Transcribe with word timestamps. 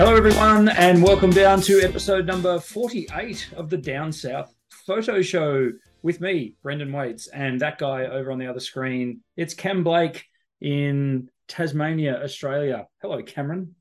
Hello, 0.00 0.16
everyone, 0.16 0.70
and 0.70 1.02
welcome 1.02 1.28
down 1.28 1.60
to 1.60 1.82
episode 1.82 2.24
number 2.24 2.58
48 2.58 3.50
of 3.54 3.68
the 3.68 3.76
Down 3.76 4.10
South 4.10 4.50
Photo 4.86 5.20
Show 5.20 5.72
with 6.02 6.22
me, 6.22 6.56
Brendan 6.62 6.90
Waites, 6.90 7.28
and 7.28 7.60
that 7.60 7.76
guy 7.76 8.06
over 8.06 8.32
on 8.32 8.38
the 8.38 8.46
other 8.46 8.60
screen. 8.60 9.20
It's 9.36 9.52
Cam 9.52 9.84
Blake 9.84 10.24
in 10.62 11.28
Tasmania, 11.48 12.18
Australia. 12.24 12.86
Hello, 13.02 13.22
Cameron. 13.22 13.74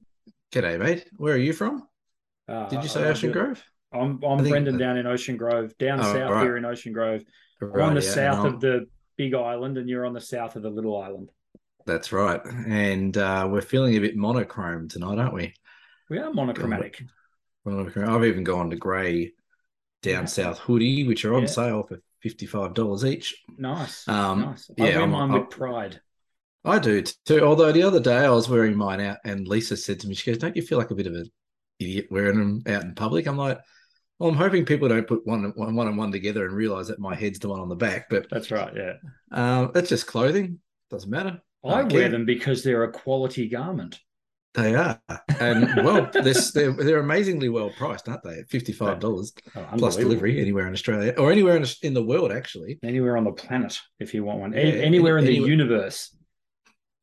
G'day, 0.52 0.77
mate. 0.77 1.08
Where 1.16 1.36
are 1.36 1.38
you 1.38 1.54
from? 1.54 1.88
Uh, 2.49 2.67
Did 2.67 2.84
you 2.84 2.90
say 2.90 3.05
Ocean 3.05 3.31
Grove? 3.31 3.63
I'm, 3.94 4.22
I'm 4.22 4.40
think- 4.40 4.49
Brendan 4.49 4.77
down 4.77 4.98
in 4.98 5.08
Ocean 5.08 5.38
Grove, 5.38 5.77
down 5.77 6.02
Oh, 6.02 6.04
south 6.04 6.31
right. 6.31 6.44
here 6.44 6.58
in 6.58 6.66
Ocean 6.66 6.91
Grove. 6.91 7.23
We're 7.62 7.70
Right, 7.70 7.88
on 7.88 7.95
the 7.95 8.02
yeah, 8.02 8.09
south 8.12 8.45
of 8.45 8.59
the 8.59 8.88
big 9.16 9.34
island, 9.34 9.77
and 9.77 9.88
you're 9.88 10.05
on 10.05 10.12
the 10.13 10.20
south 10.20 10.58
of 10.58 10.63
the 10.63 10.70
little 10.70 11.02
island. 11.02 11.30
That's 11.86 12.12
right. 12.12 12.41
And 12.67 13.17
uh, 13.17 13.48
we're 13.49 13.62
feeling 13.62 13.95
a 13.95 13.99
bit 13.99 14.17
monochrome 14.17 14.90
tonight, 14.90 15.17
aren't 15.17 15.34
we? 15.34 15.54
We 16.09 16.18
are 16.18 16.34
monochromatic. 16.34 17.04
Monochrome. 17.66 18.09
I've 18.09 18.26
even 18.26 18.44
gone 18.44 18.70
to 18.72 18.76
grey 18.76 19.34
down 20.02 20.27
south 20.27 20.59
hoodie, 20.59 21.05
which 21.08 21.26
are 21.26 21.34
on 21.35 21.41
Yeah. 21.44 21.48
sale 21.48 21.84
for 21.84 22.02
$55 22.23 23.04
each. 23.04 23.35
Nice. 23.58 24.08
Um, 24.08 24.41
nice. 24.41 24.70
I 24.72 24.73
yeah, 24.77 24.84
wear 24.91 24.99
I'm- 25.02 25.12
mine 25.12 25.32
I'm- 25.32 25.40
with 25.41 25.49
pride. 25.49 26.02
I 26.66 26.80
do 26.80 27.02
too. 27.26 27.41
Although 27.41 27.72
the 27.72 27.84
other 27.84 27.99
day 28.02 28.18
I 28.18 28.30
was 28.30 28.49
wearing 28.49 28.76
mine 28.76 28.99
out, 28.99 29.18
and 29.23 29.48
Lisa 29.48 29.77
said 29.77 29.99
to 30.02 30.08
me, 30.08 30.16
"She 30.16 30.30
goes, 30.30 30.38
don't 30.40 30.55
you 30.58 30.62
feel 30.62 30.77
like 30.77 30.91
a 30.91 30.95
bit 30.95 31.08
of 31.08 31.13
an 31.13 31.30
idiot 31.80 32.08
wearing 32.12 32.38
them 32.38 32.63
out 32.73 32.84
in 32.84 32.96
public?" 32.96 33.27
I'm 33.27 33.38
like, 33.38 33.60
"Well, 34.20 34.30
I'm 34.30 34.35
hoping 34.35 34.66
people 34.66 34.90
don't 34.90 35.07
put 35.07 35.26
one 35.26 35.54
one, 35.55 35.76
one 35.76 35.88
and 35.88 35.98
one 35.98 36.12
together 36.12 36.46
and 36.46 36.54
realize 36.54 36.90
that 36.90 36.99
my 36.99 37.16
head's 37.16 37.40
the 37.40 37.48
one 37.48 37.62
on 37.62 37.70
the 37.70 37.76
back." 37.77 38.10
But 38.10 38.27
That's 38.30 38.52
right. 38.52 38.73
Yeah. 38.76 38.94
um, 39.32 39.71
it's 39.74 39.87
just 39.90 40.05
clothing; 40.07 40.60
doesn't 40.90 41.10
matter. 41.10 41.41
I 41.63 41.80
don't 41.82 41.93
wear 41.93 42.02
care. 42.04 42.10
them 42.10 42.26
because 42.26 42.62
they're 42.63 42.84
a 42.84 42.91
quality 42.91 43.48
garment. 43.48 43.99
They 44.55 44.74
are, 44.74 45.00
and 45.40 45.86
well, 45.86 46.10
they're, 46.12 46.34
they're 46.54 46.72
they're 46.72 47.00
amazingly 47.00 47.50
well 47.50 47.70
priced, 47.78 48.10
aren't 48.10 48.24
they? 48.24 48.40
At 48.40 48.50
fifty 48.50 48.72
five 48.72 49.00
dollars 49.00 49.32
Oh, 49.55 49.64
plus 49.78 49.96
delivery 49.96 50.42
anywhere 50.42 50.66
in 50.68 50.74
Australia 50.74 51.14
or 51.20 51.32
anywhere 51.32 51.55
in, 51.55 51.66
in 51.84 51.94
the 51.94 52.04
world, 52.04 52.32
actually. 52.32 52.80
Anywhere 52.82 53.16
on 53.16 53.26
the 53.26 53.32
planet, 53.32 53.80
if 54.00 54.14
you 54.16 54.24
want 54.24 54.40
one. 54.40 54.54
Yeah, 54.54 54.60
anywhere 54.62 55.20
in 55.20 55.26
the 55.26 55.32
anywhere- 55.32 55.50
universe. 55.52 56.16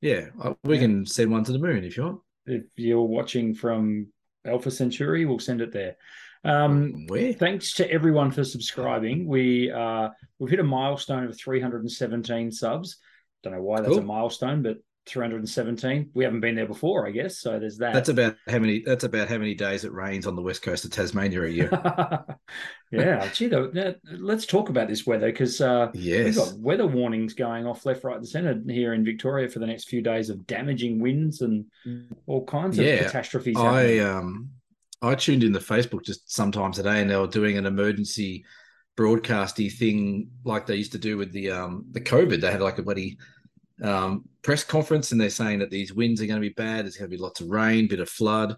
Yeah, 0.01 0.27
uh, 0.43 0.55
we 0.65 0.75
Yeah. 0.75 0.81
can 0.83 1.07
send 1.07 1.31
one 1.31 1.45
to 1.45 1.53
the 1.53 1.59
moon 1.61 1.85
if 1.85 1.97
you 1.97 2.03
want. 2.03 2.21
If 2.47 2.65
you're 2.75 3.03
watching 3.05 3.55
from 3.55 4.09
Alpha 4.45 4.71
Centauri, 4.73 5.25
we'll 5.25 5.39
send 5.39 5.61
it 5.61 5.73
there. 5.73 5.97
Um, 6.45 7.07
Where? 7.07 7.33
thanks 7.33 7.75
to 7.75 7.91
everyone 7.91 8.33
for 8.33 8.43
subscribing. 8.45 9.27
We 9.27 9.71
uh, 9.71 10.09
we've 10.41 10.51
hit 10.51 10.61
a 10.61 10.65
milestone 10.65 11.25
of 11.25 11.39
317 11.39 12.51
subs. 12.51 12.99
Don't 13.45 13.53
know 13.53 13.63
why 13.63 13.81
that's 13.81 13.97
a 13.97 14.03
milestone, 14.03 14.63
but 14.63 14.79
317. 15.07 16.11
We 16.15 16.25
haven't 16.25 16.41
been 16.41 16.55
there 16.55 16.67
before, 16.67 17.07
I 17.07 17.11
guess. 17.11 17.39
So 17.39 17.59
there's 17.59 17.79
that. 17.79 17.95
That's 17.95 18.09
about 18.09 18.37
how 18.49 18.59
many. 18.59 18.83
That's 18.85 19.05
about 19.05 19.29
how 19.29 19.39
many 19.39 19.55
days 19.55 19.85
it 19.85 19.93
rains 19.93 20.27
on 20.27 20.37
the 20.37 20.43
west 20.43 20.62
coast 20.62 20.85
of 20.85 20.91
Tasmania 20.91 21.45
a 21.45 21.49
year. 21.49 21.71
yeah, 22.93 23.29
gee, 23.33 23.49
though, 23.49 23.71
let's 24.05 24.47
talk 24.47 24.69
about 24.69 24.89
this 24.89 25.07
weather 25.07 25.27
because 25.27 25.61
uh, 25.61 25.91
we've 25.93 26.34
got 26.34 26.59
weather 26.59 26.87
warnings 26.87 27.34
going 27.34 27.67
off 27.67 27.87
left, 27.87 28.05
right, 28.05 28.17
and 28.17 28.29
centre 28.29 28.61
here 28.69 28.95
in 28.95 29.05
Victoria 29.05 29.49
for 29.49 29.59
the 29.59 29.67
next 29.67 29.89
few 29.89 30.03
days 30.03 30.31
of 30.31 30.47
damaging 30.47 31.01
winds 31.01 31.41
and 31.41 31.67
all 32.27 32.45
kinds 32.45 32.79
of 32.79 32.87
Yeah, 32.87 33.07
catastrophes. 33.07 33.57
I 33.57 33.99
um 34.01 34.51
I 35.03 35.15
tuned 35.15 35.45
in 35.45 35.53
the 35.53 35.59
Facebook 35.59 36.05
just 36.05 36.33
sometime 36.33 36.73
today, 36.73 37.01
and 37.01 37.11
they 37.11 37.17
were 37.17 37.27
doing 37.27 37.59
an 37.59 37.67
emergency 37.67 38.45
broadcasty 38.97 39.71
thing 39.71 40.31
like 40.45 40.65
they 40.67 40.77
used 40.77 40.93
to 40.93 40.99
do 40.99 41.19
with 41.19 41.33
the 41.33 41.51
um 41.51 41.84
the 41.93 42.01
COVID. 42.01 42.41
They 42.41 42.51
had 42.51 42.62
like 42.62 42.79
a 42.79 42.83
bloody 42.83 43.19
um 43.83 44.29
press 44.43 44.65
conference, 44.65 45.13
and 45.13 45.21
they're 45.21 45.31
saying 45.31 45.59
that 45.61 45.71
these 45.71 45.93
winds 45.93 46.21
are 46.23 46.27
going 46.27 46.41
to 46.41 46.49
be 46.49 46.55
bad. 46.55 46.84
There's 46.84 46.97
going 46.97 47.11
to 47.11 47.17
be 47.17 47.23
lots 47.23 47.41
of 47.41 47.49
rain, 47.49 47.89
bit 47.89 48.00
of 48.00 48.09
flood. 48.09 48.56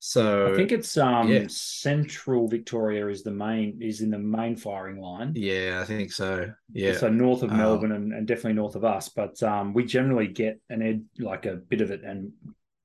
So 0.00 0.52
I 0.52 0.56
think 0.56 0.70
it's 0.70 0.96
um 0.96 1.28
yeah. 1.28 1.46
central 1.48 2.46
Victoria 2.46 3.08
is 3.08 3.24
the 3.24 3.32
main 3.32 3.78
is 3.82 4.00
in 4.00 4.10
the 4.10 4.18
main 4.18 4.56
firing 4.56 5.00
line. 5.00 5.32
yeah, 5.34 5.80
I 5.82 5.84
think 5.84 6.12
so. 6.12 6.52
Yeah, 6.72 6.92
So 6.92 7.08
north 7.08 7.42
of 7.42 7.50
Um, 7.50 7.56
Melbourne 7.56 7.92
and, 7.92 8.12
and 8.12 8.26
definitely 8.26 8.52
north 8.52 8.76
of 8.76 8.84
us. 8.84 9.08
But 9.08 9.42
um 9.42 9.74
we 9.74 9.84
generally 9.84 10.28
get 10.28 10.60
an 10.70 10.82
ed 10.82 11.04
like 11.18 11.46
a 11.46 11.56
bit 11.56 11.80
of 11.80 11.90
it 11.90 12.04
and 12.04 12.32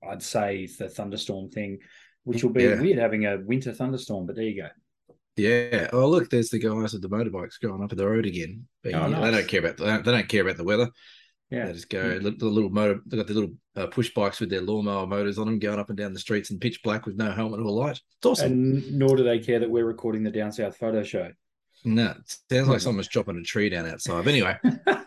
I'd 0.07 0.23
say 0.23 0.65
the 0.65 0.89
thunderstorm 0.89 1.49
thing, 1.49 1.79
which 2.23 2.43
will 2.43 2.51
be 2.51 2.63
Yeah. 2.63 2.81
weird 2.81 2.97
having 2.97 3.25
a 3.27 3.37
winter 3.37 3.73
thunderstorm, 3.73 4.25
but 4.25 4.35
there 4.35 4.45
you 4.45 4.63
go. 4.63 4.69
yeah. 5.35 5.89
Oh, 5.93 6.07
look, 6.09 6.29
there's 6.31 6.49
the 6.49 6.59
guys 6.59 6.93
with 6.93 7.03
the 7.03 7.09
motorbikes 7.09 7.59
going 7.61 7.83
up 7.83 7.91
the 7.91 8.07
road 8.07 8.25
again. 8.25 8.67
But 8.83 8.95
Oh, 8.95 9.07
yeah, 9.07 9.19
They 9.21 9.31
don't 9.31 9.47
care 9.47 9.59
about 9.59 9.77
don't, 9.77 10.03
they 10.03 10.11
don't 10.11 10.27
care 10.29 10.41
about 10.41 10.57
the 10.57 10.63
weather. 10.63 10.89
Yeah. 11.49 11.67
They 11.67 11.73
just 11.73 11.89
go 11.89 12.17
the, 12.19 12.31
little 12.45 12.69
motor. 12.71 12.99
They 13.05 13.17
got 13.17 13.27
the 13.27 13.33
little 13.35 13.51
uh, 13.75 13.87
push 13.87 14.11
bikes 14.13 14.39
with 14.39 14.49
their 14.49 14.61
lawnmower 14.61 15.05
motors 15.05 15.37
on 15.37 15.45
them, 15.45 15.59
going 15.59 15.79
up 15.79 15.89
and 15.89 15.97
down 15.97 16.13
the 16.13 16.19
streets 16.19 16.49
in 16.49 16.59
pitch 16.59 16.81
black 16.83 17.05
with 17.05 17.15
no 17.15 17.31
helmet 17.31 17.59
or 17.59 17.69
light. 17.69 17.99
It's 18.17 18.25
awesome. 18.25 18.51
And 18.51 18.93
nor 18.97 19.15
do 19.15 19.23
they 19.23 19.39
care 19.39 19.59
that 19.59 19.69
we're 19.69 19.85
recording 19.85 20.23
the 20.23 20.31
Down 20.31 20.51
South 20.51 20.75
photo 20.77 21.03
show. 21.03 21.31
no, 21.85 22.11
it 22.17 22.37
sounds 22.49 22.69
like 22.69 22.79
someone's 22.79 23.07
chopping 23.07 23.37
a 23.37 23.43
tree 23.43 23.69
down 23.69 23.87
outside. 23.87 24.23
But 24.25 24.33
anyway, 24.33 24.57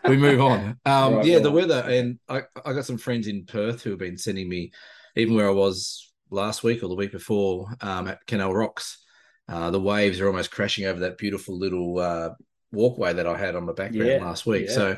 we 0.07 0.15
move 0.17 0.39
on. 0.39 0.79
Um, 0.85 1.15
Right, 1.15 1.25
yeah, 1.25 1.39
the 1.39 1.51
weather, 1.51 1.83
and 1.87 2.19
I, 2.29 2.43
I 2.65 2.71
got 2.73 2.85
some 2.85 2.97
friends 2.97 3.27
in 3.27 3.45
Perth 3.45 3.81
who 3.83 3.89
have 3.89 3.99
been 3.99 4.17
sending 4.17 4.47
me, 4.47 4.71
even 5.17 5.35
where 5.35 5.47
I 5.47 5.53
was 5.53 6.13
last 6.29 6.63
week 6.63 6.81
or 6.83 6.87
the 6.87 6.95
week 6.95 7.11
before, 7.11 7.67
um, 7.81 8.07
at 8.07 8.25
Canal 8.27 8.53
Rocks. 8.53 9.03
Uh, 9.49 9.71
the 9.71 9.79
waves 9.81 10.19
are 10.21 10.27
almost 10.27 10.51
crashing 10.51 10.85
over 10.85 10.99
that 10.99 11.17
beautiful 11.17 11.57
little 11.57 11.99
uh, 11.99 12.29
walkway 12.71 13.13
that 13.13 13.25
I 13.27 13.37
had 13.37 13.55
on 13.55 13.65
my 13.65 13.73
background 13.73 14.07
Yeah, 14.09 14.17
last 14.23 14.45
week. 14.45 14.67
yeah. 14.67 14.73
So 14.73 14.97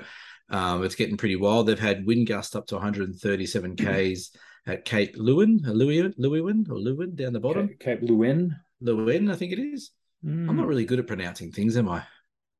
um, 0.50 0.84
it's 0.84 0.96
getting 0.96 1.18
pretty 1.18 1.36
wild. 1.36 1.68
They've 1.68 1.80
had 1.80 2.06
wind 2.06 2.28
gusts 2.28 2.56
up 2.56 2.68
to 2.68 2.76
137 2.76 3.76
k's 3.76 4.32
at 4.68 4.86
Cape 4.86 5.16
Lewin, 5.18 5.62
or 5.66 5.72
Lewin, 5.74 6.14
Lewin, 6.18 6.66
or 6.70 6.78
Lewin 6.78 7.16
down 7.16 7.34
the 7.34 7.40
bottom. 7.40 7.70
Cape, 7.80 8.00
Lewin. 8.02 8.56
Lewin, 8.82 9.30
I 9.30 9.36
think 9.36 9.54
it 9.54 9.60
is. 9.60 9.92
I'm 10.24 10.58
not 10.58 10.68
really 10.68 10.86
good 10.86 11.00
at 11.00 11.08
pronouncing 11.08 11.52
things, 11.52 11.78
am 11.78 11.88
I? 11.90 12.04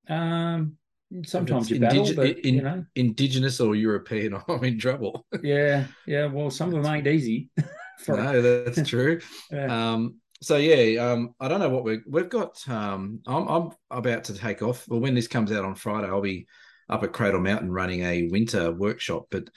Um, 0.08 0.78
sometimes 1.26 1.70
you 1.70 1.80
battle, 1.80 2.10
but 2.16 2.40
in- 2.40 2.56
you 2.56 2.62
know, 2.62 2.86
Indigenous 2.96 3.60
or 3.60 3.76
European, 3.76 4.36
I'm 4.48 4.64
in 4.64 4.80
trouble. 4.80 5.26
yeah, 5.44 5.86
yeah. 6.08 6.28
Well, 6.28 6.50
some 6.50 6.74
of 6.74 6.82
them 6.82 6.94
ain't 6.94 7.08
easy. 7.08 7.50
No, 8.08 8.42
that's 8.42 8.88
true. 8.90 9.20
yeah. 9.52 9.92
Um, 9.94 10.16
so 10.42 10.56
yeah, 10.56 11.04
um, 11.06 11.36
I 11.38 11.50
don't 11.50 11.60
know 11.60 11.68
what 11.68 11.84
we 11.84 12.00
we've 12.08 12.30
got. 12.30 12.66
Um, 12.70 13.20
I'm 13.28 13.46
I'm 13.50 13.72
about 13.92 14.24
to 14.26 14.34
take 14.36 14.62
off. 14.62 14.88
Well, 14.88 15.02
when 15.02 15.16
this 15.16 15.28
comes 15.28 15.52
out 15.52 15.66
on 15.66 15.76
Friday, 15.76 16.08
I'll 16.08 16.22
be 16.22 16.48
up 16.90 17.04
at 17.04 17.14
Cradle 17.14 17.40
Mountain 17.42 17.72
running 17.72 18.02
a 18.02 18.28
winter 18.30 18.72
workshop. 18.72 19.28
But 19.30 19.50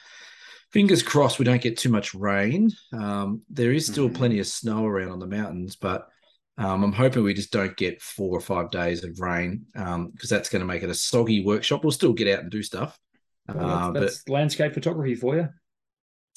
fingers 0.70 1.02
crossed, 1.02 1.38
we 1.38 1.44
don't 1.44 1.62
get 1.62 1.76
too 1.78 1.90
much 1.90 2.14
rain. 2.14 2.70
Um, 2.92 3.42
there 3.50 3.72
is 3.72 3.86
still 3.86 4.08
Mhm. 4.08 4.14
plenty 4.14 4.38
of 4.38 4.46
snow 4.46 4.86
around 4.86 5.10
on 5.10 5.18
the 5.18 5.26
mountains, 5.26 5.76
but 5.76 6.08
um, 6.58 6.84
I'm 6.84 6.92
hoping 6.92 7.22
we 7.22 7.34
just 7.34 7.50
don't 7.50 7.76
get 7.76 8.02
four 8.02 8.36
or 8.36 8.40
five 8.40 8.70
days 8.70 9.04
of 9.04 9.18
rain 9.20 9.66
because 9.72 10.28
that's 10.28 10.50
going 10.50 10.60
to 10.60 10.66
make 10.66 10.82
it 10.82 10.90
a 10.90 10.94
soggy 10.94 11.44
workshop. 11.44 11.82
We'll 11.82 11.92
still 11.92 12.12
get 12.12 12.28
out 12.28 12.42
and 12.42 12.50
do 12.50 12.62
stuff. 12.62 12.98
Well, 13.48 13.64
uh, 13.64 13.90
that's, 13.92 14.18
that's 14.18 14.28
landscape 14.28 14.74
photography 14.74 15.14
for 15.14 15.36
you. 15.36 15.48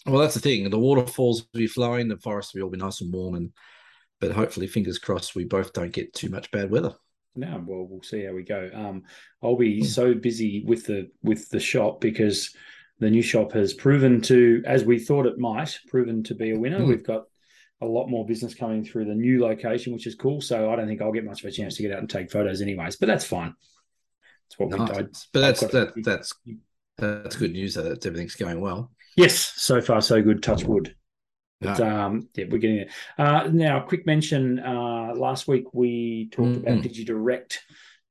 Well, 0.05 0.21
that's 0.21 0.33
the 0.33 0.39
thing. 0.39 0.69
The 0.69 0.79
waterfalls 0.79 1.41
will 1.41 1.59
be 1.59 1.67
flowing, 1.67 2.07
the 2.07 2.17
forests 2.17 2.53
will 2.53 2.63
all 2.63 2.69
be 2.69 2.77
nice 2.77 3.01
and 3.01 3.13
warm, 3.13 3.35
and 3.35 3.51
but 4.21 4.31
hopefully, 4.31 4.67
fingers 4.67 4.97
crossed, 4.99 5.35
we 5.35 5.43
both 5.43 5.73
don't 5.73 5.91
get 5.91 6.13
too 6.13 6.29
much 6.29 6.49
bad 6.49 6.71
weather. 6.71 6.93
No, 7.35 7.61
well, 7.65 7.85
we'll 7.89 8.01
see 8.03 8.23
how 8.23 8.33
we 8.33 8.43
go. 8.43 8.69
Um, 8.73 9.03
I'll 9.43 9.57
be 9.57 9.83
so 9.83 10.13
busy 10.13 10.63
with 10.65 10.85
the 10.85 11.09
with 11.21 11.49
the 11.49 11.59
shop 11.59 11.99
because 11.99 12.55
the 12.99 13.09
new 13.09 13.21
shop 13.21 13.51
has 13.51 13.73
proven 13.73 14.21
to, 14.21 14.63
as 14.65 14.85
we 14.85 14.99
thought 14.99 15.25
it 15.25 15.37
might, 15.37 15.77
proven 15.89 16.23
to 16.23 16.35
be 16.35 16.51
a 16.51 16.59
winner. 16.59 16.79
Hmm. 16.79 16.87
We've 16.87 17.05
got 17.05 17.23
a 17.81 17.85
lot 17.85 18.07
more 18.07 18.25
business 18.25 18.55
coming 18.55 18.85
through 18.85 19.05
the 19.05 19.15
new 19.15 19.41
location, 19.41 19.91
which 19.91 20.07
is 20.07 20.15
cool. 20.15 20.39
So 20.39 20.71
I 20.71 20.75
don't 20.77 20.87
think 20.87 21.01
I'll 21.01 21.11
get 21.11 21.25
much 21.25 21.43
of 21.43 21.49
a 21.49 21.51
chance 21.51 21.75
to 21.75 21.81
get 21.83 21.91
out 21.91 21.99
and 21.99 22.09
take 22.09 22.31
photos, 22.31 22.61
anyways. 22.61 22.95
But 22.95 23.07
that's 23.07 23.25
fine. 23.25 23.53
That's 24.47 24.59
what 24.59 24.69
we 24.69 24.77
Nice. 24.77 24.95
did. 24.97 25.15
but 25.33 25.39
that's 25.41 25.59
that, 25.67 25.93
that's 26.03 26.33
that's 26.97 27.35
good 27.35 27.51
news. 27.51 27.73
That 27.73 28.05
everything's 28.05 28.35
going 28.35 28.61
well. 28.61 28.91
Yes, 29.17 29.53
so 29.55 29.81
far 29.81 30.01
so 30.01 30.21
good. 30.21 30.41
Touch 30.41 30.63
wood. 30.63 30.95
But 31.61 31.79
Yeah. 31.79 32.05
um, 32.05 32.29
yeah, 32.35 32.45
we're 32.49 32.57
getting 32.57 32.77
there. 32.77 32.89
Uh, 33.17 33.49
now, 33.51 33.79
quick 33.79 34.05
mention. 34.05 34.59
Uh, 34.59 35.13
last 35.15 35.47
week 35.47 35.73
we 35.73 36.27
talked 36.31 36.57
about 36.57 36.79
Mhm. 36.79 36.83
DigiDirect 36.83 37.57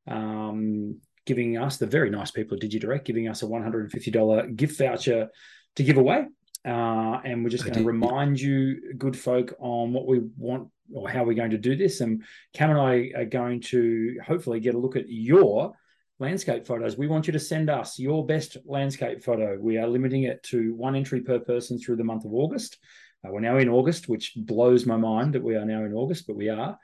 um, 0.06 1.00
giving 1.26 1.56
us 1.56 1.78
the 1.78 1.86
very 1.86 2.10
nice 2.10 2.30
people 2.30 2.56
at 2.56 2.62
DigiDirect 2.62 3.04
giving 3.04 3.28
us 3.28 3.42
a 3.42 3.46
one 3.46 3.62
hundred 3.62 3.80
and 3.84 3.92
fifty 3.92 4.10
dollar 4.10 4.46
gift 4.46 4.78
voucher 4.78 5.28
to 5.76 5.82
give 5.82 5.96
away. 5.96 6.26
Uh, 6.66 7.20
and 7.24 7.42
we're 7.42 7.50
just 7.50 7.64
going 7.64 7.74
to 7.78 7.84
remind 7.84 8.40
you, 8.40 8.94
good 8.96 9.16
folk, 9.16 9.54
on 9.58 9.92
what 9.92 10.06
we 10.06 10.20
want 10.38 10.70
or 10.92 11.08
how 11.08 11.22
we're 11.24 11.34
going 11.34 11.50
to 11.50 11.58
do 11.58 11.76
this. 11.76 12.00
And 12.00 12.24
Cam 12.54 12.70
and 12.70 12.78
I 12.78 13.12
are 13.14 13.26
going 13.26 13.60
to 13.62 14.18
hopefully 14.24 14.60
get 14.60 14.74
a 14.74 14.78
look 14.78 14.96
at 14.96 15.08
your 15.08 15.74
landscape 16.18 16.66
photos. 16.66 16.96
We 16.96 17.06
want 17.06 17.26
you 17.26 17.32
to 17.34 17.38
send 17.38 17.68
us 17.68 17.98
your 17.98 18.24
best 18.24 18.56
landscape 18.64 19.22
photo. 19.22 19.58
We 19.58 19.76
are 19.78 19.86
limiting 19.86 20.22
it 20.22 20.42
to 20.44 20.74
one 20.74 20.94
entry 20.96 21.20
per 21.20 21.38
person 21.38 21.78
through 21.78 21.96
the 21.96 22.04
month 22.04 22.24
of 22.24 22.32
August. 22.32 22.78
Uh, 23.24 23.30
we're 23.30 23.40
now 23.40 23.56
in 23.58 23.68
August, 23.68 24.08
which 24.08 24.32
blows 24.36 24.86
my 24.86 24.96
mind 24.96 25.34
that 25.34 25.42
we 25.42 25.56
are 25.56 25.64
now 25.64 25.84
in 25.84 25.94
August, 25.94 26.26
but 26.26 26.36
we 26.36 26.48
are. 26.48 26.78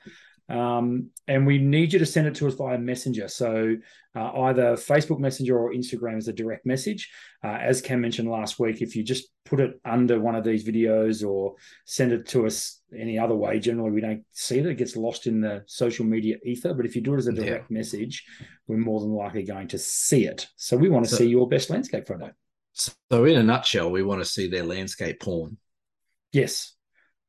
Um, 0.51 1.11
and 1.29 1.47
we 1.47 1.59
need 1.59 1.93
you 1.93 2.01
to 2.01 2.07
send 2.07 2.27
it 2.27 2.35
to 2.37 2.49
us 2.49 2.55
via 2.55 2.77
Messenger. 2.77 3.29
So 3.29 3.77
uh, 4.17 4.41
either 4.43 4.73
Facebook 4.73 5.21
Messenger 5.21 5.57
or 5.57 5.73
Instagram 5.73 6.17
as 6.17 6.27
a 6.27 6.33
direct 6.33 6.67
message. 6.67 7.09
Uh, 7.45 7.59
as 7.61 7.81
Cam 7.81 8.01
mentioned 8.01 8.29
last 8.29 8.59
week, 8.59 8.83
if 8.83 8.97
you 8.97 9.05
just 9.05 9.29
put 9.45 9.61
it 9.61 9.81
under 9.85 10.19
one 10.19 10.35
of 10.35 10.43
these 10.43 10.67
videos 10.67 11.27
or 11.27 11.55
send 11.85 12.11
it 12.11 12.27
to 12.29 12.47
us 12.47 12.81
any 12.97 13.17
other 13.17 13.37
way, 13.37 13.61
generally 13.61 13.93
we 13.93 14.01
don't 14.01 14.25
see 14.33 14.59
it. 14.59 14.67
It 14.67 14.79
gets 14.79 14.97
lost 14.97 15.29
in 15.29 15.41
the 15.41 15.63
social 15.67 16.05
media 16.05 16.37
ether. 16.45 16.75
But 16.75 16.85
if 16.85 16.97
you 16.97 17.03
do 17.03 17.15
it 17.15 17.19
as 17.19 17.29
a 17.29 17.33
direct 17.33 17.71
yeah. 17.71 17.77
message, 17.79 18.25
we're 18.67 18.79
more 18.79 19.01
than 19.01 19.11
likely 19.11 19.45
going 19.45 19.69
to 19.69 19.79
see 19.79 20.27
it. 20.27 20.49
So 20.57 20.77
we 20.77 20.89
want 20.89 21.05
to 21.05 21.11
so, 21.11 21.19
see 21.19 21.29
your 21.29 21.49
best 21.49 21.71
landscape 21.71 22.09
photo. 22.09 22.33
So, 22.73 23.25
in 23.25 23.37
a 23.37 23.43
nutshell, 23.43 23.91
we 23.91 24.03
want 24.03 24.21
to 24.21 24.25
see 24.25 24.49
their 24.49 24.65
landscape 24.65 25.21
porn. 25.21 25.59
Yes, 26.33 26.75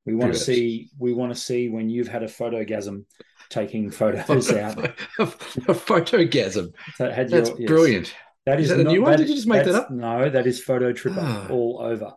we 0.06 0.16
want 0.16 0.34
to 0.34 0.40
see. 0.40 0.90
We 0.98 1.14
want 1.14 1.34
to 1.34 1.40
see 1.40 1.70
when 1.70 1.90
you've 1.90 2.08
had 2.08 2.24
a 2.24 2.28
photogasm, 2.28 3.06
taking 3.50 3.92
photos 3.92 4.52
out. 4.52 4.78
a, 5.20 5.26
photogasm. 5.26 6.74
So 6.96 7.12
had 7.12 7.30
That's 7.30 7.50
your, 7.58 7.68
brilliant. 7.68 8.08
Yes. 8.08 8.16
That 8.46 8.60
is, 8.60 8.72
is 8.72 8.78
that 8.78 8.84
not, 8.84 8.90
a 8.90 8.94
new 8.94 9.02
one? 9.04 9.18
Did 9.18 9.30
you 9.30 9.36
just 9.36 9.48
make 9.48 9.66
that 9.66 9.76
up? 9.76 9.92
No, 9.92 10.30
that 10.30 10.48
is 10.48 10.62
photo 10.62 10.92
tripper 10.92 11.48
all 11.52 11.80
over. 11.84 12.14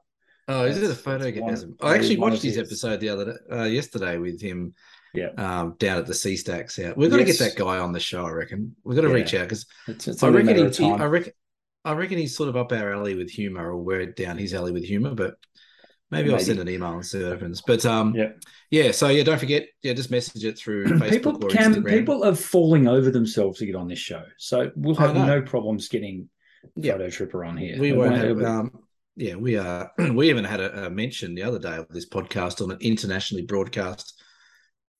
Oh, 0.48 0.64
is 0.64 0.82
it 0.82 0.90
a 0.90 0.94
photogasm? 0.94 1.74
I 1.82 1.94
actually 1.94 2.18
watched 2.18 2.42
his 2.42 2.58
episode 2.58 3.00
the 3.00 3.10
other 3.10 3.38
uh, 3.50 3.64
yesterday 3.64 4.18
with 4.18 4.40
him. 4.40 4.74
Yeah, 5.12 5.28
um, 5.36 5.76
down 5.78 5.98
at 5.98 6.06
the 6.06 6.14
Sea 6.14 6.36
Stacks 6.36 6.76
out. 6.80 6.96
We've 6.96 7.08
got 7.08 7.20
yes. 7.20 7.38
to 7.38 7.44
get 7.44 7.50
that 7.50 7.62
guy 7.62 7.78
on 7.78 7.92
the 7.92 8.00
show. 8.00 8.26
I 8.26 8.30
reckon 8.30 8.74
we've 8.82 8.96
got 8.96 9.02
to 9.02 9.08
yeah. 9.08 9.14
reach 9.14 9.34
out 9.34 9.48
because 9.48 9.64
I 10.20 10.28
reckon 10.28 10.56
he, 10.56 10.68
he, 10.70 10.90
I 10.90 11.04
reckon 11.04 11.32
I 11.84 11.92
reckon 11.92 12.18
he's 12.18 12.36
sort 12.36 12.48
of 12.48 12.56
up 12.56 12.72
our 12.72 12.92
alley 12.92 13.14
with 13.14 13.30
humor, 13.30 13.70
or 13.70 13.76
we're 13.76 14.06
down 14.06 14.38
his 14.38 14.54
alley 14.54 14.72
with 14.72 14.84
humor. 14.84 15.14
But 15.14 15.36
maybe, 16.10 16.24
maybe. 16.24 16.34
I'll 16.34 16.40
send 16.40 16.58
an 16.58 16.68
email 16.68 16.92
and 16.92 17.06
see 17.06 17.22
what 17.22 17.32
happens. 17.32 17.62
But 17.66 17.84
um, 17.86 18.14
yeah, 18.14 18.30
yeah. 18.70 18.90
So 18.92 19.08
yeah, 19.08 19.22
don't 19.22 19.38
forget, 19.38 19.66
yeah, 19.82 19.92
just 19.92 20.10
message 20.10 20.44
it 20.44 20.58
through 20.58 20.84
Facebook 20.86 21.10
people 21.10 21.44
or 21.44 21.48
can, 21.50 21.74
Instagram. 21.74 21.88
People 21.90 22.24
are 22.24 22.34
falling 22.34 22.88
over 22.88 23.10
themselves 23.10 23.58
to 23.58 23.66
get 23.66 23.74
on 23.74 23.88
this 23.88 23.98
show, 23.98 24.22
so 24.38 24.70
we'll 24.76 24.94
have 24.96 25.14
no 25.14 25.42
problems 25.42 25.88
getting 25.88 26.28
yeah. 26.76 26.92
Photo 26.92 27.10
Tripper 27.10 27.44
on 27.44 27.56
here. 27.56 27.78
We 27.78 27.92
won't 27.92 28.16
have. 28.16 28.42
Um, 28.42 28.70
yeah, 29.16 29.36
we 29.36 29.56
are. 29.56 29.90
we 30.12 30.30
even 30.30 30.44
had 30.44 30.60
a, 30.60 30.86
a 30.86 30.90
mention 30.90 31.34
the 31.34 31.42
other 31.42 31.58
day 31.58 31.76
of 31.76 31.88
this 31.88 32.08
podcast 32.08 32.62
on 32.62 32.70
an 32.70 32.78
internationally 32.80 33.44
broadcast 33.44 34.22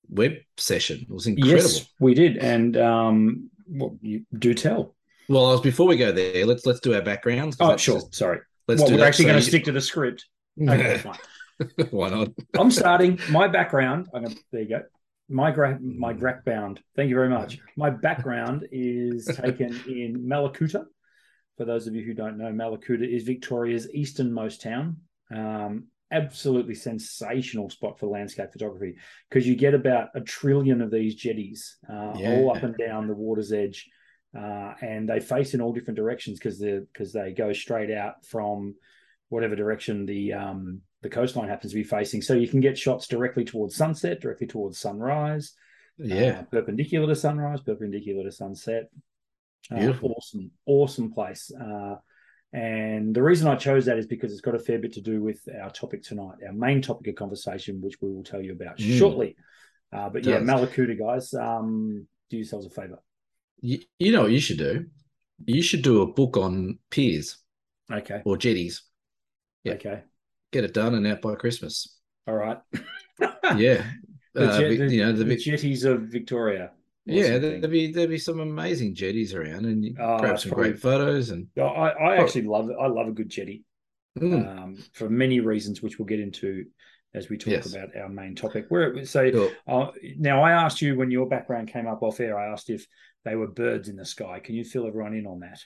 web 0.09 0.33
session. 0.56 1.01
It 1.09 1.12
was 1.12 1.27
incredible. 1.27 1.62
Yes, 1.62 1.87
we 2.01 2.15
did, 2.15 2.39
and 2.39 2.77
um, 2.77 3.51
well, 3.67 3.99
you 4.01 4.25
do 4.39 4.55
tell. 4.55 4.95
Well, 5.29 5.61
before 5.61 5.87
we 5.87 5.97
go 5.97 6.12
there, 6.12 6.45
let's 6.47 6.67
let's 6.67 6.81
do 6.81 6.95
our 6.95 7.03
backgrounds. 7.03 7.56
Oh, 7.61 7.77
sure. 7.77 8.01
Just, 8.01 8.15
Sorry. 8.15 8.41
Let's 8.67 8.81
well, 8.81 8.89
do 8.89 8.95
we're 8.95 9.01
that. 9.01 9.09
actually 9.09 9.25
so 9.25 9.31
going 9.31 9.43
to 9.43 9.47
stick 9.47 9.65
to 9.65 9.73
the 9.73 9.81
script. 9.81 10.27
Okay, 10.61 10.99
fine. 10.99 11.19
Why 11.91 12.11
not? 12.11 12.29
I'm 12.59 12.71
starting 12.71 13.19
my 13.31 13.49
background. 13.49 14.09
I'm 14.15 14.25
gonna, 14.25 14.35
there 14.53 14.62
you 14.62 14.69
go. 14.69 14.83
My 15.29 15.51
gra- 15.51 15.79
my 15.81 16.12
background. 16.12 16.81
Thank 16.97 17.09
you 17.09 17.15
very 17.15 17.29
much. 17.29 17.59
My 17.77 17.91
background 17.91 18.67
is 18.73 19.27
taken 19.27 19.81
in 19.87 20.27
Mallacoota. 20.29 20.85
For 21.56 21.65
those 21.65 21.87
of 21.87 21.95
you 21.95 22.05
who 22.05 22.15
don't 22.15 22.39
know, 22.39 22.51
Mallacoota 22.53 23.09
is 23.09 23.23
Victoria's 23.23 23.89
easternmost 23.93 24.62
town. 24.62 24.97
Um, 25.35 25.87
absolutely 26.11 26.75
sensational 26.75 27.71
spot 27.71 27.99
for 27.99 28.06
landscape 28.06 28.53
photography 28.53 28.97
because 29.29 29.47
you 29.47 29.56
get 29.56 29.75
about 29.75 30.09
a 30.15 30.21
trillion 30.21 30.81
of 30.81 30.91
these 30.91 31.15
jetties 31.15 31.77
uh, 31.91 32.12
yeah. 32.17 32.37
all 32.37 32.55
up 32.55 32.62
and 32.62 32.77
down 32.77 33.09
the 33.09 33.15
water's 33.15 33.53
edge 33.53 33.89
uh, 34.39 34.75
and 34.81 35.09
they 35.09 35.19
face 35.19 35.55
in 35.55 35.61
all 35.61 35.73
different 35.73 35.97
directions 35.97 36.39
because 36.39 36.59
they 36.59 36.81
because 36.93 37.12
they 37.12 37.33
go 37.33 37.53
straight 37.53 37.91
out 37.91 38.25
from 38.27 38.75
whatever 39.35 39.57
direction 39.57 40.07
the 40.07 40.33
um, 40.33 40.81
the 41.03 41.09
coastline 41.09 41.49
happens 41.49 41.73
to 41.73 41.77
be 41.77 41.85
facing. 41.85 42.23
So 42.23 42.35
you 42.35 42.49
can 42.49 42.61
get 42.61 42.79
shots 42.79 43.07
directly 43.07 43.45
towards 43.45 43.77
sunset, 43.77 44.21
directly 44.21 44.47
towards 44.47 44.79
sunrise. 44.79 45.53
Yeah, 45.99 46.41
uh, 46.41 46.43
perpendicular 46.45 47.07
to 47.09 47.17
sunrise, 47.17 47.61
perpendicular 47.61 48.25
to 48.25 48.33
sunset. 48.33 48.91
Uh, 49.71 49.93
awesome, 50.03 50.51
awesome 50.67 51.13
place. 51.13 51.51
Uh, 51.51 51.97
and 52.53 53.15
the 53.15 53.23
reason 53.23 53.49
I 53.49 53.57
chose 53.57 53.87
that 53.87 53.99
is 53.99 54.07
because 54.07 54.33
it's 54.33 54.41
got 54.41 54.55
a 54.55 54.59
fair 54.59 54.79
bit 54.79 54.93
to 54.95 55.01
do 55.01 55.23
with 55.23 55.41
our 55.61 55.71
topic 55.71 56.03
tonight, 56.03 56.37
our 56.47 56.53
main 56.53 56.83
topic 56.83 57.09
of 57.09 57.15
conversation, 57.17 57.81
which 57.81 58.01
we 58.01 58.13
will 58.13 58.23
tell 58.23 58.41
you 58.41 58.53
about 58.53 58.79
mm. 58.79 58.99
shortly. 58.99 59.37
Uh, 59.93 60.09
but 60.09 60.25
yeah, 60.25 60.39
Mallacoota 60.39 60.99
guys, 60.99 61.35
um, 61.35 62.07
do 62.31 62.37
yourselves 62.37 62.67
a 62.67 62.71
favor 62.71 62.99
you, 63.65 63.79
you 63.99 64.13
know 64.13 64.23
what 64.23 64.31
you 64.31 64.41
should 64.41 64.59
do? 64.59 64.85
You 65.47 65.63
should 65.63 65.83
do 65.83 66.03
a 66.03 66.07
book 66.07 66.37
on 66.37 66.79
piers. 66.91 67.39
Okay. 67.91 68.21
Or 68.25 68.37
jetties. 68.37 68.83
Yeah. 69.65 69.75
Okay. 69.75 70.03
Get 70.53 70.65
it 70.65 70.75
done 70.75 70.95
and 70.95 71.07
out 71.07 71.21
by 71.21 71.35
Christmas. 71.35 71.99
All 72.27 72.35
right. 72.35 72.59
yeah. 73.57 73.85
The, 74.35 74.51
uh, 74.51 74.59
jet, 74.59 74.69
the, 74.79 74.95
you 74.95 75.05
know, 75.05 75.13
the, 75.13 75.25
the, 75.25 75.37
jetties 75.37 75.85
of 75.85 76.03
Victoria. 76.03 76.71
Yeah, 77.07 77.39
there'd 77.39 77.71
be 77.71 77.93
there'd 77.93 78.09
be 78.09 78.19
some 78.19 78.41
amazing 78.41 78.95
jetties 78.95 79.35
around, 79.35 79.67
and 79.67 79.85
you 79.85 79.95
oh, 80.01 80.19
grab 80.19 80.41
some 80.41 80.53
probably, 80.53 80.71
great 80.71 80.81
photos. 80.81 81.31
And 81.31 81.49
I, 81.59 81.61
I 81.61 82.17
actually 82.17 82.47
oh. 82.47 82.51
love. 82.51 82.71
I 82.81 82.87
love 82.87 83.09
a 83.09 83.13
good 83.13 83.29
jetty 83.29 83.63
mm. 84.19 84.59
um, 84.59 84.83
for 84.93 85.11
many 85.11 85.41
reasons, 85.41 85.83
which 85.83 85.99
we'll 85.99 86.07
get 86.07 86.21
into 86.21 86.65
as 87.15 87.29
we 87.29 87.37
talk 87.37 87.53
yes. 87.53 87.75
about 87.75 87.95
our 87.97 88.09
main 88.09 88.35
topic. 88.35 88.67
Where 88.69 89.05
so 89.05 89.31
sure. 89.31 89.51
uh, 89.69 89.91
now, 90.17 90.43
I 90.43 90.53
asked 90.53 90.81
you 90.81 90.97
when 90.97 91.11
your 91.11 91.29
background 91.29 91.69
came 91.69 91.87
up 91.87 92.03
off 92.03 92.21
air. 92.21 92.39
I 92.39 92.51
asked 92.51 92.71
if 92.71 92.87
they 93.25 93.37
were 93.37 93.49
birds 93.49 93.89
in 93.89 93.97
the 93.97 94.07
sky. 94.07 94.41
Can 94.41 94.55
you 94.55 94.65
fill 94.65 94.87
everyone 94.87 95.15
in 95.15 95.27
on 95.27 95.41
that? 95.41 95.61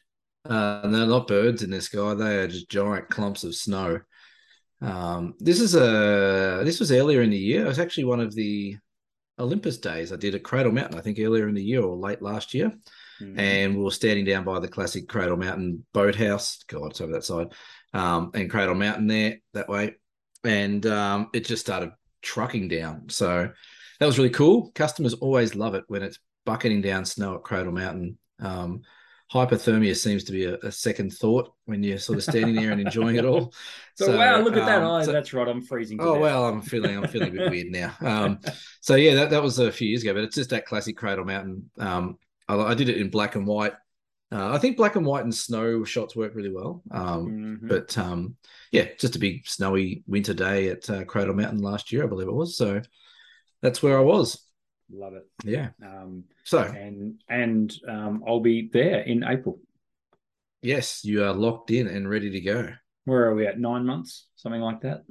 Uh, 0.49 0.89
they're 0.89 1.07
not 1.07 1.29
birds 1.29 1.63
in 1.63 1.71
the 1.71 1.81
sky. 1.81 2.15
They 2.15 2.39
are 2.39 2.49
just 2.49 2.71
giant 2.71 3.09
clumps 3.11 3.45
of 3.45 3.55
snow. 3.55 4.01
Um, 4.81 5.35
this 5.39 5.61
is 5.61 5.75
a 5.75 6.63
this 6.65 6.81
was 6.81 6.93
earlier 6.93 7.23
in 7.23 7.31
the 7.31 7.37
year. 7.37 7.65
It 7.65 7.69
was 7.69 7.79
actually 7.79 8.05
one 8.05 8.21
of 8.21 8.35
the 8.35 8.77
Olympus 9.39 9.79
days. 9.79 10.13
I 10.13 10.17
did 10.17 10.35
at 10.35 10.43
Cradle 10.43 10.73
Mountain, 10.73 10.99
I 10.99 11.03
think 11.03 11.19
earlier 11.19 11.49
in 11.49 11.55
the 11.55 11.63
year 11.63 11.83
or 11.83 11.97
late 11.97 12.23
last 12.23 12.55
year. 12.55 12.73
Mm-hmm. 13.21 13.39
And 13.39 13.77
we 13.77 13.83
were 13.83 13.91
standing 13.91 14.25
down 14.25 14.45
by 14.45 14.59
the 14.59 14.69
classic 14.69 15.09
Cradle 15.09 15.37
Mountain 15.37 15.85
boathouse. 15.93 16.63
God, 16.69 16.91
it's 16.91 17.01
over 17.01 17.13
that 17.13 17.25
side. 17.25 17.49
Um, 17.93 18.31
and 18.35 18.51
Cradle 18.51 18.75
Mountain 18.75 19.07
there 19.07 19.39
that 19.55 19.69
way. 19.69 19.97
And 20.45 20.85
um, 20.87 21.29
it 21.35 21.45
just 21.45 21.65
started 21.65 21.91
trucking 22.23 22.69
down. 22.69 23.09
So 23.09 23.51
that 23.99 24.07
was 24.07 24.19
really 24.19 24.31
cool. 24.31 24.71
Customers 24.75 25.15
always 25.15 25.55
love 25.55 25.75
it 25.75 25.85
when 25.89 26.03
it's 26.03 26.19
bucketing 26.47 26.81
down 26.81 27.05
snow 27.05 27.35
at 27.35 27.43
Cradle 27.43 27.73
Mountain. 27.73 28.19
Um, 28.41 28.83
hypothermia 29.33 29.95
seems 29.97 30.25
to 30.25 30.33
be 30.33 30.45
a, 30.45 30.55
a, 30.59 30.73
second 30.73 31.13
thought 31.13 31.53
when 31.67 31.83
you're 31.83 31.99
sort 31.99 32.17
of 32.17 32.25
standing 32.25 32.55
there 32.55 32.73
and 32.73 32.81
enjoying 32.81 33.17
it 33.17 33.25
all. 33.25 33.53
So, 33.99 34.07
so 34.07 34.17
wow, 34.17 34.41
look 34.41 34.57
at 34.57 34.65
that! 34.65 34.81
Um, 34.81 34.85
oh, 34.85 35.03
so, 35.03 35.11
that's 35.11 35.33
right. 35.33 35.49
I'm 35.49 35.61
freezing. 35.61 35.99
Oh 36.01 36.21
well, 36.21 36.47
I'm 36.47 36.63
feeling 36.63 36.97
I'm 36.97 37.09
feeling 37.09 37.31
a 37.31 37.33
bit 37.33 37.51
weird 37.51 37.73
now. 37.73 37.97
Um, 38.01 38.39
so 38.81 38.95
yeah, 38.95 39.17
that, 39.17 39.31
that 39.31 39.43
was 39.43 39.59
a 39.59 39.73
few 39.73 39.89
years 39.89 40.03
ago, 40.03 40.15
but 40.15 40.23
it's 40.23 40.37
just 40.37 40.51
that 40.51 40.67
classic 40.67 40.97
Cradle 40.97 41.25
Mountain. 41.25 41.69
Um, 41.81 42.17
I, 42.47 42.55
I, 42.55 42.75
did 42.75 42.91
it 42.91 42.99
in 42.99 43.11
black 43.11 43.35
and 43.35 43.45
white. 43.45 43.73
Uh, 44.31 44.53
I 44.53 44.59
think 44.59 44.77
black 44.77 44.95
and 44.95 45.05
white 45.05 45.25
and 45.25 45.35
snow 45.35 45.83
shots 45.83 46.15
work 46.15 46.37
really 46.37 46.53
well. 46.53 46.81
Um, 46.93 47.27
mm-hmm. 47.27 47.67
But 47.67 47.99
um, 47.99 48.37
yeah, 48.71 48.87
just 49.01 49.17
a 49.17 49.19
big 49.19 49.49
snowy 49.49 50.05
winter 50.07 50.33
day 50.33 50.69
at 50.69 50.89
uh, 50.89 51.03
Cradle 51.05 51.35
Mountain 51.35 51.61
last 51.61 51.91
year, 51.91 52.05
I 52.05 52.07
believe 52.07 52.29
it 52.29 52.33
was. 52.33 52.57
So 52.57 52.81
that's 53.63 53.83
where 53.83 53.99
I 53.99 54.03
was. 54.03 54.48
Love 54.91 55.15
it. 55.15 55.27
Yeah. 55.45 55.71
Um, 55.85 56.25
so 56.45 56.61
and 56.61 57.21
and 57.29 57.75
um, 57.87 58.25
I'll 58.27 58.41
be 58.41 58.71
there 58.73 59.01
in 59.01 59.25
April. 59.25 59.59
Yes, 60.63 61.05
you 61.05 61.25
are 61.25 61.33
locked 61.33 61.71
in 61.71 61.87
and 61.87 62.09
ready 62.09 62.31
to 62.31 62.41
go. 62.41 62.69
Where 63.05 63.27
are 63.27 63.35
we 63.35 63.47
at? 63.47 63.61
Nine 63.61 63.87
months, 63.87 64.27
something 64.37 64.61
like 64.61 64.81
that. 64.83 65.05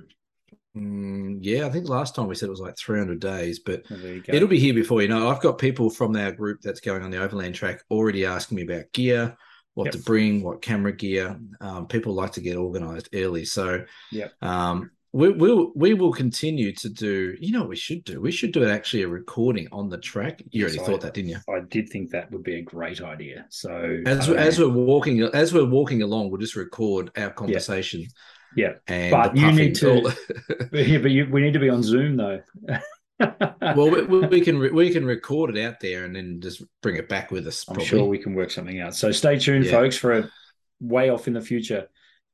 Mm, 0.75 1.39
yeah, 1.41 1.65
I 1.65 1.69
think 1.69 1.89
last 1.89 2.15
time 2.15 2.27
we 2.27 2.35
said 2.35 2.47
it 2.47 2.51
was 2.51 2.59
like 2.59 2.77
300 2.77 3.19
days, 3.19 3.59
but 3.59 3.83
it'll 4.27 4.47
be 4.47 4.59
here 4.59 4.73
before 4.73 5.01
you 5.01 5.07
know. 5.07 5.29
I've 5.29 5.41
got 5.41 5.57
people 5.57 5.89
from 5.89 6.15
our 6.15 6.31
group 6.31 6.61
that's 6.61 6.81
going 6.81 7.01
on 7.01 7.11
the 7.11 7.21
overland 7.21 7.55
track 7.55 7.81
already 7.89 8.25
asking 8.25 8.57
me 8.57 8.63
about 8.63 8.91
gear, 8.93 9.35
what 9.73 9.85
yep. 9.85 9.93
to 9.93 9.99
bring, 9.99 10.43
what 10.43 10.61
camera 10.61 10.91
gear. 10.91 11.39
Um, 11.61 11.87
people 11.87 12.13
like 12.13 12.33
to 12.33 12.41
get 12.41 12.57
organized 12.57 13.09
early, 13.13 13.45
so 13.45 13.85
yeah. 14.11 14.27
Um, 14.41 14.91
we 15.17 15.31
will 15.31 15.71
we 15.75 15.95
will 15.95 16.13
continue 16.13 16.71
to 16.73 16.89
do. 16.89 17.35
You 17.39 17.51
know 17.51 17.61
what 17.61 17.69
we 17.69 17.75
should 17.75 18.03
do? 18.03 18.21
We 18.21 18.31
should 18.31 18.51
do 18.51 18.69
actually 18.69 19.01
a 19.01 19.07
recording 19.07 19.67
on 19.71 19.89
the 19.89 19.97
track. 19.97 20.41
You 20.51 20.61
yes, 20.61 20.63
already 20.63 20.79
I, 20.79 20.83
thought 20.85 21.01
that, 21.01 21.15
didn't 21.15 21.31
you? 21.31 21.39
I 21.49 21.61
did 21.61 21.89
think 21.89 22.11
that 22.11 22.31
would 22.31 22.43
be 22.43 22.57
a 22.57 22.61
great 22.61 23.01
idea. 23.01 23.47
So 23.49 23.99
as 24.05 24.29
uh, 24.29 24.33
as 24.33 24.59
we're 24.59 24.69
walking 24.69 25.23
as 25.23 25.55
we're 25.55 25.65
walking 25.65 26.03
along, 26.03 26.29
we'll 26.29 26.39
just 26.39 26.55
record 26.55 27.09
our 27.17 27.31
conversation. 27.31 28.05
Yeah, 28.55 28.73
yeah. 28.87 29.09
but 29.11 29.35
you 29.35 29.51
need 29.51 29.73
to. 29.77 30.13
yeah, 30.71 30.99
but 30.99 31.09
you, 31.09 31.27
we 31.31 31.41
need 31.41 31.53
to 31.53 31.59
be 31.59 31.69
on 31.69 31.81
Zoom 31.81 32.15
though. 32.15 32.41
well, 33.19 33.89
we, 33.89 34.03
we, 34.27 34.41
can 34.41 34.59
we 34.75 34.91
can 34.91 35.03
record 35.03 35.57
it 35.57 35.65
out 35.65 35.79
there 35.79 36.05
and 36.05 36.15
then 36.15 36.41
just 36.41 36.61
bring 36.83 36.95
it 36.95 37.09
back 37.09 37.31
with 37.31 37.47
us. 37.47 37.65
I'm 37.67 37.79
sure 37.79 38.05
we 38.05 38.19
can 38.19 38.35
work 38.35 38.51
something 38.51 38.79
out. 38.81 38.93
So 38.93 39.11
stay 39.11 39.39
tuned, 39.39 39.65
yeah. 39.65 39.71
folks, 39.71 39.97
for 39.97 40.19
a 40.19 40.29
way 40.79 41.09
off 41.09 41.27
in 41.27 41.33
the 41.33 41.41
future 41.41 41.87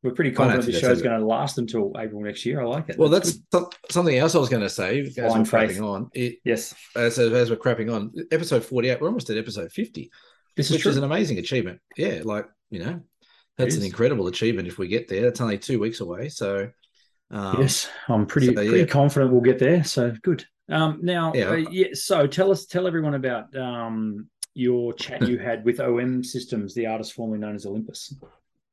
we're 0.03 0.11
pretty 0.11 0.31
confident 0.31 0.65
the 0.65 0.73
show's 0.73 1.01
going 1.01 1.17
to 1.19 1.25
last 1.25 1.57
until 1.57 1.91
April 1.97 2.21
next 2.21 2.45
year. 2.45 2.61
I 2.61 2.65
like 2.65 2.89
it. 2.89 2.97
Well, 2.97 3.09
that's, 3.09 3.39
that's 3.51 3.77
something 3.89 4.17
else 4.17 4.35
I 4.35 4.39
was 4.39 4.49
going 4.49 4.61
to 4.63 4.69
say. 4.69 4.99
As 4.99 5.15
Blind 5.15 5.39
we're 5.39 5.45
faith. 5.45 5.77
crapping 5.77 5.87
on, 5.87 6.09
it, 6.13 6.39
yes, 6.43 6.75
as, 6.95 7.17
as 7.17 7.49
we're 7.49 7.55
crapping 7.55 7.93
on, 7.93 8.11
episode 8.31 8.63
forty-eight, 8.65 8.99
we're 8.99 9.07
almost 9.07 9.29
at 9.29 9.37
episode 9.37 9.71
fifty. 9.71 10.11
This 10.55 10.67
is 10.67 10.73
which 10.73 10.81
true. 10.83 10.91
is 10.91 10.97
an 10.97 11.03
amazing 11.03 11.39
achievement. 11.39 11.79
Yeah, 11.97 12.21
like 12.23 12.45
you 12.69 12.83
know, 12.83 13.01
that's 13.57 13.75
an 13.75 13.83
incredible 13.83 14.27
achievement 14.27 14.67
if 14.67 14.77
we 14.77 14.87
get 14.87 15.07
there. 15.07 15.21
That's 15.21 15.41
only 15.41 15.57
two 15.57 15.79
weeks 15.79 15.99
away. 15.99 16.29
So, 16.29 16.69
um, 17.31 17.61
yes, 17.61 17.89
I'm 18.07 18.25
pretty 18.25 18.47
so, 18.47 18.53
pretty 18.53 18.79
yeah. 18.79 18.85
confident 18.85 19.31
we'll 19.31 19.41
get 19.41 19.59
there. 19.59 19.83
So 19.83 20.13
good. 20.21 20.45
Um, 20.69 20.99
now, 21.01 21.33
Yeah. 21.33 21.49
uh, 21.49 21.55
yeah. 21.55 21.87
So 21.93 22.27
tell 22.27 22.51
us, 22.51 22.65
tell 22.65 22.87
everyone 22.87 23.13
about 23.15 23.55
um, 23.55 24.29
your 24.53 24.93
chat 24.93 25.21
you 25.27 25.37
had 25.37 25.63
with 25.65 25.79
OM 25.79 26.23
Systems, 26.23 26.73
the 26.73 26.87
artist 26.87 27.13
formerly 27.13 27.39
known 27.39 27.55
as 27.55 27.65
Olympus. 27.65 28.13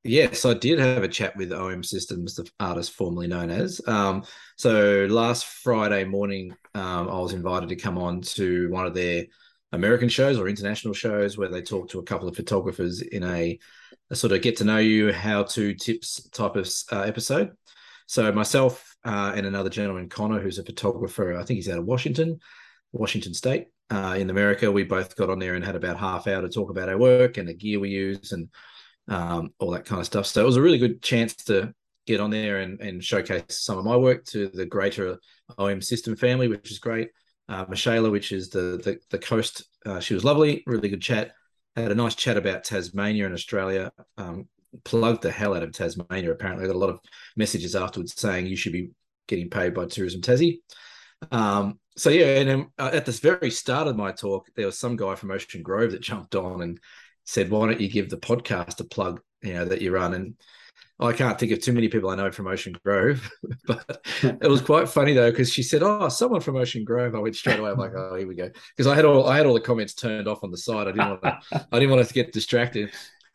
Yes, 0.03 0.47
I 0.47 0.55
did 0.55 0.79
have 0.79 1.03
a 1.03 1.09
chat 1.09 1.37
with 1.37 1.53
OM 1.53 1.83
Systems, 1.83 2.35
the 2.35 2.49
artist 2.59 2.93
formerly 2.93 3.27
known 3.27 3.51
as. 3.51 3.83
Um, 3.87 4.25
so 4.57 5.07
last 5.11 5.45
Friday 5.45 6.05
morning, 6.05 6.57
um, 6.75 7.09
I 7.11 7.19
was 7.19 7.35
invited 7.35 7.69
to 7.69 7.77
come 7.77 7.99
on 7.99 8.23
to 8.23 8.71
one 8.71 8.87
of 8.87 8.95
their 8.95 9.27
American 9.73 10.09
shows 10.09 10.39
or 10.39 10.49
international 10.49 10.95
shows 10.95 11.37
where 11.37 11.51
they 11.51 11.61
talk 11.61 11.91
to 11.91 11.99
a 11.99 12.03
couple 12.03 12.29
of 12.29 12.35
photographers 12.35 13.03
in 13.03 13.23
a, 13.25 13.59
a 14.09 14.17
sort 14.17 14.33
of 14.33 14.41
get 14.41 14.57
to 14.57 14.65
know 14.65 14.79
you, 14.79 15.13
how 15.13 15.43
to 15.43 15.75
tips 15.75 16.27
type 16.31 16.57
of 16.57 16.67
uh, 16.91 17.01
episode. 17.03 17.51
So 18.07 18.33
myself 18.33 18.97
uh, 19.05 19.33
and 19.37 19.45
another 19.45 19.71
gentleman, 19.71 20.09
Connor, 20.09 20.41
who's 20.41 20.59
a 20.59 20.65
photographer, 20.65 21.37
I 21.37 21.45
think 21.45 21.59
he's 21.59 21.69
out 21.69 21.79
of 21.79 21.85
Washington, 21.85 22.41
Washington 22.93 23.35
State 23.35 23.67
uh, 23.91 24.17
in 24.19 24.31
America. 24.31 24.73
We 24.73 24.85
both 24.85 25.15
got 25.15 25.29
on 25.29 25.39
there 25.39 25.57
and 25.57 25.65
had 25.65 25.77
about 25.77 25.99
half 25.99 26.27
hour 26.27 26.41
to 26.41 26.49
talk 26.49 26.71
about 26.71 26.89
our 26.89 26.99
work 26.99 27.37
and 27.37 27.47
the 27.47 27.55
gear 27.55 27.81
we 27.81 27.91
use 27.91 28.33
and 28.33 28.49
um, 29.11 29.53
all 29.59 29.73
that 29.73 29.85
kind 29.85 30.01
of 30.01 30.07
stuff. 30.07 30.27
So 30.27 30.41
it 30.41 30.47
was 30.47 30.57
a 30.57 30.63
really 30.63 30.79
good 30.79 31.03
chance 31.03 31.35
to 31.35 31.75
get 32.07 32.21
on 32.21 32.31
there 32.31 32.59
and, 32.59 32.81
and 32.81 33.05
showcase 33.05 33.45
some 33.49 33.77
of 33.77 33.85
my 33.85 33.97
work 33.97 34.25
to 34.27 34.49
the 34.49 34.65
greater 34.65 35.19
OM 35.59 35.83
system 35.83 36.17
family, 36.17 36.49
which 36.49 36.71
is 36.71 36.79
great. 36.79 37.11
Uh, 37.49 37.67
Michaela, 37.69 38.11
which 38.11 38.33
is 38.33 38.49
the 38.49 38.81
the, 38.83 38.99
the 39.11 39.19
coast, 39.19 39.65
uh, 39.85 40.01
she 40.01 40.15
was 40.15 40.25
lovely, 40.25 40.63
really 40.67 40.89
good 40.89 41.03
chat. 41.03 41.33
Had 41.77 41.91
a 41.91 41.95
nice 41.95 42.15
chat 42.15 42.37
about 42.37 42.65
Tasmania 42.65 43.27
and 43.27 43.35
Australia. 43.35 43.93
Um, 44.17 44.49
plugged 44.85 45.23
the 45.23 45.33
hell 45.33 45.55
out 45.55 45.65
of 45.65 45.73
Tasmania. 45.73 46.31
Apparently, 46.31 46.65
I 46.65 46.69
got 46.69 46.77
a 46.77 46.79
lot 46.79 46.91
of 46.91 47.01
messages 47.37 47.75
afterwards 47.75 48.19
saying 48.19 48.47
you 48.47 48.57
should 48.57 48.73
be 48.73 48.91
getting 49.27 49.51
paid 49.51 49.75
by 49.75 49.87
Tourism 49.87 50.21
Tassie. 50.21 50.59
Um, 51.33 51.81
so 51.97 52.11
yeah, 52.11 52.39
and 52.39 52.49
then, 52.49 52.69
uh, 52.79 52.91
at 52.93 53.05
the 53.05 53.13
very 53.13 53.51
start 53.51 53.89
of 53.89 53.97
my 53.97 54.13
talk, 54.13 54.49
there 54.55 54.67
was 54.67 54.79
some 54.79 54.97
guy 54.97 55.17
from 55.17 55.33
Ocean 55.33 55.63
Grove 55.63 55.91
that 55.91 56.01
jumped 56.01 56.35
on 56.35 56.63
and 56.63 56.81
said, 57.25 57.51
"Why 57.51 57.67
don't 57.67 57.81
you 57.81 57.89
give 57.89 58.11
the 58.11 58.17
podcast 58.17 58.81
a 58.81 58.85
plug? 58.85 59.21
You 59.43 59.55
know 59.55 59.65
that 59.67 59.83
you 59.83 59.93
run?" 59.93 60.15
And 60.15 60.35
I 60.99 61.13
can't 61.13 61.39
think 61.39 61.53
of 61.53 61.61
too 61.61 61.73
many 61.73 61.89
people 61.89 62.11
I 62.11 62.17
know 62.17 62.31
from 62.31 62.47
Ocean 62.47 62.77
Grove, 62.85 63.31
but 63.67 64.05
it 64.23 64.49
was 64.49 64.61
quite 64.61 64.89
funny 64.89 65.15
though 65.15 65.31
because 65.31 65.53
she 65.53 65.63
said, 65.63 65.83
"Oh, 65.83 66.09
someone 66.09 66.41
from 66.41 66.57
Ocean 66.57 66.85
Grove." 66.85 67.15
I 67.15 67.19
went 67.19 67.37
straight 67.37 67.59
away. 67.59 67.71
I'm 67.71 67.79
like, 67.79 67.93
"Oh, 67.97 68.17
here 68.17 68.29
we 68.29 68.35
go," 68.35 68.51
because 68.77 68.87
I 68.87 68.95
had 68.95 69.05
all 69.05 69.27
I 69.27 69.37
had 69.37 69.47
all 69.47 69.55
the 69.55 69.61
comments 69.61 69.95
turned 69.95 70.29
off 70.29 70.45
on 70.45 70.51
the 70.51 70.59
side. 70.59 70.89
I 70.89 70.93
didn't 70.93 71.09
want 71.09 71.23
to, 71.23 71.67
I 71.73 71.79
didn't 71.79 71.91
want 71.91 72.03
us 72.03 72.09
to 72.09 72.15
get 72.15 72.33
distracted. 72.33 72.91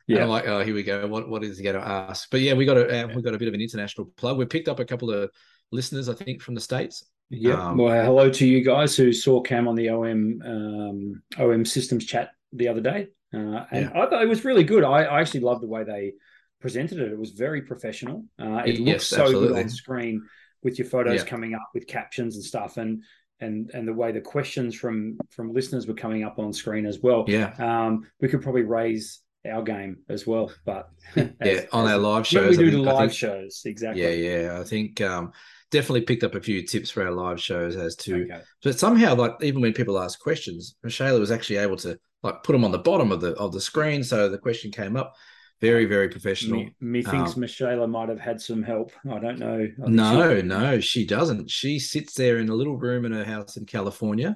Yeah, 0.08 0.24
I'm 0.24 0.30
like, 0.30 0.48
"Oh, 0.48 0.64
here 0.64 0.76
we 0.76 0.84
go. 0.84 1.08
What 1.08 1.28
what 1.28 1.44
is 1.44 1.58
he 1.58 1.64
going 1.64 1.76
to 1.76 1.88
ask?" 1.88 2.30
But 2.30 2.42
yeah, 2.42 2.54
we 2.54 2.66
got 2.66 2.78
a 2.78 3.06
uh, 3.06 3.08
we 3.16 3.22
got 3.24 3.34
a 3.34 3.40
bit 3.40 3.48
of 3.48 3.56
an 3.56 3.62
international 3.62 4.12
plug. 4.18 4.38
We 4.38 4.46
picked 4.46 4.68
up 4.68 4.80
a 4.80 4.86
couple 4.86 5.10
of 5.10 5.32
listeners, 5.72 6.08
I 6.10 6.14
think, 6.14 6.42
from 6.42 6.54
the 6.54 6.62
states. 6.62 7.04
Yeah. 7.30 7.70
Um, 7.70 7.78
well, 7.78 8.06
hello 8.06 8.30
to 8.30 8.46
you 8.46 8.64
guys 8.64 8.96
who 8.96 9.12
saw 9.12 9.42
Cam 9.42 9.68
on 9.68 9.76
the 9.76 9.90
OM 9.90 10.42
um, 10.46 11.24
OM 11.40 11.66
Systems 11.66 12.06
chat 12.06 12.30
the 12.54 12.68
other 12.68 12.82
day, 12.82 13.08
uh, 13.36 13.66
and 13.72 13.92
yeah. 13.94 14.02
I 14.02 14.10
thought 14.10 14.22
it 14.24 14.30
was 14.30 14.46
really 14.46 14.64
good. 14.64 14.84
I, 14.84 15.04
I 15.04 15.20
actually 15.22 15.42
loved 15.42 15.62
the 15.62 15.68
way 15.68 15.84
they 15.84 16.14
presented 16.62 17.00
it. 17.00 17.12
It 17.12 17.20
was 17.20 17.32
very 17.32 17.62
professional. 17.62 18.26
Uh, 18.40 18.64
it 18.66 18.80
yes, 18.80 18.88
looks 18.88 19.08
so 19.08 19.22
absolutely. 19.24 19.48
good 19.50 19.64
on 19.64 19.70
screen 19.70 20.24
with 20.64 20.80
your 20.80 20.88
photos 20.88 21.20
Yeah. 21.22 21.26
coming 21.26 21.54
up 21.54 21.68
with 21.74 21.86
captions 21.88 22.36
and 22.36 22.44
stuff, 22.44 22.78
and 22.78 23.04
and 23.42 23.70
and 23.74 23.88
the 23.88 23.94
way 23.94 24.12
the 24.14 24.22
questions 24.22 24.74
from 24.76 25.18
from 25.30 25.54
listeners 25.54 25.86
were 25.88 25.94
coming 25.94 26.24
up 26.24 26.40
on 26.40 26.54
screen 26.54 26.86
as 26.86 27.00
well. 27.02 27.26
Yeah, 27.28 27.54
Um, 27.60 28.08
we 28.22 28.30
could 28.30 28.42
probably 28.42 28.64
raise 28.64 29.20
our 29.46 29.62
game 29.62 29.98
as 30.10 30.26
well, 30.26 30.52
but 30.66 30.90
yeah, 31.16 31.24
on 31.72 31.86
as- 31.86 31.92
our 31.92 31.98
live 32.00 32.26
shows. 32.26 32.58
we 32.58 32.68
I 32.68 32.70
do 32.72 32.84
the 32.84 32.90
I 32.90 32.94
live 32.94 33.10
think- 33.12 33.14
shows, 33.14 33.62
exactly. 33.66 34.02
Yeah, 34.02 34.40
yeah. 34.40 34.60
I 34.60 34.64
think 34.64 35.02
um, 35.02 35.34
definitely 35.76 36.02
picked 36.02 36.24
up 36.24 36.36
a 36.36 36.42
few 36.42 36.66
tips 36.66 36.90
for 36.90 37.04
our 37.04 37.12
live 37.12 37.40
shows 37.40 37.76
as 37.76 37.96
to. 37.98 38.24
Okay. 38.24 38.42
But 38.64 38.80
somehow, 38.80 39.16
like 39.16 39.34
even 39.42 39.62
when 39.62 39.74
people 39.74 40.00
ask 40.00 40.20
questions, 40.20 40.76
Michelle 40.84 41.20
was 41.20 41.32
actually 41.32 41.58
able 41.58 41.78
to 41.78 42.00
like 42.24 42.44
put 42.44 42.54
them 42.54 42.64
on 42.64 42.72
the 42.72 42.80
bottom 42.80 43.12
of 43.12 43.22
the 43.22 43.34
of 43.34 43.52
the 43.52 43.62
screen, 43.62 44.04
so 44.04 44.30
the 44.30 44.38
question 44.38 44.72
came 44.72 44.96
up. 44.96 45.14
Very, 45.62 45.86
very 45.86 46.10
professional. 46.10 46.60
Me, 46.60 46.76
me 46.82 47.02
thinks 47.02 47.34
Um, 47.36 47.40
Michelle 47.42 47.88
might 47.88 48.10
have 48.10 48.20
had 48.20 48.42
some 48.42 48.62
help. 48.62 48.92
I 49.10 49.20
don't 49.20 49.40
know. 49.40 49.60
I 49.86 49.90
No, 49.90 50.36
she- 50.36 50.42
no, 50.48 50.80
she 50.82 51.06
doesn't. 51.06 51.50
She 51.50 51.80
sits 51.80 52.14
there 52.14 52.38
in 52.40 52.50
a 52.50 52.54
little 52.56 52.78
room 52.78 53.06
in 53.06 53.14
her 53.14 53.24
house 53.24 53.56
in 53.58 53.66
California 53.66 54.36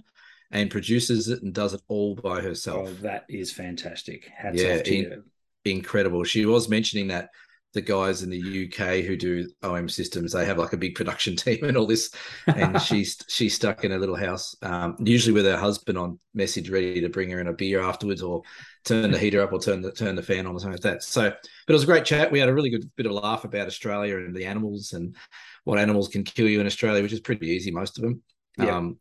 and 0.51 0.72
produces 0.72 1.27
it 1.27 1.43
and 1.43 1.53
does 1.53 1.74
it 1.74 1.81
all 1.89 2.15
by 2.15 2.41
herself. 2.41 2.88
Oh, 2.89 2.93
that 3.01 3.25
is 3.29 3.51
fantastic. 3.51 4.29
Hats 4.36 4.62
Yeah, 4.62 4.75
off 4.77 4.84
to 4.84 4.93
in- 4.96 5.03
you. 5.12 5.24
Incredible. 5.65 6.24
She 6.24 6.46
was 6.46 6.69
mentioning 6.69 7.08
that 7.10 7.29
the 7.74 7.82
guys 7.82 8.24
in 8.24 8.30
the 8.30 8.66
UK 8.66 9.06
who 9.06 9.16
do 9.16 9.48
OM 9.62 9.88
systems, 9.88 10.32
they 10.32 10.46
have 10.46 10.58
like 10.58 10.74
a 10.74 10.78
big 10.78 10.96
production 10.96 11.36
team 11.38 11.64
and 11.64 11.78
all 11.78 11.86
this. 11.86 12.12
And 12.48 12.82
she's 12.82 13.18
she's 13.28 13.56
stuck 13.56 13.84
in 13.84 13.92
a 13.92 13.98
little 13.98 14.16
house, 14.16 14.56
um, 14.62 14.96
usually 15.00 15.34
with 15.34 15.46
her 15.46 15.58
husband 15.58 15.98
on 15.98 16.20
message, 16.34 16.70
ready 16.70 17.02
to 17.02 17.10
bring 17.10 17.30
her 17.30 17.40
in 17.40 17.48
a 17.48 17.54
beer 17.54 17.82
afterwards, 17.82 18.22
or 18.22 18.42
turn 18.86 19.12
the 19.12 19.20
heater 19.20 19.42
up, 19.42 19.54
or 19.54 19.60
turn 19.60 19.82
the 19.82 19.92
turn 19.92 20.16
the 20.16 20.24
fan 20.24 20.48
on, 20.48 20.56
or 20.56 20.60
something 20.60 20.74
like 20.74 20.82
that. 20.82 21.04
So, 21.04 21.30
but 21.30 21.40
it 21.68 21.74
was 21.74 21.84
a 21.84 21.88
great 21.88 22.06
chat. 22.06 22.32
We 22.32 22.40
had 22.40 22.50
a 22.50 22.54
really 22.54 22.70
good 22.72 22.90
bit 22.96 23.06
of 23.06 23.12
a 23.12 23.16
laugh 23.16 23.44
about 23.44 23.68
Australia 23.68 24.18
and 24.18 24.36
the 24.36 24.46
animals 24.46 24.94
and 24.94 25.16
what 25.64 25.80
animals 25.80 26.08
can 26.08 26.24
kill 26.24 26.48
you 26.48 26.60
in 26.62 26.68
Australia, 26.68 27.04
which 27.04 27.14
is 27.14 27.20
pretty 27.20 27.48
easy, 27.48 27.72
most 27.72 27.98
of 27.98 28.04
them. 28.04 28.22
Yeah. 28.58 28.78
Um, 28.78 29.00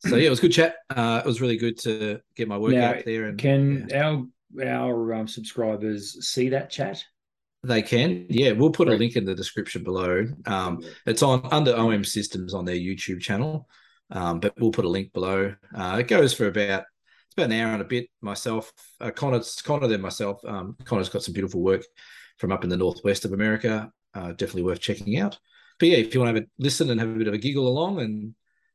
so 0.00 0.16
yeah, 0.16 0.28
it 0.28 0.30
was 0.30 0.40
good 0.40 0.52
chat. 0.52 0.76
Uh, 0.88 1.20
it 1.24 1.26
was 1.26 1.40
really 1.40 1.56
good 1.56 1.78
to 1.80 2.20
get 2.36 2.48
my 2.48 2.56
work 2.56 2.72
Now, 2.72 2.90
out 2.90 3.04
there. 3.04 3.24
And 3.24 3.38
Can 3.38 3.88
yeah. 3.90 4.08
our 4.08 4.24
our 4.64 5.14
um, 5.14 5.28
subscribers 5.28 6.26
see 6.26 6.48
that 6.50 6.70
chat? 6.70 7.04
They 7.64 7.82
can, 7.82 8.26
yeah. 8.28 8.52
We'll 8.52 8.70
put 8.70 8.88
a 8.88 8.94
link 8.94 9.16
in 9.16 9.24
the 9.24 9.34
description 9.34 9.82
below. 9.82 10.26
Um, 10.46 10.80
it's 11.06 11.22
on 11.22 11.46
under 11.50 11.74
OM 11.74 12.04
Systems 12.04 12.54
on 12.54 12.64
their 12.64 12.76
YouTube 12.76 13.20
channel, 13.20 13.68
um, 14.10 14.38
but 14.38 14.54
we'll 14.58 14.70
put 14.70 14.84
a 14.84 14.88
link 14.88 15.12
below. 15.12 15.54
Uh, 15.74 15.96
it 15.98 16.06
goes 16.08 16.32
for 16.32 16.46
about 16.46 16.84
it's 17.26 17.34
about 17.36 17.50
an 17.50 17.60
hour 17.60 17.72
and 17.72 17.82
a 17.82 17.84
bit. 17.84 18.08
Myself, 18.20 18.72
uh, 19.00 19.10
Connor's 19.10 19.60
Connor, 19.60 19.88
then 19.88 20.00
myself. 20.00 20.40
Um, 20.46 20.76
Connor's 20.84 21.08
got 21.08 21.24
some 21.24 21.34
beautiful 21.34 21.60
work 21.60 21.82
from 22.36 22.52
up 22.52 22.62
in 22.62 22.70
the 22.70 22.76
northwest 22.76 23.24
of 23.24 23.32
America. 23.32 23.90
Uh, 24.14 24.28
definitely 24.28 24.62
worth 24.62 24.80
checking 24.80 25.18
out. 25.18 25.38
But 25.80 25.88
yeah, 25.88 25.98
if 25.98 26.14
you 26.14 26.20
want 26.20 26.34
to 26.34 26.40
have 26.40 26.44
a 26.44 26.62
listen 26.62 26.90
and 26.90 27.00
have 27.00 27.08
a 27.10 27.18
bit 27.18 27.28
of 27.28 27.34
a 27.34 27.38
giggle 27.38 27.66
along, 27.66 28.00
and 28.00 28.34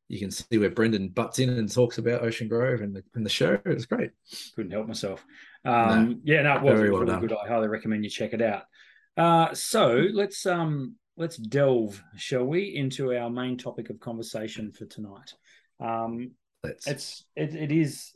you 0.10 0.20
can 0.20 0.30
see 0.32 0.58
where 0.58 0.70
Brendan 0.70 1.10
butts 1.10 1.40
in 1.40 1.50
and 1.50 1.72
talks 1.72 1.98
about 1.98 2.22
Ocean 2.22 2.48
Grove 2.48 2.82
and 2.82 2.96
the, 2.96 3.04
and 3.16 3.26
the 3.26 3.30
show. 3.30 3.58
It's 3.66 3.86
great. 3.86 4.12
Couldn't 4.56 4.72
help 4.72 4.88
myself. 4.88 5.26
Um, 5.66 6.22
yeah, 6.24 6.42
no, 6.44 6.58
it 6.58 6.62
was, 6.62 6.74
Very 6.78 6.92
well 6.92 7.02
really 7.02 7.14
done. 7.14 7.22
good. 7.22 7.34
I 7.34 7.48
highly 7.48 7.68
recommend 7.70 8.04
you 8.04 8.10
check 8.10 8.34
it 8.34 8.42
out. 8.42 8.64
Uh, 9.16 9.54
so 9.54 10.08
let's 10.12 10.46
um, 10.46 10.96
let's 11.18 11.38
delve, 11.38 12.02
shall 12.16 12.44
we, 12.44 12.76
into 12.76 13.16
our 13.16 13.30
main 13.30 13.58
topic 13.58 13.90
of 13.90 14.00
conversation 14.00 14.72
for 14.72 14.86
tonight. 14.86 15.34
Um, 15.80 16.32
Let's 16.64 16.88
it's 16.88 17.26
it, 17.36 17.56
it 17.56 17.72
is 17.72 18.14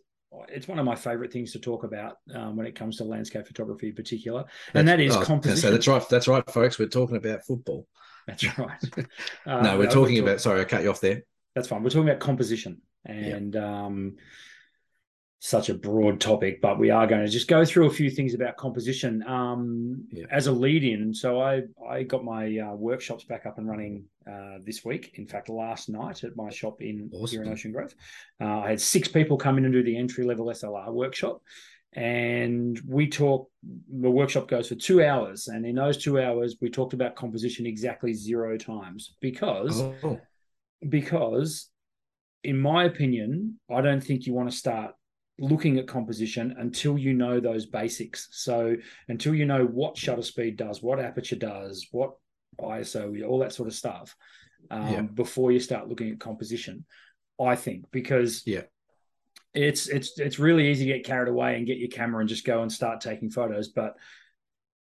it's 0.49 0.67
one 0.67 0.79
of 0.79 0.85
my 0.85 0.95
favorite 0.95 1.33
things 1.33 1.51
to 1.53 1.59
talk 1.59 1.83
about 1.83 2.17
um, 2.33 2.55
when 2.55 2.65
it 2.65 2.75
comes 2.75 2.97
to 2.97 3.03
landscape 3.03 3.45
photography 3.45 3.89
in 3.89 3.95
particular, 3.95 4.45
and 4.73 4.87
that 4.87 4.99
is 4.99 5.11
oh, 5.11 5.15
I 5.15 5.19
was 5.19 5.27
gonna 5.27 5.41
composition. 5.41 5.61
Say, 5.61 5.71
that's 5.71 5.87
right. 5.87 6.09
That's 6.09 6.27
right, 6.27 6.51
folks. 6.51 6.79
We're 6.79 6.87
talking 6.87 7.17
about 7.17 7.45
football. 7.45 7.87
That's 8.25 8.57
right. 8.57 8.83
Uh, 9.45 9.61
no, 9.61 9.77
we're 9.77 9.89
talking 9.89 10.17
talk- 10.17 10.23
about. 10.23 10.41
Sorry, 10.41 10.61
I 10.61 10.65
cut 10.65 10.83
you 10.83 10.89
off 10.89 10.99
there. 10.99 11.23
That's 11.55 11.67
fine. 11.67 11.81
We're 11.81 11.89
talking 11.89 12.09
about 12.09 12.19
composition 12.19 12.81
and 13.05 13.55
um, 13.55 14.15
such 15.39 15.69
a 15.69 15.73
broad 15.75 16.19
topic, 16.19 16.59
but 16.61 16.79
we 16.79 16.89
are 16.89 17.05
going 17.05 17.23
to 17.23 17.31
just 17.31 17.47
go 17.47 17.63
through 17.63 17.85
a 17.85 17.91
few 17.91 18.09
things 18.09 18.33
about 18.33 18.57
composition 18.57 19.21
um, 19.27 20.03
Yeah. 20.11 20.25
as 20.31 20.47
a 20.47 20.51
lead 20.51 20.83
in. 20.83 21.13
So 21.13 21.39
I 21.39 21.61
I 21.87 22.03
got 22.03 22.23
my 22.23 22.57
uh, 22.57 22.73
workshops 22.73 23.23
back 23.23 23.45
up 23.45 23.57
and 23.59 23.67
running 23.69 24.05
uh, 24.29 24.57
this 24.65 24.83
week. 24.83 25.11
In 25.15 25.27
fact, 25.27 25.47
last 25.49 25.89
night 25.89 26.23
at 26.23 26.35
my 26.35 26.49
shop 26.49 26.81
in 26.81 27.09
here 27.29 27.43
in 27.43 27.49
Ocean 27.49 27.71
Grove, 27.71 27.93
uh, 28.41 28.59
I 28.61 28.69
had 28.69 28.81
six 28.81 29.07
people 29.07 29.37
come 29.37 29.57
in 29.59 29.65
and 29.65 29.73
do 29.73 29.83
the 29.83 29.97
entry 29.97 30.25
level 30.25 30.47
SLR 30.47 30.91
workshop. 30.91 31.41
And 31.93 32.79
we 32.85 33.07
talk, 33.07 33.49
the 33.63 34.11
workshop 34.11 34.47
goes 34.47 34.67
for 34.67 34.75
two 34.75 35.03
hours. 35.03 35.47
And 35.47 35.65
in 35.65 35.75
those 35.75 35.97
two 35.97 36.19
hours, 36.19 36.57
we 36.61 36.69
talked 36.69 36.93
about 36.93 37.15
composition 37.15 37.65
exactly 37.65 38.13
zero 38.13 38.57
times 38.57 39.15
because 39.21 39.79
Oh, 39.81 40.19
because 40.87 41.69
in 42.43 42.55
my 42.55 42.83
opinion 42.83 43.59
i 43.67 43.81
don't 43.81 44.03
think 44.03 44.27
you 44.27 44.33
want 44.33 44.49
to 44.49 44.55
start 44.55 44.93
looking 45.39 45.77
at 45.77 45.87
composition 45.87 46.55
until 46.57 46.97
you 46.97 47.13
know 47.13 47.39
those 47.39 47.65
basics 47.65 48.27
so 48.31 48.75
until 49.07 49.35
you 49.35 49.45
know 49.45 49.65
what 49.65 49.95
shutter 49.97 50.21
speed 50.23 50.57
does 50.57 50.81
what 50.81 50.99
aperture 50.99 51.35
does 51.35 51.87
what 51.91 52.13
iso 52.59 53.27
all 53.27 53.39
that 53.39 53.53
sort 53.53 53.67
of 53.67 53.75
stuff 53.75 54.15
um, 54.71 54.87
Yeah. 54.93 55.01
before 55.01 55.51
you 55.51 55.59
start 55.59 55.87
looking 55.87 56.11
at 56.11 56.19
composition 56.19 56.85
i 57.39 57.55
think 57.55 57.85
because 57.91 58.41
Yeah. 58.45 58.63
it's 59.53 59.87
it's 59.87 60.19
it's 60.19 60.39
really 60.39 60.69
easy 60.69 60.85
to 60.85 60.93
get 60.93 61.05
carried 61.05 61.29
away 61.29 61.55
and 61.55 61.67
get 61.67 61.77
your 61.77 61.89
camera 61.89 62.19
and 62.21 62.29
just 62.29 62.45
go 62.45 62.63
and 62.63 62.71
start 62.71 63.01
taking 63.01 63.29
photos 63.29 63.67
but 63.69 63.95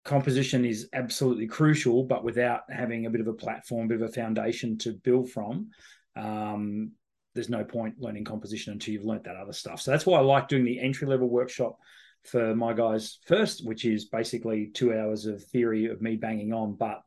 composition 0.04 0.64
is 0.64 0.88
absolutely 0.94 1.46
crucial, 1.46 2.02
but 2.02 2.24
without 2.24 2.62
having 2.70 3.04
a 3.04 3.10
bit 3.10 3.20
of 3.20 3.26
a 3.28 3.32
platform, 3.34 3.84
a 3.84 3.88
bit 3.88 4.00
of 4.00 4.08
a 4.08 4.12
foundation 4.12 4.78
to 4.78 4.92
build 4.92 5.28
from, 5.30 5.68
um, 6.16 6.92
there's 7.34 7.48
no 7.48 7.64
point 7.64 7.96
learning 7.98 8.24
composition 8.24 8.72
until 8.72 8.94
you've 8.94 9.04
learnt 9.04 9.24
that 9.24 9.36
other 9.36 9.52
stuff. 9.52 9.80
So 9.80 9.90
that's 9.90 10.06
why 10.06 10.18
I 10.18 10.22
like 10.22 10.48
doing 10.48 10.64
the 10.64 10.80
entry 10.80 11.06
level 11.06 11.28
workshop 11.28 11.78
for 12.24 12.54
my 12.54 12.72
guys 12.72 13.18
first, 13.26 13.64
which 13.66 13.84
is 13.84 14.06
basically 14.06 14.70
two 14.74 14.92
hours 14.92 15.26
of 15.26 15.44
theory 15.44 15.86
of 15.86 16.02
me 16.02 16.16
banging 16.16 16.52
on, 16.52 16.74
but 16.74 17.02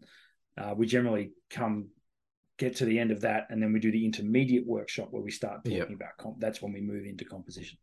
uh, 0.58 0.74
we 0.76 0.86
generally 0.86 1.32
come 1.50 1.88
get 2.58 2.76
to 2.78 2.86
the 2.86 3.00
end 3.00 3.12
of 3.12 3.22
that, 3.22 3.48
and 3.50 3.62
then 3.62 3.74
we 3.74 3.80
do 3.80 3.92
the 3.92 4.06
intermediate 4.06 4.66
workshop 4.68 5.08
where 5.12 5.22
we 5.22 5.32
start 5.32 5.64
talking 5.64 5.78
Yep. 5.78 5.90
about 5.90 6.18
comp. 6.18 6.40
That's 6.40 6.62
when 6.62 6.72
we 6.74 6.82
move 6.82 7.06
into 7.06 7.26
composition. 7.26 7.78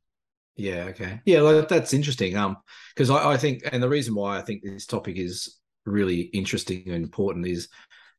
Yeah, 0.56 0.84
okay. 0.90 1.20
Yeah, 1.24 1.42
well, 1.42 1.66
that's 1.68 1.92
interesting. 1.92 2.36
Um, 2.36 2.56
because 2.94 3.10
I, 3.10 3.32
I 3.32 3.36
think, 3.36 3.62
and 3.70 3.82
the 3.82 3.88
reason 3.88 4.14
why 4.14 4.38
I 4.38 4.42
think 4.42 4.62
this 4.62 4.86
topic 4.86 5.16
is 5.16 5.58
really 5.84 6.20
interesting 6.20 6.84
and 6.86 7.02
important 7.02 7.46
is, 7.46 7.68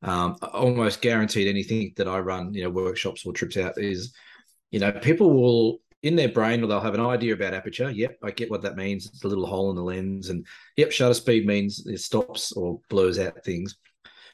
um, 0.02 0.38
almost 0.42 1.02
guaranteed 1.02 1.48
anything 1.48 1.94
that 1.98 2.08
I 2.08 2.20
run, 2.20 2.54
you 2.54 2.64
know, 2.64 2.70
workshops 2.70 3.26
or 3.26 3.34
trips 3.34 3.58
out 3.58 3.78
is, 3.78 4.14
you 4.72 4.80
know, 4.80 4.92
people 4.92 5.32
will 5.32 5.80
in 6.02 6.16
their 6.16 6.30
brain 6.30 6.64
or 6.64 6.68
they'll 6.68 6.80
have 6.80 6.94
an 6.94 7.06
idea 7.06 7.34
about 7.34 7.54
aperture. 7.54 7.92
Yep, 7.92 8.20
I 8.24 8.32
get 8.32 8.50
what 8.50 8.62
that 8.62 8.78
means. 8.78 9.08
It's 9.08 9.24
a 9.24 9.28
little 9.28 9.46
hole 9.46 9.70
in 9.70 9.76
the 9.76 9.84
lens, 9.84 10.30
and 10.30 10.46
yep, 10.78 10.92
shutter 10.92 11.14
speed 11.14 11.46
means 11.46 11.86
it 11.86 12.00
stops 12.00 12.52
or 12.54 12.80
blurs 12.90 13.20
out 13.20 13.44
things. 13.44 13.76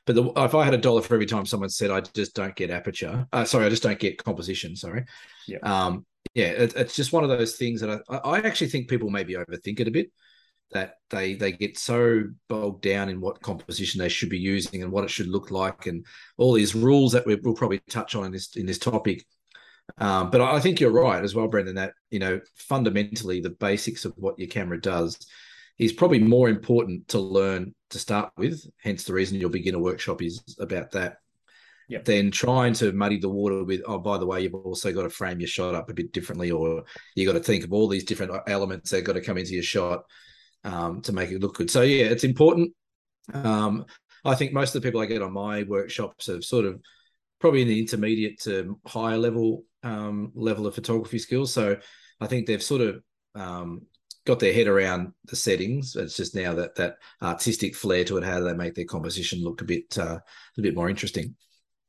But 0.06 0.16
the, 0.16 0.32
if 0.38 0.54
I 0.54 0.64
had 0.64 0.76
a 0.76 0.80
dollar 0.80 1.02
for 1.02 1.16
every 1.16 1.26
time 1.26 1.48
someone 1.48 1.70
said 1.70 1.90
I 1.90 2.02
just 2.02 2.36
don't 2.36 2.56
get 2.56 2.70
aperture, 2.70 3.26
uh, 3.34 3.46
sorry, 3.46 3.66
I 3.66 3.70
just 3.70 3.82
don't 3.82 3.98
get 3.98 4.24
composition. 4.24 4.76
Sorry. 4.76 5.06
Yeah. 5.48 5.58
Um, 5.64 6.06
yeah, 6.36 6.48
it, 6.48 6.76
it's 6.76 6.96
just 6.96 7.14
one 7.14 7.24
of 7.24 7.30
those 7.30 7.56
things 7.56 7.82
that 7.82 8.04
I, 8.08 8.18
I 8.18 8.38
actually 8.40 8.68
think 8.68 8.88
people 8.88 9.10
maybe 9.10 9.34
overthink 9.34 9.80
it 9.80 9.88
a 9.88 9.92
bit. 9.92 10.12
That 10.72 10.96
they 11.10 11.36
they 11.36 11.52
get 11.52 11.78
so 11.78 12.24
bogged 12.50 12.82
down 12.82 13.10
in 13.10 13.22
what 13.22 13.42
composition 13.42 14.00
they 14.00 14.10
should 14.10 14.30
be 14.30 14.40
using 14.40 14.84
and 14.84 14.92
what 14.92 15.04
it 15.04 15.10
should 15.10 15.28
look 15.28 15.52
like, 15.52 15.86
and 15.86 16.06
all 16.38 16.54
these 16.54 16.76
rules 16.76 17.14
that 17.14 17.26
we, 17.26 17.36
we'll 17.36 17.54
probably 17.54 17.80
touch 17.90 18.16
on 18.16 18.26
in 18.26 18.32
this 18.32 18.56
in 18.56 18.66
this 18.66 18.80
topic. 18.80 19.26
Um, 20.00 20.32
but 20.32 20.42
I 20.42 20.60
think 20.60 20.80
you're 20.80 20.92
right 20.92 21.24
as 21.24 21.36
well, 21.36 21.48
Brendan. 21.48 21.76
That 21.76 21.94
you 22.10 22.20
know 22.20 22.42
fundamentally 22.56 23.40
the 23.40 23.52
basics 23.52 24.06
of 24.06 24.14
what 24.18 24.38
your 24.40 24.50
camera 24.50 24.82
does 24.82 25.18
is 25.78 25.94
probably 25.94 26.20
more 26.20 26.50
important 26.50 27.08
to 27.10 27.20
learn 27.20 27.74
to 27.90 28.00
start 28.00 28.32
with. 28.38 28.66
Hence 28.78 29.04
the 29.04 29.14
reason 29.14 29.40
your 29.40 29.50
beginner 29.50 29.80
workshop 29.80 30.22
is 30.22 30.44
about 30.60 30.92
that. 30.92 31.18
Yep. 31.88 32.06
Than 32.06 32.32
trying 32.32 32.74
to 32.76 32.92
muddy 32.94 33.20
the 33.20 33.30
water 33.30 33.64
with, 33.64 33.82
oh, 33.86 34.00
by 34.00 34.18
the 34.18 34.26
way, 34.26 34.42
you've 34.42 34.56
also 34.56 34.92
got 34.92 35.04
to 35.04 35.10
frame 35.10 35.40
your 35.40 35.48
shot 35.48 35.76
up 35.76 35.88
a 35.88 35.94
bit 35.94 36.12
differently, 36.12 36.50
or 36.50 36.84
you 37.14 37.28
got 37.28 37.34
to 37.34 37.44
think 37.44 37.64
of 37.64 37.74
all 37.74 37.88
these 37.88 38.04
different 38.04 38.32
elements 38.48 38.90
that 38.90 39.04
got 39.04 39.14
to 39.14 39.22
come 39.22 39.38
into 39.38 39.54
your 39.54 39.62
shot 39.62 40.04
um, 40.66 41.02
to 41.02 41.14
make 41.14 41.32
it 41.32 41.40
look 41.40 41.56
good. 41.56 41.72
So 41.72 41.82
yeah, 41.82 42.06
it's 42.06 42.24
important. 42.26 42.74
Um, 43.34 43.86
I 44.26 44.36
think 44.36 44.52
most 44.52 44.76
of 44.76 44.82
the 44.82 44.88
people 44.88 45.00
I 45.00 45.06
get 45.06 45.22
on 45.22 45.32
my 45.32 45.64
workshops 45.64 46.28
have 46.28 46.44
sort 46.44 46.66
of 46.66 46.82
probably 47.40 47.62
in 47.62 47.68
the 47.68 47.80
intermediate 47.80 48.40
to 48.42 48.80
higher 48.86 49.18
level 49.18 49.64
um, 49.84 50.32
level 50.36 50.66
of 50.66 50.76
photography 50.76 51.20
skills. 51.20 51.54
So 51.54 51.78
I 52.20 52.28
think 52.28 52.48
they've 52.48 52.62
sort 52.62 52.82
of 52.82 53.04
um, 53.36 53.84
got 54.26 54.40
their 54.40 54.54
head 54.54 54.68
around 54.68 55.14
the 55.26 55.36
settings. 55.36 55.96
It's 55.96 56.18
just 56.18 56.36
now 56.36 56.56
that 56.56 56.76
that 56.76 56.98
artistic 57.22 57.76
flair 57.76 58.04
to 58.06 58.18
it. 58.18 58.24
How 58.24 58.40
do 58.40 58.46
they 58.46 58.54
make 58.54 58.74
their 58.74 58.86
composition 58.86 59.44
look 59.44 59.62
a 59.62 59.66
bit 59.66 59.98
uh, 59.98 60.20
a 60.58 60.62
bit 60.62 60.76
more 60.76 60.90
interesting? 60.90 61.36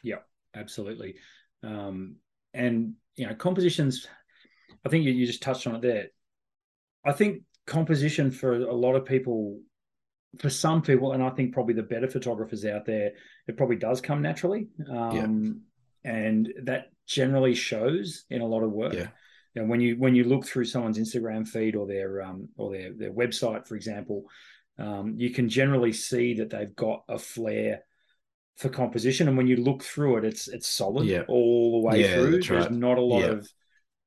Yeah, 0.02 0.20
absolutely. 0.54 1.16
Um, 1.62 2.16
and 2.52 2.94
you 3.16 3.26
know, 3.26 3.34
compositions. 3.34 4.06
I 4.84 4.88
think 4.88 5.04
you, 5.04 5.12
you 5.12 5.26
just 5.26 5.42
touched 5.42 5.66
on 5.66 5.74
it 5.76 5.82
there. 5.82 6.06
I 7.04 7.12
think 7.12 7.42
composition 7.66 8.30
for 8.30 8.54
a 8.54 8.74
lot 8.74 8.94
of 8.94 9.04
people, 9.04 9.60
for 10.38 10.50
some 10.50 10.82
people, 10.82 11.12
and 11.12 11.22
I 11.22 11.30
think 11.30 11.52
probably 11.52 11.74
the 11.74 11.82
better 11.82 12.08
photographers 12.08 12.64
out 12.64 12.84
there, 12.86 13.12
it 13.46 13.56
probably 13.56 13.76
does 13.76 14.00
come 14.00 14.22
naturally. 14.22 14.68
Um, 14.90 15.62
and 16.04 16.52
that 16.64 16.86
generally 17.06 17.54
shows 17.54 18.24
in 18.30 18.40
a 18.40 18.46
lot 18.46 18.62
of 18.62 18.70
work. 18.72 18.94
Yeah. 18.94 19.08
You 19.54 19.62
know, 19.62 19.68
when 19.68 19.80
you 19.80 19.96
when 19.96 20.14
you 20.14 20.24
look 20.24 20.44
through 20.46 20.66
someone's 20.66 20.98
Instagram 20.98 21.48
feed 21.48 21.74
or 21.76 21.86
their 21.86 22.22
um, 22.22 22.48
or 22.56 22.72
their 22.72 22.92
their 22.92 23.12
website, 23.12 23.66
for 23.66 23.74
example, 23.74 24.24
um, 24.78 25.14
you 25.16 25.30
can 25.30 25.48
generally 25.48 25.92
see 25.92 26.34
that 26.34 26.50
they've 26.50 26.76
got 26.76 27.04
a 27.08 27.18
flair 27.18 27.82
for 28.56 28.68
composition. 28.68 29.28
And 29.28 29.36
when 29.36 29.46
you 29.46 29.56
look 29.56 29.82
through 29.82 30.18
it, 30.18 30.24
it's 30.24 30.46
it's 30.48 30.68
solid 30.68 31.06
Yeah. 31.06 31.22
all 31.28 31.80
the 31.80 31.86
way 31.88 32.02
Yeah, 32.02 32.14
through. 32.14 32.30
that's 32.32 32.48
There's 32.48 32.64
right. 32.66 32.72
not 32.72 32.98
a 32.98 33.02
lot 33.02 33.20
Yeah. 33.20 33.30
of 33.30 33.50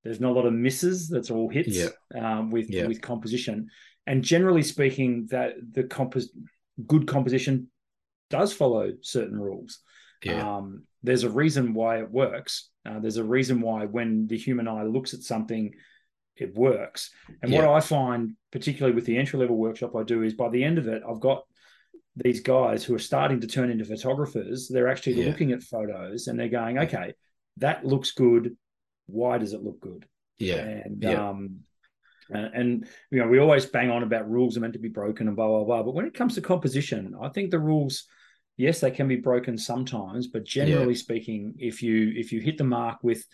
there's 0.04 0.20
not 0.20 0.32
a 0.32 0.36
lot 0.36 0.46
of 0.46 0.54
misses. 0.54 1.10
That's 1.10 1.30
all 1.32 1.50
hits 1.50 1.76
Yeah. 1.76 1.90
um, 2.16 2.52
with 2.52 2.70
Yeah. 2.70 2.88
with 2.88 3.02
composition. 3.02 3.70
And 4.08 4.24
generally 4.24 4.64
speaking, 4.64 5.28
that 5.28 5.56
the 5.72 5.84
compos 5.84 6.30
good 6.88 7.08
composition 7.08 7.70
does 8.30 8.54
follow 8.54 8.94
certain 9.02 9.40
rules. 9.40 9.80
Yeah, 10.24 10.58
Um, 10.58 10.84
there's 11.04 11.24
a 11.24 11.30
reason 11.30 11.74
why 11.74 12.00
it 12.00 12.10
works. 12.12 12.70
Uh, 12.86 13.00
there's 13.00 13.18
a 13.18 13.24
reason 13.24 13.62
why 13.62 13.86
when 13.86 14.28
the 14.28 14.38
human 14.38 14.68
eye 14.68 14.84
looks 14.84 15.14
at 15.14 15.22
something, 15.22 15.74
it 16.36 16.56
works. 16.56 17.12
And 17.42 17.52
what 17.52 17.66
I 17.66 17.80
find, 17.82 18.36
particularly 18.52 18.96
with 18.96 19.06
the 19.06 19.18
entry 19.18 19.40
level 19.40 19.58
workshop 19.58 19.96
I 19.96 20.04
do, 20.04 20.24
is 20.24 20.34
by 20.34 20.50
the 20.50 20.64
end 20.64 20.78
of 20.78 20.88
it, 20.88 21.04
I've 21.08 21.20
got 21.20 21.44
these 22.16 22.40
guys 22.42 22.84
who 22.84 22.94
are 22.96 23.00
starting 23.00 23.40
to 23.42 23.48
turn 23.48 23.70
into 23.70 23.86
photographers. 23.86 24.68
They're 24.70 24.88
actually 24.88 25.22
Yeah. 25.22 25.28
looking 25.28 25.52
at 25.52 25.64
photos 25.64 26.28
and 26.28 26.40
they're 26.40 26.50
going, 26.50 26.80
okay, 26.80 27.14
that 27.58 27.86
looks 27.86 28.12
good. 28.12 28.58
Why 29.12 29.38
does 29.38 29.54
it 29.54 29.64
look 29.64 29.80
good? 29.80 30.06
yeah, 30.38 30.56
and 30.56 31.04
yeah. 31.04 31.30
um 31.30 31.60
and, 32.30 32.54
and 32.54 32.88
you 33.12 33.20
know 33.20 33.28
we 33.28 33.40
always 33.40 33.66
bang 33.66 33.90
on 33.90 34.04
about 34.04 34.30
rules 34.30 34.56
are 34.58 34.62
meant 34.62 34.74
to 34.74 34.80
be 34.80 34.90
broken 34.90 35.28
and 35.28 35.36
blah 35.36 35.48
blah 35.48 35.64
blah 35.64 35.84
but 35.84 35.94
when 35.94 36.06
it 36.06 36.14
comes 36.14 36.36
to 36.36 36.42
composition 36.42 37.16
i 37.22 37.30
think 37.30 37.52
the 37.52 37.60
rules 37.60 38.06
yes 38.58 38.80
they 38.80 38.92
can 38.92 39.08
be 39.08 39.16
broken 39.16 39.58
sometimes 39.58 40.28
but 40.28 40.44
generally 40.44 40.96
speaking 40.96 41.54
if 41.58 41.82
you 41.82 42.14
if 42.16 42.32
you 42.32 42.40
hit 42.40 42.58
the 42.58 42.64
mark 42.64 42.98
with 43.04 43.26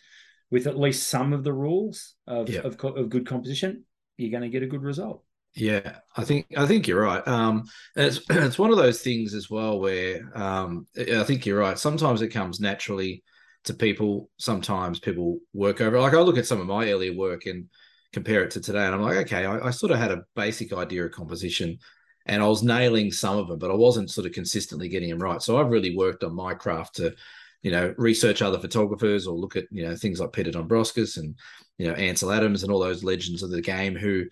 with 0.52 0.68
at 0.68 0.80
least 0.80 1.08
some 1.08 1.34
of 1.34 1.44
the 1.44 1.54
rules 1.54 2.16
of 2.28 2.50
Yeah. 2.50 2.62
of, 2.62 2.80
of 2.84 3.10
good 3.10 3.28
composition 3.28 3.84
you're 4.18 4.32
going 4.32 4.44
to 4.44 4.50
get 4.50 4.64
a 4.64 4.68
good 4.68 4.84
result 4.84 5.24
Yeah, 5.56 5.98
I 6.18 6.24
think 6.26 6.48
I 6.58 6.66
think 6.66 6.88
you're 6.88 7.02
right. 7.02 7.26
Um, 7.28 7.64
it's 7.96 8.20
it's 8.30 8.60
one 8.60 8.72
of 8.72 8.78
those 8.78 9.02
things 9.02 9.34
as 9.34 9.50
well 9.50 9.80
where 9.80 10.30
um, 10.36 10.86
I 10.98 11.24
think 11.24 11.46
you're 11.46 11.60
right. 11.60 11.80
Sometimes 11.80 12.22
it 12.22 12.30
comes 12.30 12.60
naturally 12.60 13.24
to 13.66 13.74
people. 13.74 14.30
Sometimes 14.38 15.00
people 15.00 15.40
work 15.54 15.82
over. 15.82 16.00
Like 16.00 16.14
I 16.14 16.20
look 16.22 16.38
at 16.38 16.46
some 16.46 16.62
of 16.62 16.68
my 16.68 16.90
earlier 16.90 17.14
work 17.14 17.46
and 17.46 17.68
compare 18.14 18.44
it 18.44 18.52
to 18.52 18.62
today, 18.62 18.86
and 18.86 18.96
I'm 18.96 19.02
like, 19.02 19.18
okay, 19.18 19.46
I, 19.46 19.68
I 19.68 19.72
sort 19.72 19.92
of 19.92 20.00
had 20.00 20.12
a 20.12 20.24
basic 20.36 20.74
idea 20.74 21.06
of 21.06 21.12
composition, 21.12 21.78
and 22.26 22.42
I 22.42 22.48
was 22.48 22.64
nailing 22.64 23.12
some 23.12 23.38
of 23.38 23.48
them, 23.48 23.60
but 23.60 23.72
I 23.72 23.76
wasn't 23.76 24.10
sort 24.10 24.28
of 24.28 24.34
consistently 24.34 24.90
getting 24.90 25.10
them 25.10 25.20
right. 25.20 25.42
So 25.42 25.58
I've 25.58 25.70
really 25.70 25.96
worked 25.96 26.24
on 26.24 26.36
my 26.36 26.54
craft 26.54 26.96
to, 26.96 27.14
you 27.62 27.72
know, 27.72 27.94
research 27.98 28.42
other 28.42 28.60
photographers 28.60 29.28
or 29.28 29.36
look 29.36 29.56
at 29.56 29.66
you 29.72 29.86
know 29.86 29.96
things 29.96 30.20
like 30.20 30.34
Peter 30.34 30.52
Dombrovskis 30.52 31.18
and 31.18 31.36
you 31.78 31.88
know 31.88 31.94
Ansel 31.94 32.32
Adams 32.32 32.64
and 32.64 32.72
all 32.72 32.80
those 32.80 33.04
legends 33.04 33.44
of 33.44 33.52
the 33.52 33.62
game 33.62 33.96
who 33.96 34.26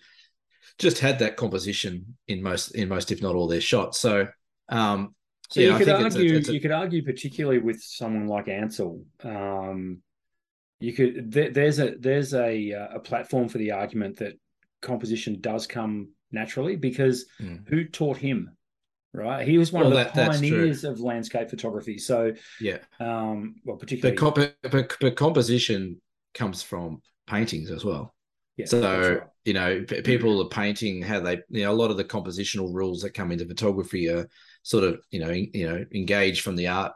just 0.78 0.98
had 0.98 1.18
that 1.20 1.36
composition 1.36 2.16
in 2.26 2.42
most 2.42 2.74
in 2.74 2.88
most 2.88 3.12
if 3.12 3.22
not 3.22 3.34
all 3.34 3.48
their 3.48 3.60
shots. 3.60 3.98
So 4.00 4.28
um 4.68 5.14
so 5.50 5.60
yeah, 5.60 5.68
you 5.72 5.76
could 5.78 5.86
think 5.86 6.06
it's 6.06 6.14
a- 6.16 6.18
argue 6.18 6.36
it's 6.36 6.48
a- 6.48 6.54
you 6.54 6.60
could 6.60 6.70
argue 6.70 7.02
particularly 7.02 7.58
with 7.58 7.80
someone 7.82 8.26
like 8.26 8.48
ansel 8.48 9.04
um 9.24 10.00
you 10.80 10.92
could 10.92 11.30
there, 11.30 11.50
there's 11.50 11.78
a 11.78 11.94
there's 11.98 12.34
a 12.34 12.72
uh, 12.72 12.88
a 12.96 13.00
platform 13.00 13.48
for 13.48 13.58
the 13.58 13.70
argument 13.72 14.16
that 14.18 14.34
composition 14.82 15.40
does 15.40 15.66
come 15.66 16.08
naturally 16.32 16.76
because 16.76 17.26
Mm. 17.40 17.66
who 17.68 17.84
taught 17.84 18.16
him 18.18 18.50
right 19.12 19.46
he 19.46 19.56
was 19.58 19.72
one 19.72 19.84
Well, 19.84 19.92
of 19.92 19.98
the 19.98 20.04
that- 20.04 20.14
that's 20.14 20.40
pioneers 20.40 20.84
of 20.84 21.00
landscape 21.00 21.48
photography 21.48 21.98
so 21.98 22.32
yeah. 22.60 22.78
um 23.00 23.54
well 23.64 23.76
particularly 23.76 24.16
comp- 24.16 24.36
but, 24.62 24.96
but 25.00 25.16
composition 25.16 26.00
comes 26.34 26.62
from 26.62 27.00
paintings 27.26 27.70
as 27.70 27.84
well. 27.84 28.12
yeah, 28.56 28.66
so 28.66 28.80
right. 28.82 29.22
you 29.44 29.52
know 29.54 29.84
people 30.04 30.42
are 30.42 30.48
painting 30.48 31.00
how 31.00 31.20
they 31.20 31.38
you 31.48 31.62
know 31.62 31.70
a 31.72 31.80
lot 31.82 31.90
of 31.92 31.96
the 31.96 32.04
compositional 32.04 32.74
rules 32.74 33.00
that 33.02 33.14
come 33.14 33.30
into 33.32 33.46
photography 33.46 34.08
are 34.08 34.28
sort 34.64 34.82
of 34.82 35.00
you 35.10 35.20
know 35.20 35.30
you 35.30 35.68
know 35.68 35.84
engage 35.94 36.40
from 36.40 36.56
the 36.56 36.66
art 36.66 36.92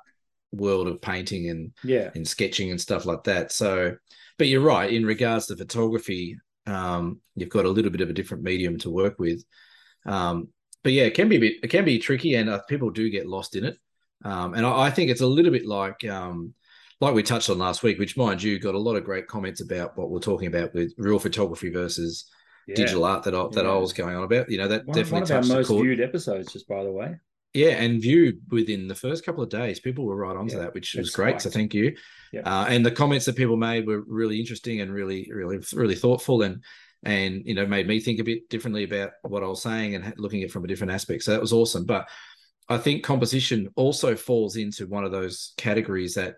world 0.51 0.89
of 0.89 1.01
painting 1.01 1.51
and 1.51 1.73
yeah 1.85 2.11
and 2.15 2.27
sketching 2.27 2.71
and 2.71 2.81
stuff 2.81 3.07
like 3.07 3.23
that. 3.25 3.53
So, 3.53 3.97
but 4.39 4.49
you're 4.49 4.61
right 4.61 4.93
in 4.93 5.07
regards 5.07 5.47
to 5.47 5.57
photography. 5.57 6.39
Um, 6.67 7.21
you've 7.37 7.51
got 7.51 7.67
a 7.67 7.71
little 7.71 7.91
bit 7.91 8.01
of 8.01 8.11
a 8.11 8.15
different 8.15 8.43
medium 8.43 8.79
to 8.79 8.91
work 8.91 9.19
with. 9.19 9.45
Um, 10.05 10.49
but 10.83 10.93
yeah, 10.93 11.05
it 11.05 11.15
can 11.15 11.29
be 11.29 11.37
a 11.37 11.41
bit, 11.41 11.55
it 11.63 11.69
can 11.69 11.85
be 11.85 11.99
tricky, 11.99 12.35
and 12.35 12.49
uh, 12.49 12.61
people 12.69 12.91
do 12.91 13.11
get 13.11 13.29
lost 13.29 13.55
in 13.55 13.65
it. 13.65 13.79
Um, 14.25 14.55
and 14.55 14.67
I, 14.67 14.87
I 14.87 14.91
think 14.91 15.11
it's 15.11 15.21
a 15.21 15.27
little 15.27 15.53
bit 15.53 15.67
like 15.67 16.05
um, 16.09 16.55
like 17.01 17.15
we 17.15 17.23
touched 17.23 17.51
on 17.51 17.59
last 17.59 17.83
week, 17.83 17.99
which 17.99 18.17
mind 18.17 18.43
you 18.43 18.59
got 18.59 18.75
a 18.75 18.79
lot 18.79 18.97
of 18.97 19.05
great 19.05 19.27
comments 19.27 19.61
about 19.61 19.97
what 19.97 20.11
we're 20.11 20.21
talking 20.21 20.49
about 20.49 20.75
with 20.75 20.95
real 20.97 21.19
photography 21.19 21.71
versus 21.71 22.31
yeah. 22.67 22.77
digital 22.77 23.05
art 23.05 23.25
that 23.25 23.35
I, 23.35 23.47
that 23.53 23.67
I 23.67 23.75
was 23.75 23.93
going 23.93 24.17
on 24.17 24.25
about. 24.25 24.51
You 24.51 24.59
know 24.59 24.69
that 24.69 24.87
one, 24.87 24.97
definitely 24.97 25.35
one 25.35 25.43
of 25.43 25.51
our 25.51 25.57
most 25.57 25.69
viewed 25.69 26.01
episodes 26.01 26.53
just 26.53 26.67
by 26.67 26.83
the 26.83 26.93
way 26.93 27.17
Yeah, 27.59 27.83
and 27.83 28.01
viewed 28.01 28.41
within 28.51 28.87
the 28.87 28.95
first 28.95 29.25
couple 29.25 29.43
of 29.43 29.51
days, 29.51 29.81
people 29.81 30.05
were 30.05 30.15
right 30.15 30.37
onto 30.37 30.55
Yeah, 30.55 30.63
that, 30.63 30.75
which 30.75 30.95
was 30.95 31.11
great. 31.11 31.41
So 31.41 31.51
thank 31.51 31.75
you. 31.75 31.97
Yep. 32.33 32.47
Uh, 32.47 32.67
and 32.69 32.87
the 32.87 32.91
comments 32.93 33.27
that 33.27 33.35
people 33.35 33.57
made 33.57 33.85
were 33.85 34.05
really 34.07 34.39
interesting 34.39 34.81
and 34.81 34.93
really, 34.93 35.29
really, 35.33 35.59
really 35.73 35.97
thoughtful, 35.97 36.43
and 36.43 36.63
and 37.03 37.43
you 37.45 37.55
know 37.55 37.67
made 37.67 37.89
me 37.89 37.99
think 37.99 38.21
a 38.21 38.25
bit 38.25 38.49
differently 38.49 38.85
about 38.85 39.11
what 39.23 39.43
I 39.43 39.47
was 39.47 39.63
saying 39.63 39.97
and 39.97 40.15
looking 40.19 40.43
at 40.43 40.51
it 40.51 40.53
from 40.53 40.65
a 40.65 40.69
different 40.69 40.93
aspect. 40.93 41.25
So 41.25 41.33
that 41.33 41.41
was 41.41 41.53
awesome. 41.53 41.85
But 41.85 42.09
I 42.69 42.79
think 42.79 43.03
composition 43.03 43.71
also 43.75 44.15
falls 44.15 44.55
into 44.55 44.87
one 44.87 45.05
of 45.05 45.11
those 45.11 45.53
categories 45.57 46.15
that 46.15 46.37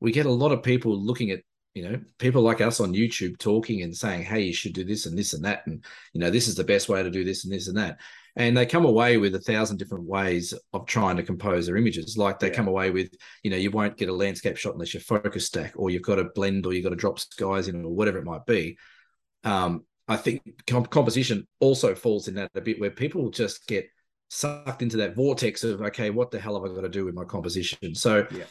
we 0.00 0.12
get 0.12 0.26
a 0.26 0.30
lot 0.30 0.52
of 0.52 0.62
people 0.62 1.00
looking 1.02 1.30
at 1.30 1.40
you 1.74 1.88
know 1.88 2.00
people 2.18 2.42
like 2.42 2.60
us 2.60 2.80
on 2.80 2.92
youtube 2.92 3.38
talking 3.38 3.82
and 3.82 3.96
saying 3.96 4.22
hey 4.22 4.40
you 4.40 4.52
should 4.52 4.72
do 4.72 4.84
this 4.84 5.06
and 5.06 5.16
this 5.16 5.32
and 5.34 5.44
that 5.44 5.62
and 5.66 5.84
you 6.12 6.20
know 6.20 6.30
this 6.30 6.48
is 6.48 6.54
the 6.54 6.64
best 6.64 6.88
way 6.88 7.02
to 7.02 7.10
do 7.10 7.24
this 7.24 7.44
and 7.44 7.52
this 7.52 7.68
and 7.68 7.76
that. 7.76 7.98
And 8.36 8.56
they 8.56 8.66
come 8.66 8.84
away 8.84 9.16
with 9.16 9.34
a 9.34 9.40
thousand 9.40 9.78
different 9.78 10.04
ways 10.04 10.54
of 10.72 10.86
trying 10.86 11.16
to 11.16 11.24
compose 11.24 11.66
their 11.66 11.76
images. 11.76 12.16
Like 12.16 12.38
they 12.38 12.50
yeah. 12.50 12.54
come 12.54 12.68
away 12.68 12.90
with 12.90 13.10
you 13.42 13.50
know 13.50 13.56
you 13.56 13.70
won't 13.70 13.96
get 13.96 14.08
a 14.08 14.14
landscape 14.14 14.56
shot 14.56 14.74
unless 14.74 14.94
you 14.94 15.00
focus 15.00 15.46
stack 15.46 15.72
or 15.76 15.90
you've 15.90 16.02
got 16.02 16.16
to 16.16 16.24
blend 16.34 16.64
or 16.64 16.72
you've 16.72 16.84
got 16.84 16.90
to 16.90 16.96
drop 16.96 17.18
skies 17.18 17.68
in 17.68 17.84
or 17.84 17.94
whatever 17.94 18.18
it 18.18 18.24
might 18.24 18.46
be. 18.46 18.78
Um, 19.44 19.84
i 20.10 20.16
think 20.16 20.40
comp- 20.66 20.90
composition 20.90 21.46
also 21.60 21.94
falls 21.94 22.28
in 22.28 22.34
that 22.34 22.50
a 22.54 22.62
bit 22.62 22.80
where 22.80 22.90
people 22.90 23.28
just 23.30 23.66
get 23.68 23.86
sucked 24.30 24.80
into 24.80 24.96
that 24.96 25.14
vortex 25.14 25.64
of 25.64 25.82
okay 25.82 26.08
what 26.08 26.30
the 26.30 26.40
hell 26.40 26.54
have 26.54 26.68
i 26.68 26.74
got 26.74 26.80
to 26.80 26.88
do 26.88 27.04
with 27.04 27.14
my 27.14 27.24
composition? 27.24 27.94
So 27.94 28.26
yeah 28.30 28.44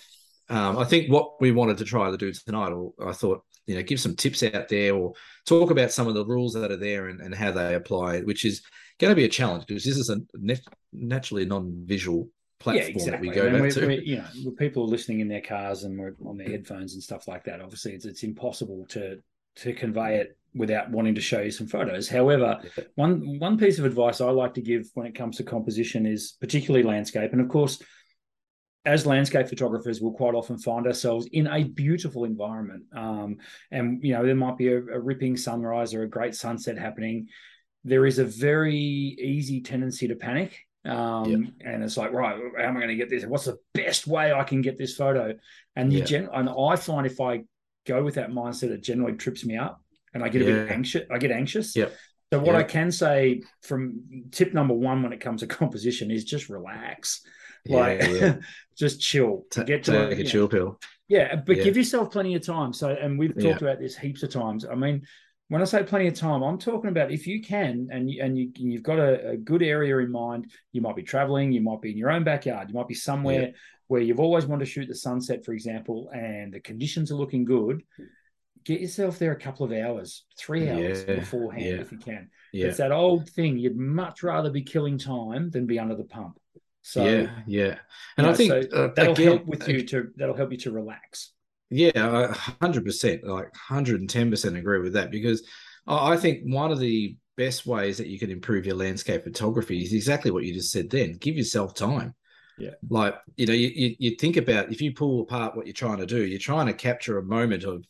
um, 0.50 0.78
I 0.78 0.86
think 0.86 1.12
what 1.12 1.42
we 1.42 1.52
wanted 1.52 1.78
to 1.80 1.86
try 1.86 2.10
to 2.10 2.18
do 2.18 2.32
tonight, 2.32 2.72
or 2.72 2.94
I 3.06 3.12
thought, 3.12 3.44
you 3.66 3.76
know, 3.76 3.84
give 3.84 4.00
some 4.00 4.16
tips 4.16 4.44
out 4.44 4.70
there 4.70 4.96
or 4.96 5.14
talk 5.46 5.72
about 5.72 5.92
some 5.92 6.08
of 6.08 6.14
the 6.14 6.26
rules 6.26 6.54
that 6.54 6.72
are 6.72 6.78
there 6.78 7.08
and, 7.08 7.20
and 7.20 7.36
how 7.36 7.52
they 7.52 7.76
apply, 7.76 8.22
which 8.22 8.46
is 8.46 8.62
going 9.00 9.12
to 9.12 9.16
be 9.16 9.26
a 9.26 9.30
challenge 9.30 9.66
because 9.68 9.84
this 9.84 9.98
is 9.98 10.10
a 10.10 10.20
net, 10.36 10.62
naturally 10.94 11.46
non-visual 11.46 12.30
platform 12.60 12.88
yeah, 12.88 12.90
exactly. 12.90 13.30
that 13.30 13.36
we 13.36 13.42
go 13.42 13.60
back 13.60 13.74
to. 13.74 14.06
You 14.06 14.18
know, 14.18 14.52
people 14.52 14.84
are 14.84 14.88
listening 14.88 15.20
in 15.20 15.28
their 15.28 15.42
cars 15.42 15.84
and 15.84 16.00
we're 16.00 16.16
on 16.26 16.38
their 16.38 16.50
headphones 16.50 16.94
and 16.94 17.04
stuff 17.04 17.28
like 17.28 17.44
that. 17.44 17.62
Obviously, 17.62 17.94
it's, 17.94 18.06
it's 18.06 18.24
impossible 18.24 18.86
to 18.90 19.18
to 19.58 19.74
convey 19.74 20.18
it 20.18 20.38
without 20.56 20.90
wanting 20.92 21.16
to 21.16 21.22
show 21.22 21.42
you 21.42 21.52
some 21.52 21.68
photos. 21.68 22.08
However, 22.08 22.62
yeah. 22.64 22.84
one 22.96 23.38
one 23.40 23.58
piece 23.58 23.80
of 23.80 23.86
advice 23.86 24.22
I 24.22 24.30
like 24.30 24.54
to 24.54 24.62
give 24.62 24.90
when 24.94 25.06
it 25.06 25.16
comes 25.16 25.38
to 25.38 25.44
composition 25.44 26.06
is 26.06 26.38
particularly 26.40 26.88
landscape, 26.88 27.34
and 27.34 27.42
of 27.42 27.50
course 27.50 27.82
as 28.88 29.06
landscape 29.06 29.50
photographers, 29.50 30.00
we'll 30.00 30.14
quite 30.14 30.34
often 30.34 30.58
find 30.58 30.88
ourselves 30.88 31.28
in 31.34 31.46
a 31.48 31.66
beautiful 31.66 32.24
environment. 32.24 32.86
Um, 32.96 33.38
and, 33.70 34.02
you 34.02 34.14
know, 34.14 34.26
there 34.26 34.34
might 34.34 34.58
be 34.58 34.70
a, 34.70 34.78
a, 34.78 35.00
ripping 35.00 35.36
sunrise 35.36 35.94
or 35.94 36.04
a 36.04 36.10
great 36.10 36.34
sunset 36.34 36.78
happening. 36.78 37.28
There 37.84 38.06
is 38.06 38.18
a 38.18 38.24
very 38.24 38.78
easy 38.78 39.60
tendency 39.60 40.08
to 40.08 40.16
panic. 40.16 40.58
Um, 40.86 41.26
yep. 41.30 41.54
And 41.66 41.84
it's 41.84 41.98
like, 41.98 42.14
right, 42.14 42.40
how 42.58 42.64
am 42.64 42.78
I 42.78 42.80
going 42.80 42.88
to 42.88 42.96
get 42.96 43.10
this? 43.10 43.26
What's 43.26 43.44
the 43.44 43.58
best 43.74 44.08
way 44.08 44.32
I 44.32 44.44
can 44.44 44.62
get 44.62 44.78
this 44.78 44.96
photo? 44.96 45.34
And 45.76 45.92
you 45.92 46.02
gen- 46.02 46.30
and 46.34 46.50
I 46.50 46.78
find 46.78 47.06
if 47.06 47.20
I 47.20 47.44
go 47.86 48.04
with 48.04 48.16
that 48.16 48.32
mindset, 48.32 48.72
it 48.72 48.84
generally 48.84 49.18
trips 49.18 49.44
me 49.44 49.58
up 49.58 49.82
and 50.14 50.24
I 50.24 50.30
get 50.30 50.44
yeah. 50.44 50.48
a 50.48 50.54
bit 50.64 50.72
anxious. 50.72 51.08
I 51.12 51.18
get 51.18 51.32
anxious. 51.32 51.76
Yep. 51.76 51.94
So 52.32 52.40
what 52.40 52.54
yep. 52.54 52.56
I 52.56 52.64
can 52.64 52.92
say 52.92 53.44
from 53.64 54.00
tip 54.32 54.54
number 54.54 54.74
one 54.74 55.04
when 55.04 55.12
it 55.12 55.20
comes 55.20 55.42
to 55.42 55.48
composition 55.62 56.10
is 56.10 56.24
just 56.24 56.48
relax. 56.48 57.22
Like 57.70 58.02
yeah, 58.02 58.08
yeah. 58.08 58.36
just 58.78 59.02
chill. 59.02 59.46
T- 59.52 59.64
get 59.64 59.84
to 59.86 60.10
take 60.10 60.20
a, 60.20 60.22
a 60.22 60.26
chill 60.26 60.48
pill. 60.48 60.80
Yeah, 61.08 61.36
but 61.38 61.58
yeah. 61.58 61.64
give 61.64 61.78
yourself 61.78 62.12
plenty 62.12 62.36
of 62.36 62.46
time. 62.46 62.74
So, 62.74 62.90
and 62.90 63.18
we've 63.18 63.38
talked 63.38 63.62
about 63.62 63.80
this 63.80 63.98
heaps 63.98 64.24
of 64.24 64.30
times. 64.30 64.66
I 64.66 64.76
mean, 64.76 65.04
when 65.48 65.62
I 65.62 65.66
say 65.66 65.84
plenty 65.84 66.08
of 66.08 66.16
time, 66.16 66.44
I'm 66.44 66.58
talking 66.58 66.90
about 66.90 67.12
if 67.12 67.26
you 67.26 67.42
can 67.42 67.88
and 67.92 68.12
you, 68.12 68.22
and 68.22 68.38
you 68.38 68.52
you've 68.56 68.84
got 68.84 69.00
a, 69.00 69.30
a 69.30 69.38
good 69.38 69.64
area 69.64 69.98
in 70.00 70.12
mind. 70.12 70.52
You 70.74 70.82
might 70.82 70.96
be 70.96 71.04
traveling. 71.04 71.54
You 71.54 71.62
might 71.62 71.82
be 71.82 71.92
in 71.92 71.98
your 71.98 72.12
own 72.12 72.24
backyard. 72.24 72.70
You 72.70 72.76
might 72.76 72.90
be 72.90 72.94
somewhere 72.94 73.54
where 73.88 74.02
you've 74.02 74.20
always 74.20 74.46
wanted 74.46 74.66
to 74.66 74.72
shoot 74.72 74.88
the 74.88 74.96
sunset, 74.96 75.46
for 75.46 75.54
example, 75.54 76.10
and 76.14 76.54
the 76.54 76.60
conditions 76.60 77.12
are 77.12 77.16
looking 77.16 77.46
good. 77.46 77.84
Get 78.66 78.82
yourself 78.82 79.18
there 79.18 79.32
a 79.32 79.40
couple 79.40 79.66
of 79.66 79.72
hours, 79.72 80.26
three 80.38 80.70
hours 80.70 81.06
beforehand 81.06 81.80
if 81.80 81.92
you 81.94 81.98
can. 81.98 82.30
Yeah. 82.52 82.68
It's 82.68 82.78
that 82.78 82.92
old 82.92 83.30
thing. 83.30 83.58
You'd 83.58 83.78
much 83.78 84.24
rather 84.24 84.50
be 84.50 84.62
killing 84.62 84.98
time 84.98 85.50
than 85.52 85.66
be 85.66 85.80
under 85.80 85.96
the 85.96 86.04
pump. 86.04 86.38
So 86.88 87.06
yeah, 87.06 87.30
yeah, 87.46 87.80
and 88.16 88.26
I 88.26 88.34
think 88.34 88.50
so 88.50 88.70
uh, 88.72 88.94
that'll 88.96 89.12
again, 89.12 89.28
help 89.28 89.46
with 89.46 89.68
you 89.68 89.86
to 89.88 90.08
that'll 90.16 90.38
help 90.38 90.54
you 90.54 90.58
to 90.60 90.72
relax. 90.72 91.34
Yeah, 91.70 92.34
hundred 92.62 92.86
percent, 92.86 93.26
like 93.26 93.54
hundred 93.54 94.00
and 94.00 94.10
ten 94.10 94.30
percent 94.30 94.56
agree 94.56 94.80
with 94.80 94.94
that 94.94 95.12
because 95.12 95.46
I 95.86 96.16
think 96.16 96.44
one 96.46 96.72
of 96.72 96.80
the 96.80 97.18
best 97.36 97.66
ways 97.66 97.98
that 97.98 98.08
you 98.08 98.18
can 98.18 98.32
improve 98.32 98.66
your 98.66 98.78
landscape 98.78 99.26
photography 99.26 99.84
is 99.84 99.92
exactly 99.92 100.32
what 100.32 100.46
you 100.46 100.54
just 100.54 100.72
said. 100.72 100.90
Then 100.90 101.18
give 101.20 101.36
yourself 101.36 101.74
time. 101.74 102.16
Yeah, 102.58 102.76
like 102.90 103.16
you 103.36 103.48
know, 103.48 103.54
you, 103.54 103.68
you, 103.68 103.96
you 104.00 104.16
think 104.16 104.38
about 104.38 104.72
if 104.72 104.82
you 104.82 104.94
pull 104.94 105.24
apart 105.24 105.58
what 105.58 105.66
you're 105.66 105.74
trying 105.74 105.98
to 105.98 106.06
do, 106.06 106.26
you're 106.26 106.40
trying 106.40 106.68
to 106.68 106.74
capture 106.74 107.18
a 107.18 107.24
moment 107.24 107.66
of 107.66 107.84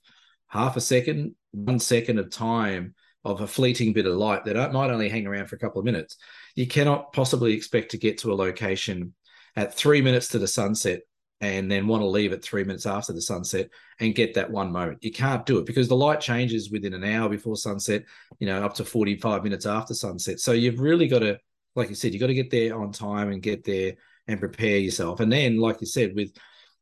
half 0.47 0.75
a 0.75 0.81
second, 0.81 1.35
one 1.51 1.77
second 1.77 2.17
of 2.17 2.31
time 2.31 2.95
of 3.23 3.41
a 3.41 3.47
fleeting 3.47 3.93
bit 3.93 4.07
of 4.07 4.15
light 4.15 4.45
that 4.45 4.73
might 4.73 4.89
only 4.89 5.07
hang 5.09 5.27
around 5.27 5.45
for 5.45 5.55
a 5.55 5.59
couple 5.59 5.77
of 5.77 5.85
minutes 5.85 6.17
you 6.57 6.65
cannot 6.65 7.13
possibly 7.13 7.53
expect 7.53 7.91
to 7.91 7.99
get 7.99 8.17
to 8.17 8.33
a 8.33 8.35
location 8.35 9.13
at 9.55 9.75
three 9.75 10.01
minutes 10.01 10.29
to 10.29 10.39
the 10.39 10.47
sunset 10.47 11.01
and 11.39 11.71
then 11.71 11.85
want 11.85 12.01
to 12.01 12.07
leave 12.07 12.33
at 12.33 12.43
three 12.43 12.63
minutes 12.63 12.87
after 12.87 13.13
the 13.13 13.21
sunset 13.21 13.69
and 13.99 14.15
get 14.15 14.33
that 14.33 14.49
one 14.49 14.71
moment. 14.71 15.03
You 15.03 15.11
can't 15.11 15.45
do 15.45 15.59
it 15.59 15.67
because 15.67 15.87
the 15.87 15.95
light 15.95 16.19
changes 16.19 16.71
within 16.71 16.95
an 16.95 17.03
hour 17.03 17.29
before 17.29 17.55
sunset, 17.57 18.05
you 18.39 18.47
know, 18.47 18.65
up 18.65 18.73
to 18.73 18.85
45 18.85 19.43
minutes 19.43 19.67
after 19.67 19.93
sunset. 19.93 20.39
So 20.39 20.51
you've 20.51 20.79
really 20.79 21.07
got 21.07 21.19
to, 21.19 21.37
like 21.75 21.89
you 21.89 21.95
said, 21.95 22.11
you've 22.11 22.21
got 22.21 22.27
to 22.27 22.33
get 22.33 22.49
there 22.49 22.75
on 22.75 22.91
time 22.91 23.31
and 23.31 23.39
get 23.39 23.63
there 23.63 23.93
and 24.27 24.39
prepare 24.39 24.79
yourself. 24.79 25.19
And 25.19 25.31
then, 25.31 25.57
like 25.57 25.79
you 25.79 25.87
said, 25.87 26.15
with 26.15 26.31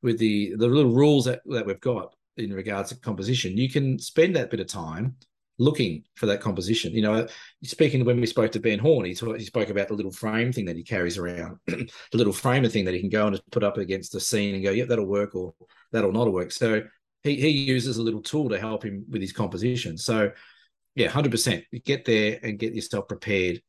with 0.01 0.19
the 0.19 0.55
the 0.55 0.67
little 0.67 0.93
rules 0.93 1.25
that, 1.25 1.41
that 1.47 1.65
we've 1.65 1.81
got 1.81 2.15
in 2.37 2.53
regards 2.53 2.89
to 2.89 2.99
composition, 2.99 3.57
you 3.57 3.69
can 3.69 3.99
spend 3.99 4.37
that 4.37 4.49
bit 4.49 4.61
of 4.61 4.67
time 4.67 5.17
looking 5.57 6.03
for 6.15 6.25
that 6.25 6.41
composition. 6.41 6.93
You 6.93 7.01
know, 7.01 7.27
speaking 7.63 8.03
when 8.05 8.19
we 8.19 8.27
spoke 8.27 8.51
to 8.53 8.59
Ben 8.59 8.79
Horne, 8.79 9.05
he, 9.05 9.15
talk, 9.15 9.37
he 9.37 9.45
spoke 9.45 9.69
about 9.69 9.87
the 9.87 9.93
little 9.93 10.11
frame 10.11 10.51
thing 10.51 10.65
that 10.65 10.75
he 10.75 10.83
carries 10.83 11.17
around, 11.17 11.59
the 11.67 11.87
little 12.13 12.33
framer 12.33 12.69
thing 12.69 12.85
that 12.85 12.93
he 12.93 12.99
can 12.99 13.09
go 13.09 13.27
and 13.27 13.41
put 13.51 13.63
up 13.63 13.77
against 13.77 14.11
the 14.11 14.19
scene 14.19 14.55
and 14.55 14.63
go, 14.63 14.71
yep, 14.71 14.87
that'll 14.87 15.05
work 15.05 15.35
or 15.35 15.53
that'll 15.91 16.11
not 16.11 16.31
work. 16.31 16.51
So 16.51 16.83
he, 17.23 17.35
he 17.35 17.49
uses 17.49 17.97
a 17.97 18.03
little 18.03 18.21
tool 18.21 18.49
to 18.49 18.59
help 18.59 18.83
him 18.83 19.05
with 19.09 19.21
his 19.21 19.33
composition. 19.33 19.97
So 19.97 20.31
yeah, 20.95 21.09
100%. 21.09 21.63
Get 21.83 22.05
there 22.05 22.39
and 22.43 22.59
get 22.59 22.73
yourself 22.73 23.07
prepared. 23.07 23.61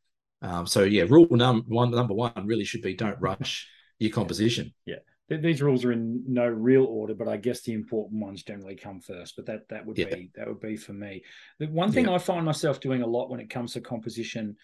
Um, 0.43 0.67
so 0.67 0.83
yeah, 0.83 1.05
rule 1.09 1.29
num- 1.31 1.65
one, 1.67 1.91
number 1.91 2.15
one 2.15 2.47
really 2.47 2.65
should 2.65 2.83
be 2.83 2.95
don't 2.95 3.21
rush 3.21 3.69
your 3.99 4.13
composition. 4.13 4.75
Yeah 4.85 4.97
these 5.29 5.61
rules 5.61 5.85
are 5.85 5.93
in 5.93 6.23
no 6.27 6.47
real 6.47 6.85
order, 6.85 7.15
but 7.15 7.27
I 7.27 7.37
guess 7.37 7.63
the 7.63 7.73
important 7.73 8.23
ones 8.23 8.45
generally 8.45 8.77
come 8.77 9.01
first. 9.01 9.35
But 9.37 9.47
that 9.47 9.69
that 9.71 9.85
would 9.85 9.99
yeah. 9.99 10.07
be 10.07 10.31
that 10.37 10.47
would 10.47 10.61
be 10.61 10.77
for 10.77 10.93
me. 10.93 11.25
The 11.59 11.67
one 11.67 11.91
thing 11.91 12.07
yeah. 12.07 12.15
I 12.15 12.19
find 12.19 12.45
myself 12.45 12.81
doing 12.81 13.03
a 13.03 13.07
lot 13.07 13.29
when 13.29 13.41
it 13.41 13.51
comes 13.51 13.73
to 13.73 13.81
composition 13.81 14.57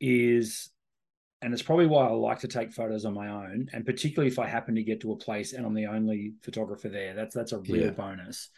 is, 0.00 0.70
and 1.40 1.52
it's 1.52 1.62
probably 1.62 1.86
why 1.86 2.06
I 2.06 2.10
like 2.10 2.40
to 2.40 2.48
take 2.48 2.72
photos 2.72 3.04
on 3.04 3.14
my 3.14 3.28
own, 3.28 3.68
and 3.72 3.86
particularly 3.86 4.30
if 4.30 4.40
I 4.40 4.48
happen 4.48 4.74
to 4.74 4.82
get 4.82 5.00
to 5.02 5.12
a 5.12 5.16
place 5.16 5.52
and 5.52 5.64
I'm 5.64 5.74
the 5.74 5.86
only 5.86 6.34
photographer 6.42 6.88
there, 6.88 7.14
that's 7.14 7.34
that's 7.34 7.52
a 7.52 7.58
real 7.60 7.86
yeah. 7.86 7.90
bonus. 7.90 8.50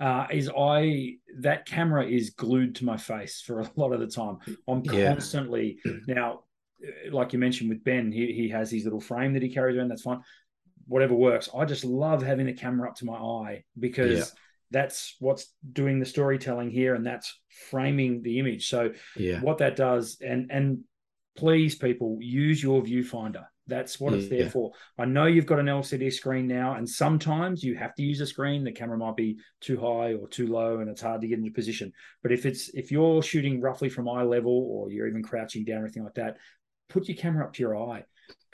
Uh, 0.00 0.26
is 0.32 0.50
I 0.58 1.18
that 1.38 1.66
camera 1.66 2.04
is 2.04 2.30
glued 2.30 2.74
to 2.76 2.84
my 2.84 2.96
face 2.96 3.40
for 3.40 3.60
a 3.60 3.70
lot 3.76 3.92
of 3.92 4.00
the 4.00 4.08
time. 4.08 4.38
I'm 4.66 4.82
constantly 4.82 5.78
now 6.08 6.40
like 7.10 7.32
you 7.32 7.38
mentioned 7.38 7.70
with 7.70 7.82
Ben, 7.84 8.12
he, 8.12 8.32
he 8.32 8.48
has 8.50 8.70
his 8.70 8.84
little 8.84 9.00
frame 9.00 9.32
that 9.32 9.42
he 9.42 9.48
carries 9.48 9.76
around. 9.76 9.88
That's 9.88 10.02
fine 10.02 10.20
whatever 10.86 11.14
works. 11.14 11.48
I 11.56 11.64
just 11.64 11.84
love 11.84 12.22
having 12.22 12.46
the 12.46 12.52
camera 12.52 12.88
up 12.88 12.96
to 12.96 13.04
my 13.04 13.14
eye 13.14 13.64
because 13.78 14.18
yeah. 14.18 14.24
that's 14.70 15.16
what's 15.18 15.52
doing 15.72 16.00
the 16.00 16.06
storytelling 16.06 16.70
here 16.70 16.94
and 16.94 17.06
that's 17.06 17.38
framing 17.70 18.22
the 18.22 18.38
image. 18.38 18.68
So 18.68 18.92
yeah. 19.16 19.40
what 19.40 19.58
that 19.58 19.76
does, 19.76 20.18
and 20.20 20.50
and 20.50 20.80
please 21.36 21.74
people 21.74 22.18
use 22.20 22.62
your 22.62 22.82
viewfinder. 22.82 23.44
That's 23.66 23.98
what 23.98 24.12
it's 24.12 24.28
there 24.28 24.40
yeah. 24.40 24.48
for. 24.50 24.72
I 24.98 25.06
know 25.06 25.24
you've 25.24 25.46
got 25.46 25.58
an 25.58 25.66
LCD 25.66 26.12
screen 26.12 26.46
now, 26.46 26.74
and 26.74 26.86
sometimes 26.86 27.64
you 27.64 27.74
have 27.76 27.94
to 27.94 28.02
use 28.02 28.20
a 28.20 28.26
screen. 28.26 28.62
The 28.62 28.72
camera 28.72 28.98
might 28.98 29.16
be 29.16 29.38
too 29.62 29.80
high 29.80 30.12
or 30.12 30.28
too 30.28 30.48
low, 30.48 30.80
and 30.80 30.90
it's 30.90 31.00
hard 31.00 31.22
to 31.22 31.28
get 31.28 31.38
into 31.38 31.50
position. 31.50 31.90
But 32.22 32.32
if 32.32 32.44
it's 32.44 32.68
if 32.74 32.92
you're 32.92 33.22
shooting 33.22 33.62
roughly 33.62 33.88
from 33.88 34.08
eye 34.08 34.22
level, 34.22 34.52
or 34.52 34.90
you're 34.90 35.08
even 35.08 35.22
crouching 35.22 35.64
down 35.64 35.78
or 35.78 35.84
anything 35.84 36.04
like 36.04 36.14
that, 36.14 36.36
put 36.90 37.08
your 37.08 37.16
camera 37.16 37.46
up 37.46 37.54
to 37.54 37.62
your 37.62 37.76
eye 37.76 38.04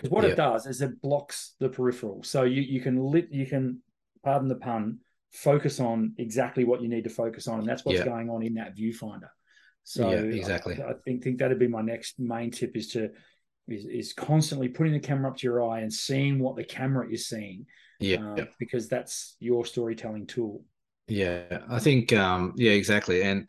because 0.00 0.10
what 0.10 0.24
it 0.24 0.36
does 0.36 0.66
is 0.66 0.80
it 0.80 1.00
blocks 1.02 1.54
the 1.58 1.68
peripheral, 1.68 2.22
so 2.22 2.42
you 2.42 2.62
you 2.62 2.80
can 2.80 2.96
lit 2.96 3.28
you 3.30 3.46
can 3.46 3.80
pardon 4.22 4.48
the 4.48 4.56
pun 4.56 4.98
focus 5.30 5.78
on 5.78 6.14
exactly 6.18 6.64
what 6.64 6.82
you 6.82 6.88
need 6.88 7.04
to 7.04 7.10
focus 7.10 7.46
on, 7.48 7.60
and 7.60 7.68
that's 7.68 7.84
what's 7.84 8.02
going 8.02 8.30
on 8.30 8.42
in 8.42 8.54
that 8.54 8.76
viewfinder. 8.76 9.28
So 9.84 10.10
yeah, 10.10 10.20
exactly. 10.20 10.80
I, 10.80 10.90
I, 10.90 10.92
think 11.04 11.22
think 11.22 11.38
that'd 11.38 11.58
be 11.58 11.68
my 11.68 11.82
next 11.82 12.18
main 12.18 12.50
tip 12.50 12.76
is 12.76 12.88
to 12.88 13.10
is, 13.68 13.84
is 13.86 14.12
constantly 14.12 14.68
putting 14.68 14.92
the 14.92 15.00
camera 15.00 15.30
up 15.30 15.36
to 15.38 15.46
your 15.46 15.64
eye 15.68 15.80
and 15.80 15.92
seeing 15.92 16.38
what 16.38 16.56
the 16.56 16.64
camera 16.64 17.10
is 17.10 17.28
seeing. 17.28 17.66
Yeah, 17.98 18.34
uh, 18.34 18.44
because 18.58 18.88
that's 18.88 19.36
your 19.40 19.64
storytelling 19.64 20.26
tool. 20.26 20.64
Yeah, 21.08 21.60
I 21.68 21.78
think 21.78 22.12
um, 22.12 22.54
yeah, 22.56 22.72
exactly, 22.72 23.22
and 23.22 23.48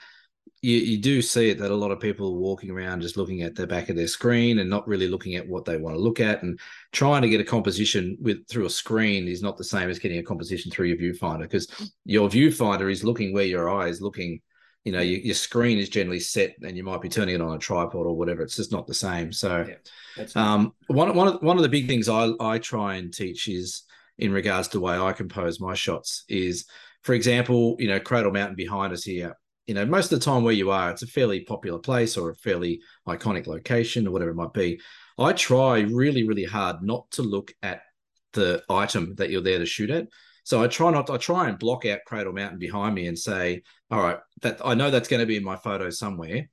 you, 0.62 0.78
you 0.78 0.97
do 1.00 1.21
see 1.21 1.50
it 1.50 1.58
that 1.58 1.71
a 1.71 1.76
lot 1.76 1.91
of 1.91 2.00
people 2.00 2.28
are 2.28 2.39
walking 2.39 2.69
around 2.69 3.02
just 3.02 3.17
looking 3.17 3.41
at 3.41 3.56
the 3.56 3.65
back 3.65 3.89
of 3.89 3.95
their 3.95 4.08
screen 4.08 4.60
and 4.60 4.69
not 4.69 4.88
really 4.88 5.08
looking 5.08 5.36
at 5.36 5.47
what 5.47 5.65
they 5.65 5.78
want 5.78 5.95
to 5.95 6.02
look 6.02 6.19
at. 6.19 6.43
And 6.43 6.60
trying 6.91 7.24
to 7.24 7.30
get 7.30 7.41
a 7.41 7.45
composition 7.45 8.15
with 8.21 8.47
through 8.47 8.65
a 8.65 8.69
screen 8.69 9.28
is 9.28 9.41
not 9.41 9.58
the 9.58 9.63
same 9.63 9.89
as 9.89 10.00
getting 10.00 10.19
a 10.19 10.24
composition 10.24 10.71
through 10.71 10.88
your 10.88 10.97
viewfinder 10.97 11.41
because 11.41 11.67
your 12.06 12.30
viewfinder 12.30 12.91
is 12.91 13.04
looking 13.04 13.34
where 13.34 13.45
your 13.45 13.69
eye 13.69 13.88
is 13.88 14.02
looking. 14.02 14.41
You 14.84 14.91
know 14.91 15.02
your, 15.02 15.19
your 15.19 15.36
screen 15.36 15.78
is 15.78 15.89
generally 15.89 16.19
set 16.19 16.56
and 16.63 16.76
you 16.76 16.84
might 16.84 17.02
be 17.02 17.10
turning 17.10 17.36
it 17.36 17.41
on 17.41 17.56
a 17.56 17.60
tripod 17.60 18.08
or 18.08 18.17
whatever. 18.17 18.41
It's 18.41 18.56
just 18.56 18.71
not 18.71 18.88
the 18.88 18.95
same. 18.95 19.32
So 19.32 19.65
yeah, 20.17 20.26
um, 20.34 20.74
one, 20.88 21.15
one, 21.15 21.28
of, 21.28 21.43
one 21.43 21.58
of 21.58 21.62
the 21.62 21.69
big 21.69 21.88
things 21.88 22.10
I, 22.10 22.32
I 22.39 22.58
try 22.58 22.95
and 22.95 23.13
teach 23.13 23.47
is 23.47 23.84
in 24.17 24.32
regards 24.32 24.69
to 24.69 24.78
the 24.78 24.84
way 24.84 24.97
I 24.97 25.13
compose 25.13 25.60
my 25.60 25.76
shots 25.76 26.24
is 26.30 26.65
for 27.04 27.13
example, 27.13 27.76
you 27.80 27.88
know, 27.88 28.00
Cradle 28.00 28.32
Mountain 28.32 28.56
behind 28.56 28.93
us 28.93 29.04
here, 29.04 29.36
you 29.67 29.74
know, 29.74 29.86
most 29.86 30.12
of 30.12 30.19
the 30.19 30.26
time 30.26 30.43
where 30.43 30.54
you 30.54 30.71
are, 30.71 30.91
it's 30.91 31.04
a 31.04 31.08
fairly 31.08 31.41
popular 31.41 31.80
place 31.80 32.17
or 32.17 32.30
a 32.30 32.36
fairly 32.36 32.82
iconic 33.08 33.47
location 33.47 34.08
or 34.08 34.12
whatever 34.12 34.32
it 34.32 34.36
might 34.36 34.54
be. 34.54 34.80
I 35.17 35.34
try 35.34 35.82
really, 35.82 36.28
really 36.28 36.45
hard 36.45 36.82
not 36.82 37.10
to 37.12 37.21
look 37.21 37.54
at 37.62 37.82
the 38.34 38.63
item 38.69 39.15
that 39.15 39.30
you're 39.30 39.41
there 39.41 39.60
to 39.60 39.65
shoot 39.65 39.89
at. 39.89 40.08
So 40.43 40.63
I 40.63 40.67
try 40.67 40.89
not 40.91 41.08
to, 41.08 41.13
I 41.13 41.17
try 41.17 41.47
and 41.47 41.60
block 41.60 41.86
out 41.86 42.00
Cradle 42.06 42.34
Mountain 42.34 42.60
behind 42.60 42.95
me 42.95 43.08
and 43.08 43.17
say, 43.17 43.62
all 43.91 44.02
right, 44.02 44.17
that 44.41 44.60
I 44.65 44.74
know 44.74 44.89
that's 44.89 45.08
going 45.08 45.19
to 45.19 45.26
be 45.26 45.38
in 45.38 45.43
my 45.43 45.56
photo 45.56 45.89
somewhere. 45.89 46.50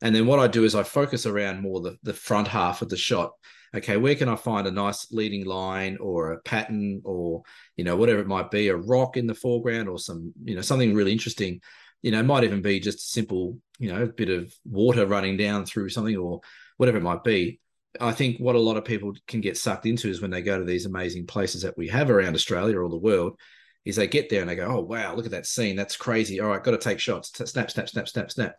And 0.00 0.14
then 0.14 0.26
what 0.26 0.40
I 0.40 0.46
do 0.46 0.64
is 0.64 0.74
I 0.74 0.82
focus 0.82 1.26
around 1.26 1.62
more 1.62 1.80
the, 1.80 1.96
the 2.02 2.14
front 2.14 2.48
half 2.48 2.82
of 2.82 2.88
the 2.88 2.96
shot. 2.96 3.32
Okay, 3.74 3.98
where 3.98 4.14
can 4.14 4.28
I 4.28 4.36
find 4.36 4.66
a 4.66 4.72
nice 4.72 5.12
leading 5.12 5.44
line 5.44 5.98
or 6.00 6.32
a 6.32 6.40
pattern 6.40 7.02
or, 7.04 7.42
you 7.76 7.84
know, 7.84 7.96
whatever 7.96 8.20
it 8.20 8.26
might 8.26 8.50
be, 8.50 8.68
a 8.68 8.76
rock 8.76 9.16
in 9.16 9.26
the 9.26 9.34
foreground 9.34 9.88
or 9.88 9.98
some, 9.98 10.32
you 10.44 10.54
know, 10.54 10.62
something 10.62 10.94
really 10.94 11.12
interesting. 11.12 11.60
You 12.02 12.12
know, 12.12 12.20
it 12.20 12.26
might 12.26 12.44
even 12.44 12.62
be 12.62 12.80
just 12.80 12.98
a 12.98 13.02
simple, 13.02 13.58
you 13.78 13.92
know, 13.92 14.06
bit 14.06 14.30
of 14.30 14.54
water 14.64 15.06
running 15.06 15.36
down 15.36 15.64
through 15.64 15.88
something 15.88 16.16
or 16.16 16.40
whatever 16.76 16.98
it 16.98 17.02
might 17.02 17.24
be. 17.24 17.60
I 18.00 18.12
think 18.12 18.38
what 18.38 18.54
a 18.54 18.60
lot 18.60 18.76
of 18.76 18.84
people 18.84 19.14
can 19.26 19.40
get 19.40 19.56
sucked 19.56 19.86
into 19.86 20.08
is 20.08 20.20
when 20.20 20.30
they 20.30 20.42
go 20.42 20.58
to 20.58 20.64
these 20.64 20.86
amazing 20.86 21.26
places 21.26 21.62
that 21.62 21.76
we 21.76 21.88
have 21.88 22.10
around 22.10 22.34
Australia 22.34 22.78
or 22.78 22.88
the 22.88 22.96
world, 22.96 23.38
is 23.84 23.96
they 23.96 24.06
get 24.06 24.28
there 24.28 24.42
and 24.42 24.50
they 24.50 24.56
go, 24.56 24.66
oh 24.66 24.80
wow, 24.82 25.14
look 25.14 25.24
at 25.24 25.30
that 25.32 25.46
scene, 25.46 25.74
that's 25.74 25.96
crazy. 25.96 26.40
All 26.40 26.48
right, 26.48 26.62
got 26.62 26.72
to 26.72 26.78
take 26.78 27.00
shots. 27.00 27.30
Snap, 27.30 27.70
snap, 27.70 27.88
snap, 27.88 28.08
snap, 28.08 28.30
snap. 28.30 28.54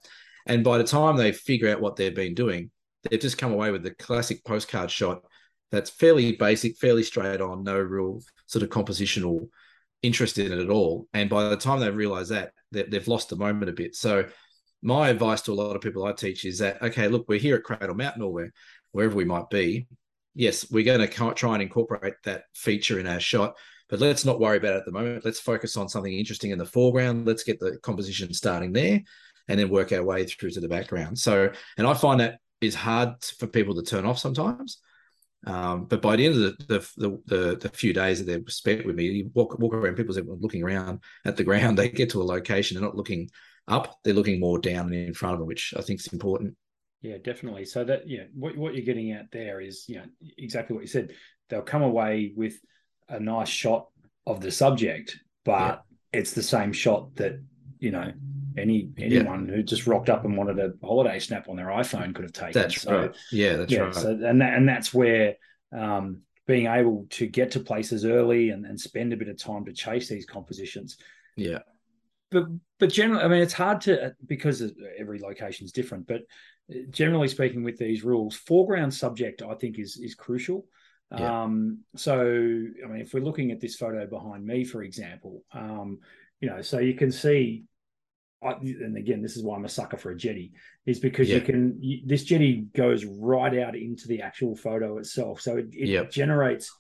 And 0.46 0.64
by 0.64 0.78
the 0.78 0.84
time 0.84 1.16
they 1.18 1.32
figure 1.32 1.70
out 1.70 1.82
what 1.82 1.96
they've 1.96 2.16
been 2.16 2.34
doing, 2.34 2.72
they've 3.04 3.20
just 3.20 3.38
come 3.38 3.54
away 3.54 3.72
with 3.72 3.84
the 3.84 3.92
classic 3.92 4.44
postcard 4.44 4.90
shot 4.90 5.22
that's 5.72 5.92
fairly 5.92 6.32
basic, 6.34 6.78
fairly 6.78 7.04
straight 7.04 7.42
on, 7.42 7.64
no 7.64 7.78
real 7.78 8.22
sort 8.48 8.64
of 8.64 8.70
compositional 8.70 9.48
interest 10.02 10.40
in 10.40 10.52
it 10.52 10.60
at 10.60 10.70
all. 10.70 11.08
And 11.14 11.30
by 11.30 11.50
the 11.50 11.58
time 11.58 11.80
they 11.80 11.92
realize 11.92 12.30
that, 12.30 12.54
they've 12.72 13.08
lost 13.08 13.30
the 13.30 13.36
moment 13.36 13.70
a 13.70 13.74
bit. 13.74 13.96
So 13.96 14.26
my 14.82 15.10
advice 15.10 15.42
to 15.42 15.52
a 15.52 15.56
lot 15.56 15.76
of 15.76 15.82
people 15.82 16.06
I 16.06 16.14
teach 16.14 16.46
is 16.46 16.60
that 16.60 16.82
okay, 16.82 17.08
look, 17.08 17.26
we're 17.28 17.40
here 17.40 17.56
at 17.56 17.64
Cradle 17.64 17.96
Mountain 17.96 18.22
or 18.22 18.32
we're 18.32 18.54
wherever 18.92 19.16
we 19.16 19.26
might 19.26 19.50
be. 19.50 19.88
Yes, 20.36 20.70
we're 20.72 20.86
going 20.86 21.08
to 21.08 21.34
try 21.34 21.54
and 21.54 21.62
incorporate 21.62 22.14
that 22.24 22.44
feature 22.54 23.00
in 23.00 23.08
our 23.08 23.20
shot, 23.20 23.56
but 23.90 24.00
let's 24.00 24.26
not 24.26 24.40
worry 24.40 24.58
about 24.58 24.76
it 24.76 24.80
at 24.80 24.86
the 24.86 24.92
moment. 24.92 25.26
Let's 25.26 25.40
focus 25.40 25.76
on 25.76 25.90
something 25.90 26.14
interesting 26.14 26.52
in 26.52 26.60
the 26.60 26.66
foreground. 26.66 27.26
Let's 27.28 27.44
get 27.44 27.60
the 27.60 27.78
composition 27.82 28.34
starting 28.34 28.72
there 28.72 29.02
and 29.48 29.60
then 29.60 29.70
work 29.70 29.92
our 29.92 30.04
way 30.04 30.26
through 30.26 30.52
to 30.52 30.62
the 30.62 30.70
background. 30.70 31.18
So, 31.18 31.52
and 31.78 31.88
I 31.88 31.94
find 31.94 32.20
that 32.20 32.40
is 32.62 32.76
hard 32.76 33.24
for 33.38 33.48
people 33.48 33.76
to 33.76 33.84
turn 33.84 34.06
off 34.06 34.20
sometimes. 34.20 34.80
Um, 35.46 35.86
but 35.86 36.02
by 36.02 36.16
the 36.16 36.26
end 36.26 36.36
of 36.36 36.68
the 36.68 36.80
the, 36.98 37.22
the 37.26 37.56
the, 37.56 37.70
few 37.70 37.94
days 37.94 38.20
that 38.20 38.26
they've 38.26 38.54
spent 38.54 38.86
with 38.86 38.96
me, 38.96 39.06
you 39.06 39.32
walk 39.34 39.58
walk 39.58 39.74
around, 39.74 39.96
people 39.96 40.18
are 40.18 40.24
looking 40.40 40.64
around 40.64 41.00
at 41.26 41.38
the 41.38 41.44
ground. 41.44 41.78
They 41.78 41.90
get 41.90 42.10
to 42.12 42.22
a 42.22 42.24
location, 42.24 42.76
they're 42.76 42.86
not 42.86 42.98
looking 42.98 43.30
up; 43.68 44.00
they're 44.04 44.14
looking 44.14 44.40
more 44.40 44.60
down 44.60 44.88
and 44.88 44.96
in 44.96 45.14
front 45.14 45.34
of 45.34 45.40
them, 45.40 45.48
which 45.48 45.74
I 45.78 45.82
think 45.82 46.02
is 46.02 46.08
important. 46.08 46.56
Yeah, 47.02 47.18
definitely. 47.24 47.66
So 47.66 47.86
that 47.86 48.08
yeah, 48.08 48.24
what 48.34 48.58
what 48.58 48.76
you're 48.76 48.86
getting 48.86 49.12
at 49.12 49.32
there 49.32 49.62
is 49.62 49.86
you 49.88 49.98
know 49.98 50.06
exactly 50.38 50.74
what 50.74 50.82
you 50.82 50.88
said. 50.88 51.14
They'll 51.50 51.62
come 51.62 51.84
away 51.84 52.34
with 52.36 52.60
a 53.08 53.20
nice 53.20 53.50
shot 53.50 53.88
of 54.28 54.42
the 54.42 54.52
subject, 54.52 55.18
but 55.46 55.84
yeah. 56.14 56.20
it's 56.20 56.34
the 56.34 56.44
same 56.44 56.74
shot 56.74 57.16
that 57.16 57.42
you 57.80 57.92
know 57.92 58.12
any 58.58 58.90
anyone 58.98 59.48
yeah. 59.48 59.56
who 59.56 59.64
just 59.64 59.88
rocked 59.88 60.10
up 60.10 60.26
and 60.26 60.38
wanted 60.38 60.60
a 60.60 60.74
holiday 60.86 61.20
snap 61.20 61.50
on 61.50 61.56
their 61.56 61.68
iPhone 61.68 62.14
could 62.14 62.24
have 62.24 62.34
taken. 62.34 62.62
That's 62.62 62.82
so, 62.82 63.02
right. 63.02 63.16
Yeah, 63.32 63.58
that's 63.58 63.72
yeah, 63.72 63.80
right. 63.80 63.96
So 63.96 64.12
and 64.12 64.42
that, 64.42 64.54
and 64.54 64.68
that's 64.68 64.94
where 64.94 65.36
um, 65.72 66.22
being 66.48 66.68
able 66.68 67.06
to 67.12 67.28
get 67.28 67.52
to 67.52 67.60
places 67.60 68.06
early 68.06 68.50
and, 68.50 68.66
and 68.66 68.80
spend 68.80 69.14
a 69.14 69.18
bit 69.18 69.28
of 69.28 69.38
time 69.38 69.66
to 69.66 69.74
chase 69.74 70.10
these 70.10 70.26
compositions. 70.26 70.98
Yeah. 71.36 71.60
But 72.32 72.46
but 72.80 72.92
generally, 72.92 73.24
I 73.24 73.28
mean, 73.28 73.42
it's 73.42 73.54
hard 73.54 73.82
to 73.82 74.16
because 74.26 74.64
every 74.98 75.20
location 75.20 75.66
is 75.66 75.72
different. 75.72 76.08
But 76.08 76.22
generally 76.90 77.28
speaking, 77.28 77.64
with 77.64 77.78
these 77.78 78.04
rules, 78.04 78.36
foreground 78.36 78.94
subject 78.94 79.42
I 79.42 79.56
think 79.56 79.80
is 79.80 79.98
is 79.98 80.16
crucial. 80.16 80.66
Yeah. 81.12 81.44
Um, 81.44 81.80
so 81.96 82.22
I 82.22 82.88
mean, 82.88 83.02
if 83.02 83.14
we're 83.14 83.24
looking 83.24 83.52
at 83.52 83.60
this 83.60 83.76
photo 83.76 84.06
behind 84.06 84.46
me, 84.46 84.64
for 84.64 84.84
example, 84.84 85.44
um, 85.54 86.00
you 86.40 86.50
know, 86.50 86.62
so 86.62 86.80
you 86.80 86.94
can 86.94 87.12
see 87.12 87.64
and 88.42 88.98
again, 88.98 89.22
this 89.22 89.36
is 89.36 89.44
why 89.44 89.56
I'm 89.56 89.66
a 89.66 89.70
sucker 89.70 89.98
for 89.98 90.12
a 90.12 90.18
jetty, 90.18 90.54
is 90.86 91.00
because 91.00 91.30
yeah. 91.30 91.36
you 91.36 91.42
can 91.42 91.78
you, 91.80 92.02
this 92.06 92.24
jetty 92.24 92.68
goes 92.76 93.06
right 93.06 93.58
out 93.60 93.76
into 93.76 94.08
the 94.08 94.22
actual 94.22 94.56
photo 94.56 94.98
itself, 94.98 95.42
so 95.42 95.58
it, 95.58 95.68
it 95.74 95.90
yep. 95.90 96.12
generates 96.12 96.72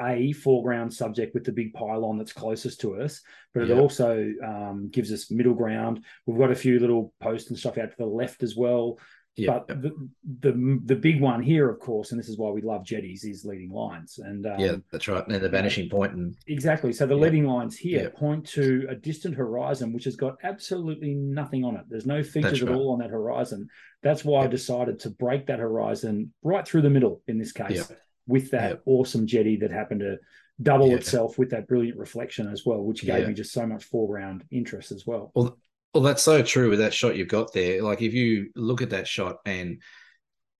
a 0.00 0.32
foreground 0.32 0.92
subject 0.92 1.34
with 1.34 1.44
the 1.44 1.52
big 1.52 1.72
pylon 1.72 2.18
that's 2.18 2.32
closest 2.32 2.80
to 2.80 3.00
us, 3.00 3.20
but 3.52 3.62
it 3.62 3.68
yep. 3.68 3.78
also 3.78 4.28
um, 4.44 4.88
gives 4.90 5.12
us 5.12 5.30
middle 5.30 5.54
ground. 5.54 6.04
We've 6.26 6.38
got 6.38 6.50
a 6.50 6.56
few 6.56 6.80
little 6.80 7.12
posts 7.20 7.50
and 7.50 7.58
stuff 7.58 7.78
out 7.78 7.90
to 7.90 7.96
the 7.96 8.06
left 8.06 8.42
as 8.42 8.56
well. 8.56 8.98
Yeah, 9.36 9.50
but 9.66 9.82
the, 9.82 9.92
the 10.40 10.80
the 10.84 10.94
big 10.94 11.20
one 11.20 11.42
here, 11.42 11.68
of 11.68 11.80
course, 11.80 12.12
and 12.12 12.20
this 12.20 12.28
is 12.28 12.38
why 12.38 12.50
we 12.50 12.62
love 12.62 12.84
jetties, 12.84 13.24
is 13.24 13.44
leading 13.44 13.70
lines. 13.70 14.18
And 14.18 14.46
um, 14.46 14.60
yeah, 14.60 14.76
that's 14.92 15.08
right. 15.08 15.26
And 15.26 15.42
the 15.42 15.48
vanishing 15.48 15.88
point 15.88 16.12
and 16.12 16.36
exactly. 16.46 16.92
So 16.92 17.04
the 17.04 17.16
yeah. 17.16 17.22
leading 17.22 17.46
lines 17.46 17.76
here 17.76 18.04
yeah. 18.04 18.18
point 18.18 18.46
to 18.50 18.86
a 18.88 18.94
distant 18.94 19.34
horizon, 19.34 19.92
which 19.92 20.04
has 20.04 20.14
got 20.14 20.36
absolutely 20.44 21.14
nothing 21.14 21.64
on 21.64 21.74
it. 21.74 21.84
There's 21.88 22.06
no 22.06 22.22
features 22.22 22.62
at 22.62 22.68
all 22.68 22.92
on 22.92 23.00
that 23.00 23.10
horizon. 23.10 23.68
That's 24.02 24.24
why 24.24 24.44
I 24.44 24.46
decided 24.46 25.00
to 25.00 25.10
break 25.10 25.46
that 25.48 25.58
horizon 25.58 26.32
right 26.44 26.66
through 26.66 26.82
the 26.82 26.90
middle 26.90 27.22
in 27.26 27.38
this 27.38 27.52
case 27.52 27.90
with 28.26 28.52
that 28.52 28.80
awesome 28.86 29.26
jetty 29.26 29.56
that 29.56 29.70
happened 29.70 30.00
to 30.00 30.18
double 30.62 30.94
itself 30.94 31.38
with 31.38 31.50
that 31.50 31.66
brilliant 31.66 31.98
reflection 31.98 32.48
as 32.48 32.64
well, 32.64 32.82
which 32.82 33.04
gave 33.04 33.26
me 33.26 33.34
just 33.34 33.52
so 33.52 33.66
much 33.66 33.84
foreground 33.84 34.44
interest 34.50 34.92
as 34.92 35.06
well. 35.06 35.32
Well, 35.34 35.58
well, 35.94 36.02
that's 36.02 36.22
so 36.22 36.42
true 36.42 36.70
with 36.70 36.80
that 36.80 36.92
shot 36.92 37.16
you've 37.16 37.28
got 37.28 37.52
there. 37.52 37.82
Like 37.82 38.02
if 38.02 38.12
you 38.12 38.50
look 38.56 38.82
at 38.82 38.90
that 38.90 39.06
shot 39.06 39.36
and 39.46 39.80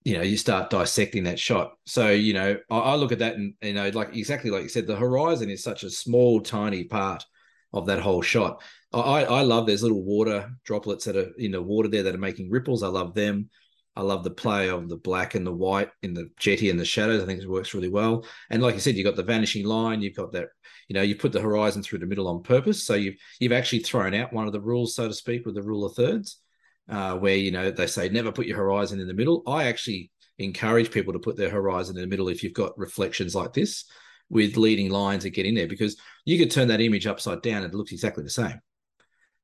you 0.03 0.15
know 0.15 0.23
you 0.23 0.37
start 0.37 0.69
dissecting 0.69 1.23
that 1.25 1.39
shot. 1.39 1.73
So 1.85 2.09
you 2.09 2.33
know 2.33 2.57
I, 2.69 2.77
I 2.77 2.95
look 2.95 3.11
at 3.11 3.19
that 3.19 3.35
and 3.35 3.53
you 3.61 3.73
know 3.73 3.89
like 3.89 4.15
exactly 4.15 4.49
like 4.49 4.63
you 4.63 4.69
said, 4.69 4.87
the 4.87 4.95
horizon 4.95 5.49
is 5.49 5.63
such 5.63 5.83
a 5.83 5.89
small, 5.89 6.39
tiny 6.41 6.85
part 6.85 7.25
of 7.73 7.85
that 7.87 7.99
whole 7.99 8.21
shot. 8.21 8.61
I 8.93 9.25
I 9.25 9.41
love 9.41 9.67
there's 9.67 9.83
little 9.83 10.03
water 10.03 10.51
droplets 10.63 11.05
that 11.05 11.17
are 11.17 11.31
in 11.37 11.51
the 11.51 11.61
water 11.61 11.89
there 11.89 12.03
that 12.03 12.15
are 12.15 12.19
making 12.19 12.49
ripples. 12.49 12.81
I 12.81 12.87
love 12.87 13.13
them. 13.13 13.49
I 13.95 14.01
love 14.01 14.23
the 14.23 14.31
play 14.31 14.69
of 14.69 14.89
the 14.89 14.97
black 14.97 15.35
and 15.35 15.47
the 15.47 15.53
white 15.53 15.89
in 16.03 16.13
the 16.13 16.29
jetty 16.37 16.69
and 16.69 16.79
the 16.79 16.85
shadows. 16.85 17.23
I 17.23 17.25
think 17.25 17.41
it 17.41 17.49
works 17.49 17.73
really 17.73 17.89
well. 17.89 18.25
And 18.49 18.61
like 18.61 18.73
you 18.73 18.81
said, 18.81 18.95
you've 18.95 19.05
got 19.05 19.15
the 19.15 19.23
vanishing 19.23 19.65
line, 19.65 20.01
you've 20.01 20.15
got 20.15 20.33
that, 20.33 20.49
you 20.89 20.93
know, 20.93 21.01
you 21.01 21.15
put 21.15 21.31
the 21.31 21.41
horizon 21.41 21.81
through 21.81 21.99
the 21.99 22.05
middle 22.05 22.27
on 22.27 22.43
purpose. 22.43 22.83
So 22.83 22.95
you've 22.95 23.15
you've 23.39 23.53
actually 23.53 23.79
thrown 23.79 24.13
out 24.13 24.33
one 24.33 24.47
of 24.47 24.53
the 24.53 24.61
rules, 24.61 24.95
so 24.95 25.07
to 25.07 25.13
speak, 25.13 25.45
with 25.45 25.55
the 25.55 25.63
rule 25.63 25.85
of 25.85 25.95
thirds, 25.95 26.41
uh, 26.89 27.15
where 27.15 27.35
you 27.35 27.51
know 27.51 27.71
they 27.71 27.87
say 27.87 28.09
never 28.09 28.31
put 28.31 28.47
your 28.47 28.57
horizon 28.57 28.99
in 28.99 29.07
the 29.07 29.13
middle. 29.13 29.43
I 29.47 29.65
actually 29.65 30.11
encourage 30.37 30.91
people 30.91 31.13
to 31.13 31.19
put 31.19 31.37
their 31.37 31.49
horizon 31.49 31.95
in 31.95 32.01
the 32.01 32.07
middle 32.07 32.27
if 32.27 32.43
you've 32.43 32.53
got 32.53 32.77
reflections 32.77 33.33
like 33.33 33.53
this 33.53 33.85
with 34.29 34.57
leading 34.57 34.89
lines 34.89 35.23
that 35.23 35.29
get 35.29 35.45
in 35.45 35.55
there, 35.55 35.67
because 35.67 35.95
you 36.25 36.37
could 36.37 36.51
turn 36.51 36.67
that 36.67 36.81
image 36.81 37.07
upside 37.07 37.41
down 37.41 37.63
and 37.63 37.73
it 37.73 37.77
looks 37.77 37.91
exactly 37.91 38.23
the 38.23 38.29
same. 38.29 38.59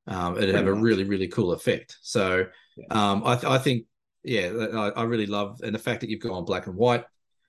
Um, 0.06 0.36
it'd 0.36 0.54
have 0.54 0.66
a 0.66 0.74
really, 0.74 1.04
really 1.04 1.28
cool 1.28 1.52
effect. 1.52 1.96
So 2.02 2.46
um, 2.90 3.22
I, 3.24 3.36
th- 3.36 3.50
I 3.50 3.58
think 3.58 3.86
yeah, 4.24 4.52
I, 4.74 5.00
I, 5.00 5.02
really 5.04 5.26
love, 5.26 5.60
and 5.62 5.74
the 5.74 5.78
fact 5.78 6.00
that 6.00 6.10
you've 6.10 6.20
gone 6.20 6.44
black 6.44 6.66
and 6.66 6.76
white, 6.76 7.04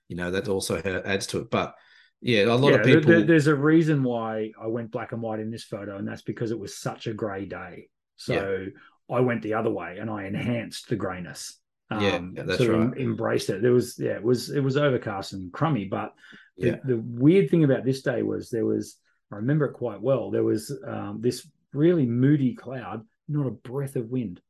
you 0.08 0.16
know, 0.16 0.30
that 0.30 0.48
also 0.48 0.78
adds 1.04 1.26
to 1.28 1.40
it. 1.40 1.50
But 1.50 1.74
yeah, 2.20 2.44
a 2.44 2.54
lot 2.54 2.72
yeah, 2.72 2.78
of 2.78 2.84
people. 2.84 3.02
There, 3.02 3.22
there's 3.22 3.46
a 3.46 3.54
reason 3.54 4.02
why 4.02 4.50
I 4.60 4.66
went 4.66 4.90
black 4.90 5.12
and 5.12 5.22
white 5.22 5.40
in 5.40 5.50
this 5.50 5.64
photo, 5.64 5.96
and 5.96 6.06
that's 6.06 6.22
because 6.22 6.50
it 6.50 6.58
was 6.58 6.76
such 6.76 7.06
a 7.06 7.14
grey 7.14 7.44
day. 7.44 7.88
So 8.16 8.66
yeah. 8.68 9.16
I 9.16 9.20
went 9.20 9.42
the 9.42 9.54
other 9.54 9.70
way 9.70 9.98
and 9.98 10.08
I 10.08 10.24
enhanced 10.24 10.88
the 10.88 10.96
greyness. 10.96 11.58
Um, 11.90 12.02
yeah, 12.02 12.20
yeah, 12.34 12.42
that's 12.44 12.64
right. 12.64 12.80
Em- 12.80 12.94
embraced 12.98 13.50
it. 13.50 13.62
There 13.62 13.72
was 13.72 13.98
yeah, 13.98 14.12
it 14.12 14.22
was 14.22 14.50
it 14.50 14.60
was 14.60 14.76
overcast 14.76 15.32
and 15.32 15.52
crummy, 15.52 15.84
but 15.84 16.14
the, 16.56 16.66
yeah. 16.66 16.76
the 16.84 16.96
weird 16.96 17.50
thing 17.50 17.64
about 17.64 17.84
this 17.84 18.02
day 18.02 18.22
was 18.22 18.48
there 18.48 18.64
was 18.64 18.96
I 19.32 19.36
remember 19.36 19.66
it 19.66 19.74
quite 19.74 20.00
well. 20.00 20.30
There 20.30 20.44
was 20.44 20.72
um, 20.86 21.18
this 21.20 21.46
really 21.72 22.06
moody 22.06 22.54
cloud, 22.54 23.04
not 23.28 23.46
a 23.46 23.50
breath 23.50 23.96
of 23.96 24.08
wind. 24.08 24.40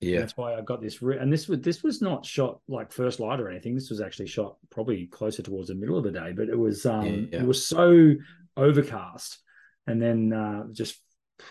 Yeah, 0.00 0.20
that's 0.20 0.36
why 0.36 0.54
I 0.54 0.60
got 0.60 0.80
this. 0.80 1.02
Re- 1.02 1.18
and 1.18 1.32
this 1.32 1.48
was 1.48 1.60
this 1.60 1.82
was 1.82 2.00
not 2.00 2.24
shot 2.24 2.60
like 2.68 2.92
first 2.92 3.18
light 3.18 3.40
or 3.40 3.50
anything. 3.50 3.74
This 3.74 3.90
was 3.90 4.00
actually 4.00 4.28
shot 4.28 4.56
probably 4.70 5.06
closer 5.06 5.42
towards 5.42 5.68
the 5.68 5.74
middle 5.74 5.98
of 5.98 6.04
the 6.04 6.12
day, 6.12 6.32
but 6.36 6.48
it 6.48 6.58
was 6.58 6.86
um 6.86 7.04
yeah, 7.04 7.12
yeah. 7.32 7.42
it 7.42 7.46
was 7.46 7.66
so 7.66 8.14
overcast, 8.56 9.38
and 9.86 10.00
then 10.00 10.32
uh, 10.32 10.64
just 10.72 11.00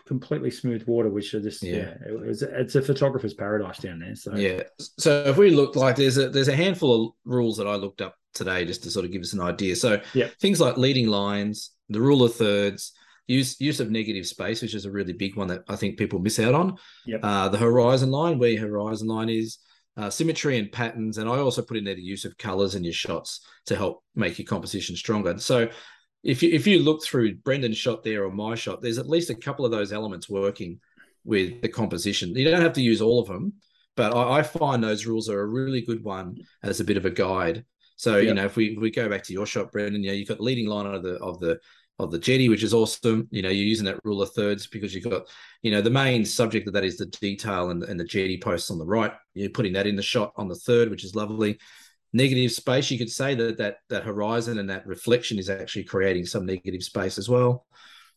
completely 0.05 0.51
smooth 0.51 0.85
water, 0.87 1.09
which 1.09 1.33
are 1.33 1.41
just 1.41 1.61
yeah, 1.61 1.75
yeah 1.75 1.95
it 2.07 2.19
was, 2.19 2.41
it's 2.41 2.75
a 2.75 2.81
photographer's 2.81 3.33
paradise 3.33 3.79
down 3.79 3.99
there. 3.99 4.15
So 4.15 4.35
yeah, 4.35 4.63
so 4.97 5.23
if 5.25 5.37
we 5.37 5.49
look 5.49 5.75
like 5.75 5.97
there's 5.97 6.17
a 6.17 6.29
there's 6.29 6.47
a 6.47 6.55
handful 6.55 7.07
of 7.07 7.13
rules 7.25 7.57
that 7.57 7.67
I 7.67 7.75
looked 7.75 8.01
up 8.01 8.15
today 8.33 8.63
just 8.63 8.83
to 8.83 8.91
sort 8.91 9.05
of 9.05 9.11
give 9.11 9.21
us 9.21 9.33
an 9.33 9.41
idea. 9.41 9.75
So 9.75 10.01
yeah, 10.13 10.27
things 10.39 10.61
like 10.61 10.77
leading 10.77 11.07
lines, 11.07 11.71
the 11.89 12.01
rule 12.01 12.23
of 12.23 12.33
thirds 12.35 12.93
use 13.27 13.59
use 13.59 13.79
of 13.79 13.91
negative 13.91 14.25
space, 14.25 14.61
which 14.61 14.73
is 14.73 14.85
a 14.85 14.91
really 14.91 15.13
big 15.13 15.35
one 15.35 15.47
that 15.49 15.63
I 15.67 15.75
think 15.75 15.97
people 15.97 16.19
miss 16.19 16.39
out 16.39 16.55
on. 16.55 16.77
Yep. 17.05 17.19
Uh, 17.23 17.49
the 17.49 17.57
horizon 17.57 18.09
line, 18.09 18.39
where 18.39 18.49
your 18.49 18.67
horizon 18.67 19.07
line 19.07 19.29
is, 19.29 19.59
uh, 19.97 20.09
symmetry 20.09 20.57
and 20.57 20.71
patterns, 20.71 21.17
and 21.17 21.29
I 21.29 21.37
also 21.37 21.61
put 21.61 21.77
in 21.77 21.83
there 21.83 21.95
the 21.95 22.01
use 22.01 22.25
of 22.25 22.37
colors 22.37 22.75
in 22.75 22.83
your 22.83 22.93
shots 22.93 23.45
to 23.65 23.75
help 23.75 24.03
make 24.15 24.39
your 24.39 24.45
composition 24.45 24.95
stronger. 24.95 25.37
So 25.39 25.69
if 26.23 26.41
you 26.41 26.51
if 26.51 26.65
you 26.65 26.79
look 26.79 27.03
through 27.03 27.35
Brendan's 27.37 27.77
shot 27.77 28.03
there 28.03 28.23
or 28.23 28.31
my 28.31 28.55
shot, 28.55 28.81
there's 28.81 28.97
at 28.97 29.09
least 29.09 29.29
a 29.29 29.35
couple 29.35 29.65
of 29.65 29.71
those 29.71 29.91
elements 29.91 30.29
working 30.29 30.79
with 31.23 31.61
the 31.61 31.69
composition. 31.69 32.35
You 32.35 32.49
don't 32.49 32.61
have 32.61 32.73
to 32.73 32.81
use 32.81 33.01
all 33.01 33.19
of 33.19 33.27
them, 33.27 33.53
but 33.95 34.15
I, 34.15 34.39
I 34.39 34.43
find 34.43 34.83
those 34.83 35.05
rules 35.05 35.29
are 35.29 35.41
a 35.41 35.47
really 35.47 35.81
good 35.81 36.03
one 36.03 36.37
as 36.63 36.79
a 36.79 36.85
bit 36.85 36.97
of 36.97 37.05
a 37.05 37.11
guide. 37.11 37.65
So 37.97 38.17
yep. 38.17 38.27
you 38.27 38.33
know, 38.35 38.45
if 38.45 38.55
we 38.55 38.67
if 38.67 38.79
we 38.79 38.91
go 38.91 39.09
back 39.09 39.23
to 39.23 39.33
your 39.33 39.45
shot, 39.45 39.71
Brendan, 39.71 40.03
you 40.03 40.09
know, 40.09 40.15
you've 40.15 40.27
got 40.27 40.37
the 40.37 40.43
leading 40.43 40.67
line 40.67 40.85
of 40.85 41.03
the 41.03 41.15
of 41.15 41.39
the 41.39 41.59
of 41.99 42.11
the 42.11 42.19
jetty, 42.19 42.49
which 42.49 42.63
is 42.63 42.73
awesome. 42.73 43.27
You 43.31 43.41
know, 43.41 43.49
you're 43.49 43.65
using 43.65 43.85
that 43.85 43.99
rule 44.03 44.21
of 44.21 44.31
thirds 44.31 44.67
because 44.67 44.93
you've 44.93 45.09
got, 45.09 45.27
you 45.61 45.71
know, 45.71 45.81
the 45.81 45.89
main 45.89 46.25
subject 46.25 46.67
of 46.67 46.73
that 46.73 46.85
is 46.85 46.97
the 46.97 47.07
detail 47.07 47.71
and, 47.71 47.83
and 47.83 47.99
the 47.99 48.03
jetty 48.03 48.39
posts 48.39 48.69
on 48.69 48.77
the 48.77 48.85
right. 48.85 49.13
You're 49.33 49.49
putting 49.49 49.73
that 49.73 49.87
in 49.87 49.95
the 49.95 50.01
shot 50.01 50.33
on 50.35 50.47
the 50.47 50.55
third, 50.55 50.89
which 50.89 51.03
is 51.03 51.15
lovely. 51.15 51.57
Negative 52.13 52.51
space, 52.51 52.89
you 52.89 52.97
could 52.97 53.09
say 53.09 53.35
that 53.35 53.57
that 53.57 53.77
that 53.89 54.03
horizon 54.03 54.59
and 54.59 54.69
that 54.69 54.87
reflection 54.87 55.37
is 55.37 55.49
actually 55.49 55.83
creating 55.83 56.25
some 56.25 56.45
negative 56.45 56.83
space 56.83 57.17
as 57.17 57.27
well. 57.27 57.65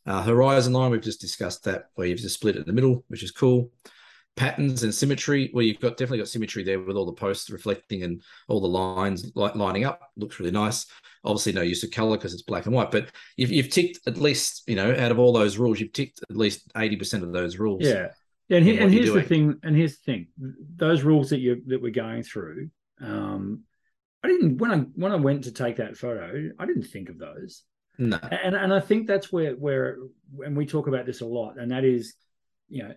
Uh, 0.07 0.23
horizon 0.23 0.73
line, 0.73 0.91
we've 0.91 1.01
just 1.01 1.21
discussed 1.21 1.65
that 1.65 1.87
where 1.95 2.07
you've 2.07 2.21
just 2.21 2.37
split 2.37 2.57
it 2.57 2.61
in 2.61 2.67
the 2.67 2.73
middle, 2.73 3.05
which 3.09 3.23
is 3.23 3.31
cool 3.31 3.71
patterns 4.37 4.85
and 4.85 4.95
symmetry. 4.95 5.51
Well, 5.53 5.65
you've 5.65 5.81
got 5.81 5.97
definitely 5.97 6.19
got 6.19 6.29
symmetry 6.29 6.63
there 6.63 6.81
with 6.81 6.97
all 6.97 7.07
the 7.07 7.13
posts 7.13 7.51
reflecting 7.51 8.05
and 8.05 8.23
all 8.49 8.61
the 8.61 8.69
lines 8.69 9.31
like 9.35 9.55
lining 9.55 9.85
up. 9.85 10.11
Looks 10.17 10.39
really 10.39 10.53
nice. 10.53 10.87
Obviously, 11.25 11.53
no 11.53 11.61
use 11.61 11.83
of 11.85 11.91
color 11.91 12.17
because 12.17 12.33
it's 12.33 12.43
black 12.43 12.67
and 12.67 12.75
white. 12.75 12.91
But 12.91 13.09
you've, 13.37 13.51
you've 13.51 13.69
ticked 13.69 14.01
at 14.07 14.17
least, 14.17 14.63
you 14.67 14.77
know, 14.77 14.93
out 14.93 15.11
of 15.11 15.19
all 15.19 15.33
those 15.33 15.59
rules, 15.59 15.79
you've 15.79 15.93
ticked 15.93 16.23
at 16.31 16.37
least 16.37 16.71
eighty 16.77 16.97
percent 16.97 17.23
of 17.23 17.33
those 17.33 17.59
rules. 17.59 17.83
Yeah, 17.83 18.09
yeah. 18.49 18.57
And, 18.59 18.67
he, 18.67 18.79
and 18.79 18.93
here's 18.93 19.13
the 19.13 19.23
thing. 19.23 19.59
And 19.63 19.77
here's 19.77 19.99
the 19.99 20.13
thing. 20.13 20.29
Those 20.77 21.03
rules 21.03 21.31
that 21.31 21.41
you 21.41 21.63
that 21.67 21.83
we're 21.83 21.91
going 21.91 22.23
through. 22.23 22.71
Um, 23.01 23.65
I 24.23 24.29
didn't 24.29 24.59
when 24.59 24.71
I 24.71 24.79
when 24.95 25.13
I 25.13 25.17
went 25.17 25.45
to 25.45 25.53
take 25.53 25.77
that 25.77 25.97
photo. 25.97 26.51
I 26.59 26.67
didn't 26.67 26.85
think 26.85 27.11
of 27.11 27.19
those. 27.19 27.63
No. 27.99 28.19
And 28.23 28.55
and 28.55 28.73
I 28.73 28.81
think 28.81 29.07
that's 29.07 29.31
where 29.31 29.53
where 29.53 29.99
and 30.39 30.57
we 30.57 30.65
talk 30.65 30.87
about 30.87 31.05
this 31.05 31.21
a 31.21 31.27
lot, 31.27 31.59
and 31.59 31.71
that 31.73 31.85
is, 31.85 32.15
you 32.71 32.85
know 32.85 32.95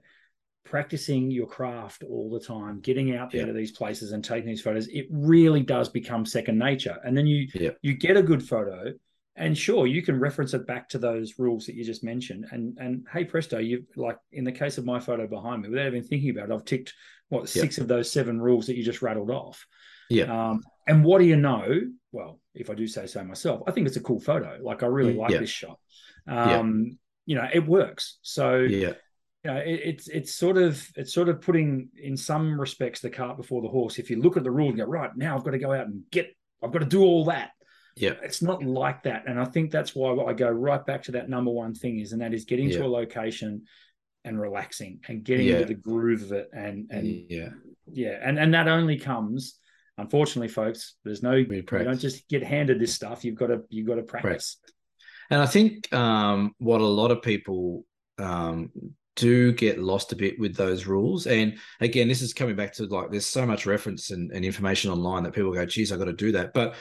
practicing 0.66 1.30
your 1.30 1.48
craft 1.48 2.04
all 2.04 2.30
the 2.30 2.40
time, 2.40 2.80
getting 2.80 3.16
out 3.16 3.32
there 3.32 3.42
yeah. 3.42 3.48
to 3.48 3.54
these 3.54 3.72
places 3.72 4.12
and 4.12 4.24
taking 4.24 4.48
these 4.48 4.62
photos, 4.62 4.88
it 4.88 5.08
really 5.12 5.62
does 5.62 5.90
become 5.90 6.26
second 6.26 6.58
nature. 6.58 6.98
And 7.04 7.18
then 7.18 7.28
you 7.28 7.48
yeah. 7.54 7.72
you 7.82 7.94
get 7.94 8.18
a 8.18 8.24
good 8.24 8.42
photo, 8.42 8.94
and 9.36 9.58
sure, 9.58 9.88
you 9.88 10.02
can 10.02 10.20
reference 10.20 10.54
it 10.54 10.66
back 10.66 10.90
to 10.90 10.98
those 10.98 11.38
rules 11.38 11.66
that 11.66 11.76
you 11.76 11.84
just 11.84 12.04
mentioned. 12.04 12.46
And 12.52 12.78
and 12.80 13.06
hey 13.12 13.26
presto, 13.26 13.60
you 13.60 13.86
like 13.96 14.18
in 14.32 14.44
the 14.44 14.52
case 14.52 14.78
of 14.78 14.86
my 14.86 15.00
photo 15.00 15.28
behind 15.28 15.64
me, 15.64 15.70
without 15.70 15.88
even 15.88 16.04
thinking 16.04 16.30
about 16.30 16.50
it, 16.50 16.54
I've 16.54 16.66
ticked 16.66 16.94
what 17.30 17.50
six 17.50 17.78
yeah. 17.78 17.84
of 17.84 17.88
those 17.88 18.12
seven 18.12 18.42
rules 18.42 18.68
that 18.68 18.78
you 18.78 18.84
just 18.84 19.02
rattled 19.02 19.32
off. 19.32 19.66
Yeah. 20.10 20.50
Um, 20.50 20.64
and 20.88 21.04
what 21.04 21.20
do 21.20 21.26
you 21.26 21.38
know? 21.38 21.82
Well, 22.12 22.40
if 22.54 22.70
I 22.70 22.76
do 22.76 22.88
say 22.88 23.08
so 23.08 23.24
myself, 23.24 23.64
I 23.68 23.72
think 23.72 23.88
it's 23.88 23.98
a 23.98 24.02
cool 24.02 24.20
photo. 24.20 24.60
Like 24.62 24.84
I 24.84 24.88
really 24.88 25.16
mm, 25.16 25.20
like 25.20 25.32
this 25.32 25.50
shot. 25.50 25.80
Um, 26.28 27.00
you 27.26 27.36
know, 27.36 27.48
it 27.52 27.66
works. 27.66 28.20
So 28.22 28.60
yeah 28.60 28.94
you 29.44 29.52
know, 29.52 29.58
it, 29.58 29.82
it's 29.84 30.08
it's 30.08 30.36
sort 30.36 30.58
of 30.58 30.86
it's 30.96 31.14
sort 31.14 31.30
of 31.30 31.42
putting 31.42 31.90
in 31.98 32.16
some 32.16 32.60
respects 32.60 33.02
the 33.02 33.10
cart 33.10 33.38
before 33.38 33.62
the 33.62 33.68
horse. 33.68 34.00
If 34.00 34.10
you 34.10 34.22
look 34.22 34.38
at 34.38 34.44
the 34.44 34.52
rule 34.52 34.70
and 34.70 34.78
go, 34.78 34.86
right 34.86 35.16
now 35.16 35.36
I've 35.36 35.44
got 35.44 35.52
to 35.52 35.60
go 35.60 35.74
out 35.74 35.88
and 35.88 36.04
get, 36.12 36.34
I've 36.64 36.72
got 36.72 36.80
to 36.80 36.86
do 36.86 37.04
all 37.04 37.26
that. 37.26 37.52
Yeah, 37.96 38.14
it's 38.24 38.42
not 38.42 38.64
like 38.64 39.04
that, 39.04 39.26
and 39.28 39.40
I 39.40 39.46
think 39.46 39.70
that's 39.70 39.94
why 39.94 40.16
I 40.26 40.34
go 40.34 40.50
right 40.50 40.84
back 40.84 41.04
to 41.04 41.12
that 41.14 41.30
number 41.30 41.52
one 41.52 41.76
thing 41.76 42.00
is, 42.00 42.12
and 42.12 42.22
that 42.22 42.34
is 42.34 42.46
getting 42.46 42.70
yeah. 42.70 42.80
to 42.80 42.86
a 42.86 42.88
location 42.88 43.64
and 44.26 44.40
relaxing 44.40 45.02
and 45.08 45.24
getting 45.24 45.48
yeah. 45.48 45.56
into 45.56 45.66
the 45.66 45.74
groove 45.76 46.24
of 46.24 46.32
it, 46.32 46.50
and 46.54 46.88
and 46.90 47.06
yeah, 47.30 47.50
yeah, 47.92 48.18
and 48.24 48.40
and 48.40 48.54
that 48.54 48.68
only 48.68 48.98
comes. 48.98 49.60
Unfortunately, 50.00 50.48
folks, 50.48 50.96
there's 51.04 51.22
no 51.22 51.34
you 51.34 51.62
don't 51.62 52.00
just 52.00 52.28
get 52.28 52.44
handed 52.44 52.80
this 52.80 52.96
stuff. 52.96 53.24
You've 53.24 53.36
got 53.36 53.48
to 53.48 53.62
you've 53.70 53.86
got 53.86 53.96
to 53.96 54.04
practice. 54.04 54.58
And 55.30 55.40
I 55.40 55.46
think 55.46 55.94
um, 55.94 56.56
what 56.58 56.82
a 56.82 56.86
lot 56.86 57.12
of 57.12 57.22
people 57.22 57.86
um, 58.18 58.72
do 59.16 59.52
get 59.52 59.80
lost 59.80 60.12
a 60.12 60.16
bit 60.16 60.40
with 60.40 60.56
those 60.56 60.86
rules. 60.86 61.28
And 61.28 61.58
again, 61.80 62.08
this 62.08 62.22
is 62.22 62.34
coming 62.34 62.56
back 62.56 62.74
to 62.74 62.86
like 62.86 63.12
there's 63.12 63.26
so 63.26 63.46
much 63.46 63.66
reference 63.66 64.12
and, 64.12 64.32
and 64.32 64.44
information 64.44 64.92
online 64.92 65.24
that 65.24 65.34
people 65.34 65.54
go, 65.54 65.66
geez, 65.66 65.92
I 65.92 65.98
got 65.98 66.06
to 66.06 66.14
do 66.14 66.32
that. 66.34 66.54
But 66.54 66.76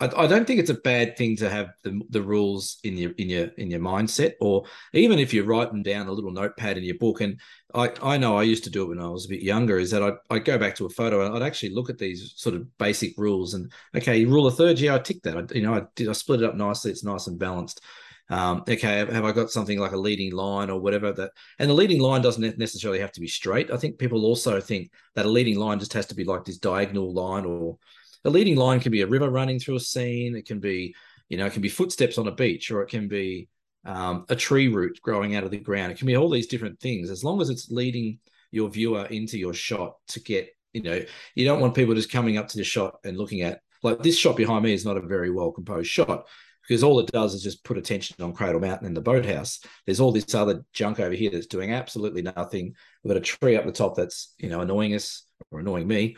I, 0.00 0.06
I, 0.06 0.26
don't 0.26 0.46
think 0.46 0.60
it's 0.60 0.70
a 0.70 0.74
bad 0.74 1.16
thing 1.16 1.36
to 1.36 1.48
have 1.48 1.70
the, 1.82 2.00
the 2.10 2.22
rules 2.22 2.78
in 2.84 2.96
your 2.96 3.12
in 3.12 3.30
your 3.30 3.46
in 3.56 3.70
your 3.70 3.80
mindset, 3.80 4.34
or 4.40 4.64
even 4.92 5.18
if 5.18 5.32
you 5.32 5.44
write 5.44 5.70
them 5.70 5.82
down 5.82 6.08
a 6.08 6.12
little 6.12 6.32
notepad 6.32 6.76
in 6.76 6.84
your 6.84 6.98
book. 6.98 7.20
And 7.20 7.40
I, 7.74 7.92
I 8.02 8.18
know 8.18 8.36
I 8.36 8.42
used 8.42 8.64
to 8.64 8.70
do 8.70 8.82
it 8.82 8.88
when 8.88 9.00
I 9.00 9.08
was 9.08 9.26
a 9.26 9.30
bit 9.30 9.42
younger, 9.42 9.78
is 9.78 9.90
that 9.92 10.02
I'd, 10.02 10.16
I'd 10.30 10.44
go 10.44 10.58
back 10.58 10.74
to 10.76 10.86
a 10.86 10.90
photo 10.90 11.24
and 11.24 11.34
I'd 11.34 11.46
actually 11.46 11.74
look 11.74 11.88
at 11.88 11.98
these 11.98 12.34
sort 12.36 12.54
of 12.54 12.76
basic 12.78 13.14
rules 13.16 13.54
and 13.54 13.72
okay, 13.96 14.24
rule 14.24 14.46
of 14.46 14.56
third, 14.56 14.78
yeah, 14.78 14.96
I 14.96 14.98
tick 14.98 15.22
that. 15.22 15.36
I, 15.36 15.54
you 15.54 15.62
know, 15.62 15.74
I 15.74 15.82
did 15.94 16.08
I 16.08 16.12
split 16.12 16.42
it 16.42 16.46
up 16.46 16.56
nicely, 16.56 16.90
it's 16.90 17.04
nice 17.04 17.26
and 17.26 17.38
balanced 17.38 17.80
um, 18.28 18.64
okay, 18.68 18.98
have 18.98 19.24
I 19.24 19.32
got 19.32 19.50
something 19.50 19.78
like 19.78 19.92
a 19.92 19.96
leading 19.96 20.32
line 20.32 20.68
or 20.68 20.80
whatever 20.80 21.12
that? 21.12 21.30
And 21.58 21.70
the 21.70 21.74
leading 21.74 22.00
line 22.00 22.22
doesn't 22.22 22.58
necessarily 22.58 22.98
have 22.98 23.12
to 23.12 23.20
be 23.20 23.28
straight. 23.28 23.70
I 23.70 23.76
think 23.76 23.98
people 23.98 24.24
also 24.24 24.60
think 24.60 24.90
that 25.14 25.26
a 25.26 25.30
leading 25.30 25.58
line 25.58 25.78
just 25.78 25.92
has 25.92 26.06
to 26.06 26.14
be 26.14 26.24
like 26.24 26.44
this 26.44 26.58
diagonal 26.58 27.12
line, 27.12 27.44
or 27.44 27.78
a 28.24 28.30
leading 28.30 28.56
line 28.56 28.80
can 28.80 28.90
be 28.90 29.02
a 29.02 29.06
river 29.06 29.30
running 29.30 29.60
through 29.60 29.76
a 29.76 29.80
scene. 29.80 30.34
It 30.34 30.46
can 30.46 30.58
be, 30.58 30.94
you 31.28 31.38
know, 31.38 31.46
it 31.46 31.52
can 31.52 31.62
be 31.62 31.68
footsteps 31.68 32.18
on 32.18 32.26
a 32.26 32.32
beach, 32.32 32.70
or 32.70 32.82
it 32.82 32.88
can 32.88 33.06
be 33.06 33.48
um, 33.84 34.26
a 34.28 34.34
tree 34.34 34.68
root 34.68 34.98
growing 35.02 35.36
out 35.36 35.44
of 35.44 35.52
the 35.52 35.58
ground. 35.58 35.92
It 35.92 35.98
can 35.98 36.08
be 36.08 36.16
all 36.16 36.30
these 36.30 36.48
different 36.48 36.80
things, 36.80 37.10
as 37.10 37.22
long 37.22 37.40
as 37.40 37.48
it's 37.48 37.70
leading 37.70 38.18
your 38.50 38.68
viewer 38.68 39.06
into 39.06 39.38
your 39.38 39.54
shot 39.54 39.96
to 40.08 40.20
get. 40.20 40.48
You 40.72 40.82
know, 40.82 41.00
you 41.36 41.44
don't 41.44 41.60
want 41.60 41.74
people 41.74 41.94
just 41.94 42.12
coming 42.12 42.36
up 42.36 42.48
to 42.48 42.58
the 42.58 42.64
shot 42.64 42.98
and 43.04 43.16
looking 43.16 43.42
at 43.42 43.60
like 43.82 44.02
this 44.02 44.18
shot 44.18 44.36
behind 44.36 44.64
me 44.64 44.74
is 44.74 44.84
not 44.84 44.96
a 44.96 45.00
very 45.00 45.30
well 45.30 45.52
composed 45.52 45.88
shot 45.88 46.26
because 46.66 46.82
all 46.82 46.98
it 47.00 47.10
does 47.12 47.34
is 47.34 47.42
just 47.42 47.64
put 47.64 47.78
attention 47.78 48.16
on 48.20 48.32
Cradle 48.32 48.60
Mountain 48.60 48.86
and 48.86 48.96
the 48.96 49.00
boathouse. 49.00 49.60
There's 49.84 50.00
all 50.00 50.12
this 50.12 50.34
other 50.34 50.64
junk 50.72 51.00
over 51.00 51.14
here 51.14 51.30
that's 51.30 51.46
doing 51.46 51.72
absolutely 51.72 52.22
nothing. 52.22 52.74
We've 53.02 53.10
got 53.10 53.18
a 53.18 53.20
tree 53.20 53.56
up 53.56 53.64
the 53.64 53.72
top 53.72 53.96
that's 53.96 54.34
you 54.38 54.48
know 54.48 54.60
annoying 54.60 54.94
us 54.94 55.24
or 55.50 55.60
annoying 55.60 55.86
me. 55.86 56.16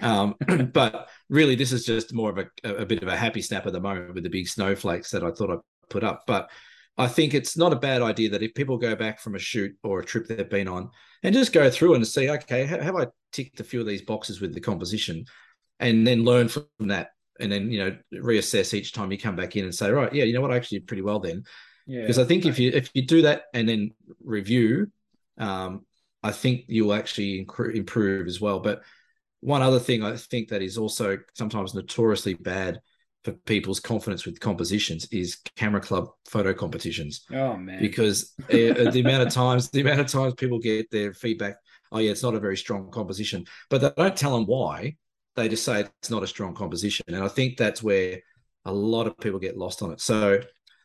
Um, 0.00 0.36
but 0.72 1.08
really, 1.28 1.54
this 1.54 1.72
is 1.72 1.84
just 1.84 2.14
more 2.14 2.30
of 2.30 2.38
a, 2.38 2.82
a 2.82 2.86
bit 2.86 3.02
of 3.02 3.08
a 3.08 3.16
happy 3.16 3.42
snap 3.42 3.66
at 3.66 3.72
the 3.72 3.80
moment 3.80 4.14
with 4.14 4.24
the 4.24 4.30
big 4.30 4.48
snowflakes 4.48 5.10
that 5.10 5.24
I 5.24 5.30
thought 5.30 5.50
I'd 5.50 5.90
put 5.90 6.04
up. 6.04 6.24
But 6.26 6.50
I 6.96 7.06
think 7.06 7.34
it's 7.34 7.56
not 7.56 7.72
a 7.72 7.76
bad 7.76 8.02
idea 8.02 8.30
that 8.30 8.42
if 8.42 8.54
people 8.54 8.76
go 8.76 8.96
back 8.96 9.20
from 9.20 9.34
a 9.34 9.38
shoot 9.38 9.72
or 9.84 10.00
a 10.00 10.04
trip 10.04 10.26
they've 10.26 10.48
been 10.48 10.68
on 10.68 10.90
and 11.22 11.34
just 11.34 11.52
go 11.52 11.70
through 11.70 11.94
and 11.94 12.06
see, 12.06 12.28
okay, 12.28 12.64
have 12.66 12.96
I 12.96 13.06
ticked 13.32 13.60
a 13.60 13.64
few 13.64 13.80
of 13.80 13.86
these 13.86 14.02
boxes 14.02 14.40
with 14.40 14.54
the 14.54 14.60
composition, 14.60 15.24
and 15.80 16.06
then 16.06 16.24
learn 16.24 16.48
from 16.48 16.66
that 16.80 17.10
and 17.40 17.50
then 17.50 17.70
you 17.70 17.78
know 17.78 17.96
reassess 18.14 18.74
each 18.74 18.92
time 18.92 19.12
you 19.12 19.18
come 19.18 19.36
back 19.36 19.56
in 19.56 19.64
and 19.64 19.74
say 19.74 19.90
right 19.90 20.12
yeah 20.12 20.24
you 20.24 20.32
know 20.32 20.40
what? 20.40 20.52
I 20.52 20.56
actually 20.56 20.80
did 20.80 20.88
pretty 20.88 21.02
well 21.02 21.20
then. 21.20 21.44
Yeah. 21.86 22.02
Because 22.02 22.18
I 22.18 22.24
think 22.24 22.44
if 22.44 22.58
you 22.58 22.70
if 22.72 22.90
you 22.94 23.06
do 23.06 23.22
that 23.22 23.44
and 23.54 23.68
then 23.68 23.92
review 24.22 24.90
um, 25.38 25.86
I 26.22 26.32
think 26.32 26.64
you'll 26.66 26.94
actually 26.94 27.46
improve 27.74 28.26
as 28.26 28.40
well. 28.40 28.60
But 28.60 28.82
one 29.40 29.62
other 29.62 29.78
thing 29.78 30.02
I 30.02 30.16
think 30.16 30.48
that 30.48 30.62
is 30.62 30.76
also 30.76 31.18
sometimes 31.34 31.74
notoriously 31.74 32.34
bad 32.34 32.80
for 33.24 33.32
people's 33.32 33.80
confidence 33.80 34.26
with 34.26 34.40
compositions 34.40 35.06
is 35.12 35.38
camera 35.56 35.80
club 35.80 36.08
photo 36.28 36.52
competitions. 36.52 37.24
Oh 37.32 37.56
man! 37.56 37.80
Because 37.80 38.32
uh, 38.44 38.90
the 38.90 39.00
amount 39.04 39.26
of 39.26 39.32
times, 39.32 39.70
the 39.70 39.80
amount 39.80 40.00
of 40.00 40.08
times 40.08 40.34
people 40.34 40.58
get 40.58 40.90
their 40.90 41.14
feedback, 41.14 41.56
oh 41.92 41.98
yeah, 41.98 42.10
it's 42.10 42.22
not 42.22 42.34
a 42.34 42.40
very 42.40 42.56
strong 42.56 42.90
composition, 42.90 43.44
but 43.70 43.80
they 43.80 43.90
don't 43.96 44.16
tell 44.16 44.34
them 44.34 44.46
why 44.46 44.96
they 45.38 45.48
just 45.48 45.64
say 45.64 45.80
it's 45.80 46.10
not 46.10 46.22
a 46.22 46.26
strong 46.26 46.54
composition. 46.54 47.04
And 47.08 47.22
I 47.22 47.28
think 47.28 47.56
that's 47.56 47.82
where 47.82 48.20
a 48.64 48.72
lot 48.72 49.06
of 49.06 49.16
people 49.18 49.38
get 49.38 49.56
lost 49.56 49.82
on 49.82 49.92
it. 49.92 50.00
So 50.00 50.40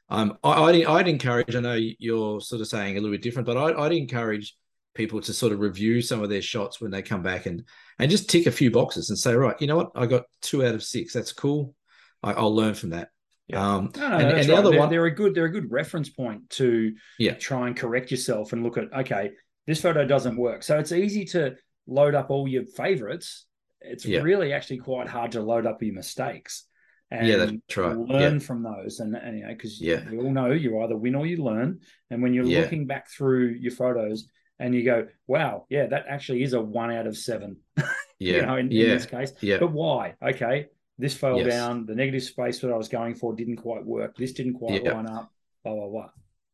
um, 0.10 0.38
I, 0.44 0.64
I'd, 0.64 0.86
I'd, 0.86 1.08
encourage, 1.08 1.56
I 1.56 1.60
know 1.60 1.74
you're 1.74 2.40
sort 2.40 2.62
of 2.62 2.68
saying 2.68 2.98
a 2.98 3.02
little 3.02 3.14
bit 3.14 3.22
different, 3.22 3.46
but 3.46 3.58
I'd, 3.58 3.76
I'd, 3.76 3.94
encourage 3.94 4.56
people 4.94 5.22
to 5.22 5.34
sort 5.34 5.52
of 5.52 5.60
review 5.60 6.02
some 6.02 6.22
of 6.22 6.30
their 6.30 6.42
shots 6.42 6.80
when 6.80 6.92
they 6.92 7.02
come 7.02 7.24
back 7.24 7.48
and 7.48 7.64
and 7.98 8.12
just 8.12 8.30
tick 8.30 8.46
a 8.46 8.52
few 8.52 8.70
boxes 8.70 9.10
and 9.10 9.18
say, 9.18 9.34
right, 9.34 9.60
you 9.60 9.68
know 9.68 9.78
what, 9.78 9.92
I 9.96 10.06
got 10.06 10.26
two 10.42 10.66
out 10.66 10.76
of 10.76 10.84
six. 10.84 11.14
That's 11.14 11.34
cool. 11.34 11.74
I, 12.22 12.40
will 12.40 12.56
learn 12.56 12.76
from 12.76 12.92
that. 12.92 13.10
Yeah. 13.48 13.76
Um, 13.76 13.92
no, 13.96 14.10
no, 14.10 14.18
and, 14.18 14.38
and 14.38 14.48
the 14.48 14.54
right. 14.54 14.60
other 14.60 14.70
they're, 14.70 14.80
one, 14.80 14.90
they're 14.90 15.06
a 15.06 15.16
good, 15.16 15.36
they're 15.36 15.46
a 15.46 15.52
good 15.52 15.72
reference 15.72 16.10
point 16.10 16.50
to 16.52 16.94
yeah. 17.18 17.34
try 17.34 17.68
and 17.68 17.76
correct 17.76 18.12
yourself 18.12 18.54
and 18.54 18.64
look 18.64 18.78
at, 18.78 18.94
okay, 18.94 19.32
this 19.68 19.82
photo 19.82 20.06
doesn't 20.06 20.38
work. 20.38 20.64
So 20.64 20.78
it's 20.78 20.92
easy 20.92 21.26
to 21.26 21.56
load 21.88 22.16
up 22.16 22.30
all 22.30 22.48
your 22.48 22.66
favorites 22.66 23.46
it's 23.84 24.06
yeah. 24.06 24.22
really 24.22 24.54
actually 24.54 24.78
quite 24.78 25.08
hard 25.08 25.32
to 25.34 25.42
load 25.42 25.66
up 25.66 25.82
your 25.84 25.94
mistakes 25.94 26.66
and 27.14 27.28
yeah, 27.28 27.38
that's 27.38 27.78
right. 27.78 27.96
learn 27.96 28.34
yeah. 28.34 28.40
from 28.40 28.64
those. 28.64 29.00
And, 29.00 29.16
and 29.16 29.38
you 29.38 29.44
know, 29.46 29.54
because 29.54 29.80
yeah. 29.80 30.02
we 30.10 30.18
all 30.18 30.32
know 30.32 30.52
you 30.52 30.82
either 30.82 30.98
win 30.98 31.14
or 31.14 31.28
you 31.28 31.44
learn. 31.44 31.80
And 32.10 32.24
when 32.24 32.34
you're 32.34 32.46
yeah. 32.46 32.62
looking 32.62 32.88
back 32.88 33.08
through 33.10 33.50
your 33.60 33.72
photos 33.72 34.28
and 34.60 34.74
you 34.74 34.84
go, 34.84 35.08
wow, 35.28 35.66
yeah, 35.70 35.86
that 35.88 36.06
actually 36.10 36.42
is 36.42 36.54
a 36.54 36.62
one 36.62 36.92
out 36.92 37.08
of 37.08 37.18
seven. 37.18 37.58
Yeah. 38.20 38.36
you 38.36 38.42
know, 38.46 38.56
in, 38.56 38.72
in 38.72 38.88
this 38.88 39.06
case. 39.06 39.34
Yeah. 39.42 39.58
But 39.58 39.74
why? 39.74 40.14
Okay. 40.24 40.68
This 40.98 41.14
fell 41.14 41.40
yes. 41.40 41.48
down. 41.48 41.86
The 41.86 41.96
negative 41.96 42.24
space 42.24 42.60
that 42.60 42.72
I 42.72 42.78
was 42.78 42.88
going 42.88 43.16
for 43.16 43.36
didn't 43.36 43.58
quite 43.58 43.84
work. 43.84 44.16
This 44.16 44.32
didn't 44.32 44.54
quite 44.54 44.86
line 44.86 45.08
up. 45.08 45.30
Blah 45.66 45.74
blah 45.74 45.90
blah 45.90 46.10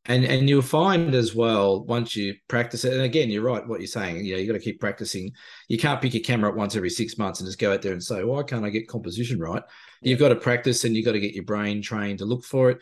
and 0.05 0.23
and 0.23 0.49
you'll 0.49 0.61
find 0.61 1.13
as 1.13 1.35
well 1.35 1.83
once 1.83 2.15
you 2.15 2.33
practice 2.47 2.85
it 2.85 2.93
and 2.93 3.01
again 3.01 3.29
you're 3.29 3.43
right 3.43 3.67
what 3.67 3.81
you're 3.81 3.87
saying 3.87 4.23
you 4.25 4.33
know 4.33 4.39
you 4.39 4.47
got 4.47 4.53
to 4.53 4.59
keep 4.63 4.79
practicing 4.79 5.29
you 5.67 5.77
can't 5.77 6.01
pick 6.01 6.13
your 6.13 6.23
camera 6.23 6.49
up 6.49 6.55
once 6.55 6.75
every 6.75 6.89
six 6.89 7.17
months 7.17 7.39
and 7.39 7.47
just 7.47 7.59
go 7.59 7.73
out 7.73 7.81
there 7.81 7.91
and 7.91 8.01
say 8.03 8.23
why 8.23 8.41
can't 8.41 8.63
i 8.63 8.69
get 8.69 8.87
composition 8.87 9.39
right 9.39 9.63
you've 10.01 10.19
got 10.19 10.29
to 10.29 10.35
practice 10.35 10.85
and 10.85 10.95
you've 10.95 11.05
got 11.05 11.11
to 11.11 11.19
get 11.19 11.33
your 11.33 11.43
brain 11.43 11.81
trained 11.81 12.19
to 12.19 12.25
look 12.25 12.45
for 12.45 12.69
it 12.71 12.79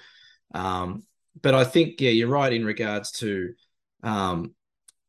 Um, 0.53 1.03
but 1.41 1.53
I 1.53 1.63
think 1.63 1.99
yeah, 2.01 2.11
you're 2.11 2.29
right 2.29 2.51
in 2.51 2.65
regards 2.65 3.11
to 3.13 3.53
um, 4.03 4.53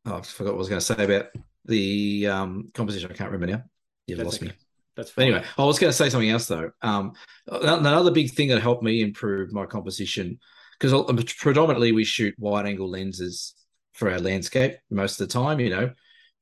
oh, 0.06 0.16
I 0.16 0.22
forgot 0.22 0.52
what 0.52 0.56
I 0.56 0.58
was 0.58 0.68
going 0.68 0.80
to 0.80 0.94
say 0.94 1.04
about 1.04 1.26
the 1.64 2.26
um, 2.26 2.70
composition. 2.74 3.10
I 3.10 3.14
can't 3.14 3.30
remember 3.30 3.54
now. 3.54 3.62
You've 4.06 4.18
That's 4.18 4.26
lost 4.26 4.42
okay. 4.42 4.52
me. 4.52 4.58
That's 4.96 5.10
But 5.12 5.22
anyway, 5.22 5.44
I 5.56 5.64
was 5.64 5.78
going 5.78 5.90
to 5.90 5.96
say 5.96 6.10
something 6.10 6.30
else 6.30 6.46
though. 6.46 6.70
Um, 6.82 7.12
another 7.46 8.10
big 8.10 8.30
thing 8.30 8.48
that 8.48 8.60
helped 8.60 8.82
me 8.82 9.02
improve 9.02 9.52
my 9.52 9.66
composition 9.66 10.38
because 10.78 11.34
predominantly 11.34 11.92
we 11.92 12.04
shoot 12.04 12.34
wide 12.38 12.66
angle 12.66 12.88
lenses 12.88 13.54
for 13.92 14.10
our 14.10 14.20
landscape 14.20 14.76
most 14.90 15.20
of 15.20 15.28
the 15.28 15.32
time. 15.32 15.60
You 15.60 15.70
know, 15.70 15.90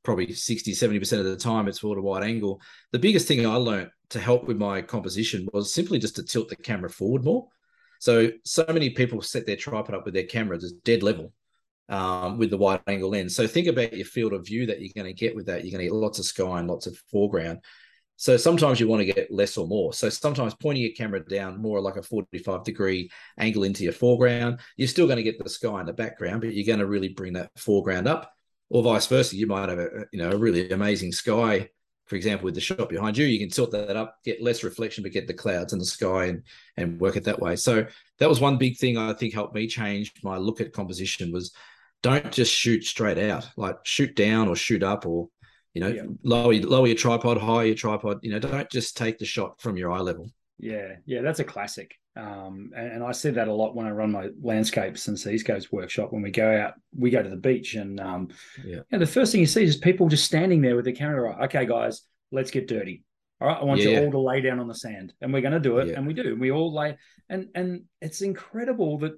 probably 0.03 0.33
60, 0.33 0.75
70 0.75 0.99
percent 0.99 1.21
of 1.21 1.27
the 1.27 1.37
time 1.37 1.69
it's 1.69 1.83
a 1.83 1.89
wide 1.89 2.23
angle. 2.23 2.61
The 2.93 2.99
biggest 2.99 3.27
thing 3.29 3.47
I 3.47 3.55
learned 3.55 3.91
to 4.11 4.21
help 4.21 4.45
with 4.45 4.57
my 4.57 4.83
composition 4.83 5.49
was 5.53 5.73
simply 5.75 5.99
just 5.99 6.17
to 6.17 6.23
tilt 6.23 6.49
the 6.49 6.57
camera 6.57 6.91
forward 6.91 7.25
more. 7.25 7.49
So 7.99 8.31
so 8.45 8.65
many 8.69 8.91
people 8.91 9.23
set 9.23 9.47
their 9.47 9.57
tripod 9.57 9.95
up 9.95 10.05
with 10.05 10.15
their 10.15 10.25
camera 10.25 10.59
just 10.59 10.83
dead 10.85 11.03
level 11.03 11.33
um, 11.89 12.39
with 12.39 12.51
the 12.51 12.57
wide 12.57 12.83
angle 12.87 13.11
lens. 13.11 13.35
So 13.35 13.47
think 13.47 13.67
about 13.69 13.97
your 13.97 14.07
field 14.07 14.33
of 14.33 14.47
view 14.47 14.67
that 14.67 14.81
you're 14.81 14.93
going 14.95 15.07
to 15.07 15.19
get 15.19 15.35
with 15.35 15.47
that. 15.47 15.65
You're 15.65 15.73
going 15.73 15.85
to 15.87 15.91
get 15.91 15.95
lots 15.95 16.19
of 16.19 16.25
sky 16.25 16.59
and 16.59 16.69
lots 16.69 16.87
of 16.87 16.97
foreground. 17.11 17.61
So 18.17 18.37
sometimes 18.37 18.81
you 18.81 18.89
want 18.89 19.01
to 19.01 19.13
get 19.13 19.31
less 19.31 19.57
or 19.57 19.67
more. 19.67 19.93
So 19.93 20.09
sometimes 20.09 20.55
pointing 20.55 20.83
your 20.83 20.95
camera 20.95 21.21
down 21.21 21.61
more 21.61 21.81
like 21.81 21.97
a 21.97 22.03
45 22.03 22.65
degree 22.65 23.11
angle 23.39 23.65
into 23.65 23.85
your 23.85 23.93
foreground, 23.93 24.61
you're 24.77 24.89
still 24.89 25.07
going 25.07 25.19
to 25.19 25.23
get 25.23 25.43
the 25.43 25.49
sky 25.51 25.81
in 25.81 25.87
the 25.87 25.93
background, 25.93 26.41
but 26.41 26.55
you're 26.55 26.67
going 26.67 26.79
to 26.79 26.87
really 26.87 27.11
bring 27.11 27.35
that 27.35 27.51
foreground 27.59 28.09
up. 28.09 28.33
Or 28.69 28.83
vice 28.83 29.07
versa, 29.07 29.37
you 29.37 29.47
might 29.47 29.69
have 29.69 29.79
a 29.79 30.07
you 30.13 30.19
know 30.19 30.31
a 30.31 30.37
really 30.37 30.71
amazing 30.71 31.13
sky, 31.13 31.69
for 32.07 32.17
example, 32.17 32.47
with 32.47 32.57
the 32.57 32.61
shot 32.61 32.89
behind 32.89 33.17
you. 33.17 33.25
You 33.25 33.39
can 33.39 33.49
tilt 33.49 33.71
that 33.71 33.97
up, 33.97 34.17
get 34.25 34.43
less 34.43 34.65
reflection, 34.65 35.05
but 35.05 35.13
get 35.13 35.29
the 35.29 35.35
clouds 35.35 35.73
and 35.73 35.81
the 35.81 35.87
sky 35.87 36.25
and 36.27 36.43
and 36.77 37.01
work 37.01 37.17
it 37.17 37.25
that 37.25 37.39
way. 37.39 37.55
So 37.55 37.87
that 38.19 38.29
was 38.29 38.41
one 38.41 38.59
big 38.59 38.77
thing 38.77 38.99
I 38.99 39.13
think 39.13 39.35
helped 39.35 39.55
me 39.55 39.69
change 39.69 40.13
my 40.25 40.37
look 40.37 40.61
at 40.61 40.73
composition 40.73 41.31
was 41.31 41.53
don't 42.03 42.31
just 42.33 42.53
shoot 42.53 42.85
straight 42.85 43.19
out, 43.19 43.49
like 43.57 43.77
shoot 43.85 44.15
down 44.17 44.49
or 44.49 44.57
shoot 44.57 44.83
up 44.83 45.07
or 45.07 45.29
you 45.77 45.81
know, 45.81 45.89
yeah. 45.89 46.05
lower 46.23 46.55
lower 46.55 46.87
your 46.87 46.97
tripod, 46.97 47.37
higher 47.37 47.67
your 47.67 47.75
tripod. 47.75 48.21
You 48.23 48.31
know, 48.31 48.39
don't 48.39 48.71
just 48.71 48.97
take 48.97 49.19
the 49.19 49.27
shot 49.27 49.61
from 49.61 49.77
your 49.77 49.93
eye 49.93 50.01
level. 50.01 50.31
Yeah, 50.59 50.95
yeah, 51.05 51.21
that's 51.21 51.39
a 51.39 51.45
classic. 51.45 51.97
Um, 52.17 52.71
and, 52.75 52.93
and, 52.93 53.05
I 53.05 53.13
see 53.13 53.29
that 53.29 53.47
a 53.47 53.53
lot 53.53 53.77
when 53.77 53.87
I 53.87 53.91
run 53.91 54.11
my 54.11 54.31
landscapes 54.41 55.07
and 55.09 55.21
seascapes 55.21 55.71
workshop. 55.71 56.15
When 56.15 56.23
we 56.23 56.31
go 56.31 56.51
out, 56.51 56.77
we 56.97 57.11
go 57.11 57.23
to 57.23 57.29
the 57.29 57.37
beach, 57.37 57.75
and 57.75 58.01
um, 58.01 58.29
yeah, 58.65 58.81
the 58.91 59.07
first 59.07 59.33
thing 59.33 59.43
you 59.43 59.47
see 59.47 59.65
is 59.65 59.77
people 59.77 60.09
just 60.09 60.25
standing 60.25 60.63
there 60.63 60.77
with 60.77 60.87
their 60.87 60.95
camera. 60.95 61.45
Okay, 61.45 61.67
guys, 61.67 62.01
let's 62.33 62.51
get 62.51 62.69
dirty. 62.69 63.05
All 63.43 63.49
right, 63.49 63.59
I 63.61 63.65
want 63.65 63.83
yeah. 63.83 64.01
you 64.01 64.07
all 64.07 64.13
to 64.13 64.19
lay 64.19 64.41
down 64.41 64.61
on 64.61 64.69
the 64.69 64.75
sand, 64.75 65.13
and 65.21 65.31
we're 65.31 65.43
going 65.43 65.53
to 65.53 65.61
do 65.61 65.77
it, 65.77 65.89
yeah. 65.89 65.99
and 65.99 66.07
we 66.07 66.15
do. 66.15 66.37
We 66.41 66.53
all 66.53 66.73
lay, 66.73 66.97
and 67.29 67.49
and 67.55 67.83
it's 68.01 68.23
incredible 68.23 68.97
that 69.01 69.13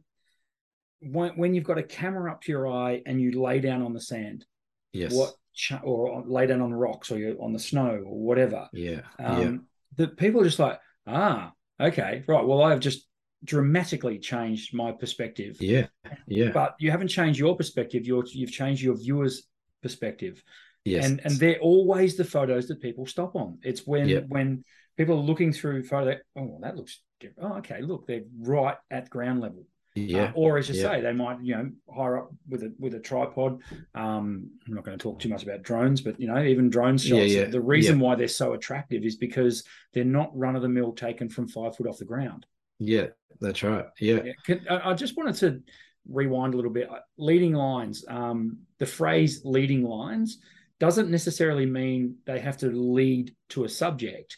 when 1.02 1.36
when 1.36 1.54
you've 1.54 1.62
got 1.62 1.78
a 1.78 1.84
camera 1.84 2.32
up 2.32 2.42
to 2.42 2.50
your 2.50 2.66
eye 2.66 3.00
and 3.06 3.20
you 3.20 3.40
lay 3.40 3.60
down 3.60 3.82
on 3.82 3.92
the 3.92 4.00
sand, 4.00 4.44
yes, 4.92 5.14
what 5.14 5.34
or 5.82 6.22
lay 6.26 6.46
down 6.46 6.60
on 6.60 6.72
rocks 6.72 7.10
or 7.10 7.18
you're 7.18 7.40
on 7.42 7.52
the 7.52 7.58
snow 7.58 8.02
or 8.06 8.18
whatever. 8.18 8.68
Yeah. 8.72 9.00
Um, 9.18 9.40
yeah. 9.40 10.06
The 10.06 10.08
people 10.08 10.40
are 10.40 10.44
just 10.44 10.58
like, 10.58 10.78
ah, 11.06 11.52
okay, 11.80 12.24
right. 12.26 12.46
Well, 12.46 12.62
I've 12.62 12.80
just 12.80 13.06
dramatically 13.44 14.18
changed 14.18 14.74
my 14.74 14.92
perspective. 14.92 15.56
Yeah. 15.60 15.86
Yeah. 16.26 16.50
But 16.52 16.76
you 16.78 16.90
haven't 16.90 17.08
changed 17.08 17.38
your 17.38 17.56
perspective. 17.56 18.06
You're, 18.06 18.24
you've 18.26 18.52
changed 18.52 18.82
your 18.82 18.96
viewers' 18.96 19.44
perspective. 19.82 20.42
Yes. 20.84 21.04
And 21.04 21.20
and 21.24 21.34
they're 21.36 21.58
always 21.58 22.16
the 22.16 22.24
photos 22.24 22.68
that 22.68 22.80
people 22.80 23.06
stop 23.06 23.36
on. 23.36 23.58
It's 23.62 23.86
when 23.86 24.08
yep. 24.08 24.24
when 24.28 24.64
people 24.96 25.18
are 25.18 25.22
looking 25.22 25.52
through 25.52 25.84
photo, 25.84 26.16
oh, 26.36 26.58
that 26.62 26.76
looks 26.76 27.02
different. 27.20 27.50
Oh, 27.50 27.58
okay, 27.58 27.82
look, 27.82 28.06
they're 28.06 28.24
right 28.40 28.76
at 28.90 29.10
ground 29.10 29.40
level. 29.40 29.64
Yeah. 30.06 30.24
Uh, 30.24 30.32
or 30.34 30.58
as 30.58 30.68
you 30.68 30.74
yeah. 30.76 30.82
say, 30.82 31.00
they 31.00 31.12
might 31.12 31.40
you 31.42 31.56
know 31.56 31.70
higher 31.94 32.18
up 32.18 32.30
with 32.48 32.62
a 32.62 32.72
with 32.78 32.94
a 32.94 33.00
tripod. 33.00 33.60
Um, 33.94 34.50
I'm 34.66 34.74
not 34.74 34.84
going 34.84 34.96
to 34.96 35.02
talk 35.02 35.18
too 35.18 35.28
much 35.28 35.42
about 35.42 35.62
drones, 35.62 36.00
but 36.00 36.20
you 36.20 36.28
know 36.28 36.42
even 36.42 36.70
drone 36.70 36.98
shots. 36.98 37.30
Yeah, 37.30 37.42
yeah. 37.42 37.44
The 37.46 37.60
reason 37.60 37.98
why 37.98 38.14
they're 38.14 38.28
so 38.28 38.52
attractive 38.52 39.04
is 39.04 39.16
because 39.16 39.64
they're 39.92 40.04
not 40.04 40.36
run 40.36 40.56
of 40.56 40.62
the 40.62 40.68
mill 40.68 40.92
taken 40.92 41.28
from 41.28 41.48
five 41.48 41.76
foot 41.76 41.86
off 41.86 41.98
the 41.98 42.04
ground. 42.04 42.46
Yeah, 42.78 43.08
that's 43.40 43.62
right. 43.62 43.86
Yeah. 44.00 44.20
Can, 44.44 44.66
I, 44.70 44.90
I 44.90 44.94
just 44.94 45.16
wanted 45.16 45.34
to 45.36 45.62
rewind 46.08 46.54
a 46.54 46.56
little 46.56 46.72
bit. 46.72 46.88
Leading 47.16 47.54
lines. 47.54 48.04
Um, 48.08 48.58
the 48.78 48.86
phrase 48.86 49.42
"leading 49.44 49.82
lines" 49.82 50.38
doesn't 50.78 51.10
necessarily 51.10 51.66
mean 51.66 52.16
they 52.24 52.38
have 52.38 52.56
to 52.58 52.68
lead 52.68 53.34
to 53.50 53.64
a 53.64 53.68
subject. 53.68 54.36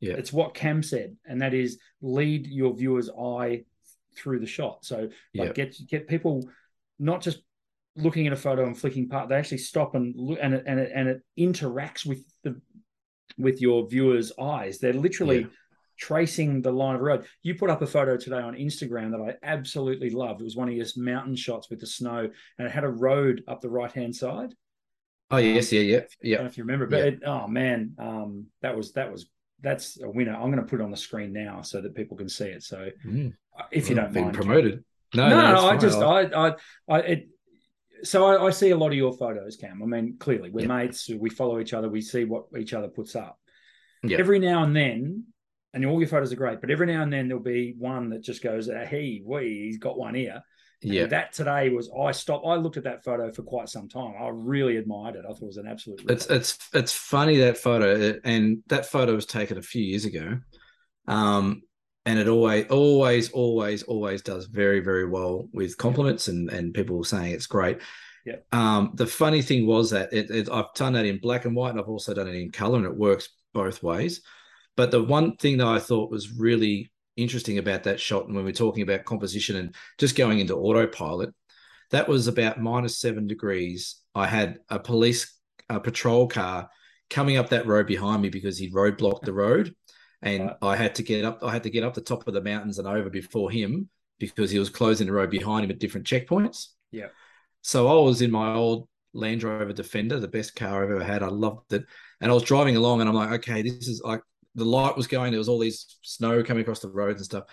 Yeah. 0.00 0.14
It's 0.14 0.32
what 0.32 0.54
Cam 0.54 0.82
said, 0.82 1.16
and 1.26 1.42
that 1.42 1.54
is 1.54 1.78
lead 2.00 2.46
your 2.46 2.74
viewer's 2.74 3.08
eye 3.10 3.64
through 4.16 4.40
the 4.40 4.46
shot. 4.46 4.84
So 4.84 5.08
like 5.34 5.48
yep. 5.48 5.54
get 5.54 5.76
get 5.88 6.08
people 6.08 6.48
not 6.98 7.20
just 7.20 7.38
looking 7.96 8.26
at 8.26 8.32
a 8.32 8.36
photo 8.36 8.64
and 8.64 8.78
flicking 8.78 9.08
part, 9.08 9.28
they 9.28 9.36
actually 9.36 9.58
stop 9.58 9.94
and 9.94 10.14
look 10.16 10.38
and 10.40 10.54
it 10.54 10.64
and 10.66 10.80
it 10.80 10.92
and 10.94 11.08
it 11.08 11.22
interacts 11.38 12.06
with 12.06 12.24
the 12.42 12.60
with 13.38 13.60
your 13.60 13.88
viewers' 13.88 14.32
eyes. 14.40 14.78
They're 14.78 14.92
literally 14.92 15.40
yeah. 15.40 15.46
tracing 15.98 16.62
the 16.62 16.72
line 16.72 16.96
of 16.96 17.00
road. 17.00 17.26
You 17.42 17.54
put 17.54 17.70
up 17.70 17.82
a 17.82 17.86
photo 17.86 18.16
today 18.16 18.40
on 18.40 18.54
Instagram 18.54 19.10
that 19.12 19.20
I 19.20 19.34
absolutely 19.46 20.10
loved. 20.10 20.40
It 20.40 20.44
was 20.44 20.56
one 20.56 20.68
of 20.68 20.74
your 20.74 20.86
mountain 20.96 21.36
shots 21.36 21.70
with 21.70 21.80
the 21.80 21.86
snow, 21.86 22.28
and 22.58 22.68
it 22.68 22.70
had 22.70 22.84
a 22.84 22.88
road 22.88 23.42
up 23.48 23.60
the 23.60 23.70
right 23.70 23.92
hand 23.92 24.14
side. 24.14 24.54
Oh 25.30 25.38
yes, 25.38 25.72
yeah, 25.72 25.80
yeah, 25.80 26.00
yeah. 26.22 26.34
I 26.34 26.38
don't 26.38 26.44
know 26.44 26.50
if 26.50 26.58
you 26.58 26.64
remember, 26.64 26.86
but 26.86 26.98
yeah. 26.98 27.04
it, 27.04 27.22
oh 27.24 27.46
man, 27.48 27.94
um, 27.98 28.46
that 28.60 28.76
was 28.76 28.92
that 28.92 29.10
was 29.10 29.26
that's 29.62 30.00
a 30.00 30.10
winner. 30.10 30.34
I'm 30.34 30.50
going 30.50 30.56
to 30.56 30.62
put 30.62 30.80
it 30.80 30.84
on 30.84 30.90
the 30.90 30.96
screen 30.96 31.32
now 31.32 31.62
so 31.62 31.80
that 31.80 31.94
people 31.94 32.16
can 32.16 32.28
see 32.28 32.46
it. 32.46 32.62
So 32.62 32.90
mm. 33.06 33.32
if 33.70 33.88
you 33.88 33.94
don't 33.94 34.12
mind, 34.12 34.34
promoted. 34.34 34.84
No, 35.14 35.28
no, 35.28 35.40
no, 35.40 35.52
no 35.52 35.68
I 35.68 35.76
just 35.76 35.98
I 35.98 36.22
I 36.22 36.54
I 36.88 36.98
it, 37.00 37.28
so 38.02 38.26
I, 38.26 38.46
I, 38.46 38.50
see 38.50 38.70
a 38.70 38.76
lot 38.76 38.88
of 38.88 38.94
your 38.94 39.12
photos, 39.12 39.56
Cam. 39.56 39.82
I 39.82 39.86
mean, 39.86 40.16
clearly 40.18 40.50
we're 40.50 40.66
mates. 40.66 41.08
We 41.08 41.30
follow 41.30 41.60
each 41.60 41.72
other. 41.72 41.88
We 41.88 42.00
see 42.00 42.24
what 42.24 42.46
each 42.58 42.72
other 42.74 42.88
puts 42.88 43.14
up. 43.14 43.38
Every 44.10 44.40
now 44.40 44.64
and 44.64 44.74
then, 44.74 45.24
and 45.72 45.86
all 45.86 46.00
your 46.00 46.08
photos 46.08 46.32
are 46.32 46.36
great, 46.36 46.60
but 46.60 46.70
every 46.70 46.86
now 46.86 47.02
and 47.02 47.12
then 47.12 47.28
there'll 47.28 47.42
be 47.42 47.74
one 47.78 48.10
that 48.10 48.22
just 48.22 48.42
goes, 48.42 48.66
"Hey, 48.66 49.22
we, 49.24 49.66
he's 49.66 49.78
got 49.78 49.96
one 49.96 50.14
here." 50.14 50.42
Yeah. 50.82 51.02
And 51.02 51.12
that 51.12 51.32
today 51.32 51.68
was 51.70 51.90
I 51.96 52.10
stopped. 52.12 52.46
I 52.46 52.56
looked 52.56 52.76
at 52.76 52.84
that 52.84 53.04
photo 53.04 53.32
for 53.32 53.42
quite 53.42 53.68
some 53.68 53.88
time. 53.88 54.14
I 54.20 54.28
really 54.32 54.76
admired 54.76 55.14
it. 55.16 55.24
I 55.24 55.28
thought 55.28 55.42
it 55.42 55.46
was 55.46 55.56
an 55.56 55.68
absolute. 55.68 56.02
It's 56.08 56.26
it's 56.26 56.58
it's 56.74 56.92
funny 56.92 57.38
that 57.38 57.56
photo, 57.56 58.18
and 58.24 58.62
that 58.66 58.86
photo 58.86 59.14
was 59.14 59.26
taken 59.26 59.58
a 59.58 59.62
few 59.62 59.82
years 59.82 60.04
ago, 60.04 60.38
um, 61.06 61.62
and 62.04 62.18
it 62.18 62.28
always 62.28 62.66
always 62.68 63.30
always 63.30 63.82
always 63.84 64.22
does 64.22 64.46
very 64.46 64.80
very 64.80 65.08
well 65.08 65.48
with 65.52 65.78
compliments 65.78 66.28
and 66.28 66.50
and 66.50 66.74
people 66.74 67.04
saying 67.04 67.32
it's 67.32 67.46
great. 67.46 67.78
Yeah. 68.24 68.36
Um, 68.52 68.92
the 68.94 69.06
funny 69.06 69.42
thing 69.42 69.66
was 69.66 69.90
that 69.90 70.12
it, 70.12 70.30
it, 70.30 70.48
I've 70.50 70.72
done 70.74 70.92
that 70.92 71.06
in 71.06 71.18
black 71.18 71.44
and 71.44 71.56
white, 71.56 71.70
and 71.70 71.80
I've 71.80 71.88
also 71.88 72.14
done 72.14 72.28
it 72.28 72.36
in 72.36 72.50
color, 72.52 72.76
and 72.76 72.86
it 72.86 72.96
works 72.96 73.28
both 73.52 73.82
ways. 73.82 74.22
But 74.76 74.90
the 74.90 75.02
one 75.02 75.36
thing 75.36 75.58
that 75.58 75.66
I 75.66 75.78
thought 75.78 76.10
was 76.10 76.32
really 76.32 76.91
interesting 77.16 77.58
about 77.58 77.84
that 77.84 78.00
shot 78.00 78.26
and 78.26 78.34
when 78.34 78.44
we're 78.44 78.52
talking 78.52 78.82
about 78.82 79.04
composition 79.04 79.56
and 79.56 79.74
just 79.98 80.16
going 80.16 80.40
into 80.40 80.56
autopilot 80.56 81.34
that 81.92 82.08
was 82.08 82.26
about 82.26 82.60
minus 82.60 82.98
seven 82.98 83.26
degrees. 83.26 84.00
I 84.14 84.26
had 84.26 84.58
a 84.68 84.78
police 84.78 85.38
a 85.68 85.78
patrol 85.78 86.26
car 86.26 86.68
coming 87.08 87.36
up 87.36 87.50
that 87.50 87.66
road 87.66 87.86
behind 87.86 88.20
me 88.20 88.28
because 88.30 88.58
he 88.58 88.70
roadblocked 88.70 89.24
the 89.24 89.32
road 89.32 89.74
and 90.22 90.44
right. 90.44 90.56
i 90.60 90.76
had 90.76 90.94
to 90.96 91.02
get 91.02 91.24
up 91.24 91.38
i 91.42 91.52
had 91.52 91.62
to 91.62 91.70
get 91.70 91.84
up 91.84 91.94
the 91.94 92.00
top 92.00 92.26
of 92.26 92.34
the 92.34 92.42
mountains 92.42 92.78
and 92.78 92.88
over 92.88 93.08
before 93.08 93.50
him 93.50 93.88
because 94.18 94.50
he 94.50 94.58
was 94.58 94.68
closing 94.68 95.06
the 95.06 95.12
road 95.12 95.30
behind 95.30 95.64
him 95.64 95.70
at 95.70 95.78
different 95.78 96.06
checkpoints. 96.06 96.68
Yeah. 96.90 97.08
So 97.62 97.88
i 97.88 98.04
was 98.04 98.22
in 98.22 98.30
my 98.30 98.54
old 98.54 98.88
land 99.14 99.42
rover 99.42 99.72
defender 99.72 100.18
the 100.18 100.28
best 100.28 100.56
car 100.56 100.84
i've 100.84 100.90
ever 100.90 101.04
had. 101.04 101.22
I 101.22 101.28
loved 101.28 101.72
it. 101.72 101.84
And 102.20 102.30
i 102.30 102.34
was 102.34 102.42
driving 102.42 102.76
along 102.76 103.00
and 103.00 103.08
i'm 103.08 103.14
like 103.14 103.32
okay 103.40 103.62
this 103.62 103.88
is 103.88 104.02
like 104.02 104.22
the 104.54 104.64
light 104.64 104.96
was 104.96 105.06
going. 105.06 105.30
There 105.30 105.38
was 105.38 105.48
all 105.48 105.58
these 105.58 105.98
snow 106.02 106.42
coming 106.42 106.62
across 106.62 106.80
the 106.80 106.88
roads 106.88 107.20
and 107.20 107.24
stuff. 107.24 107.44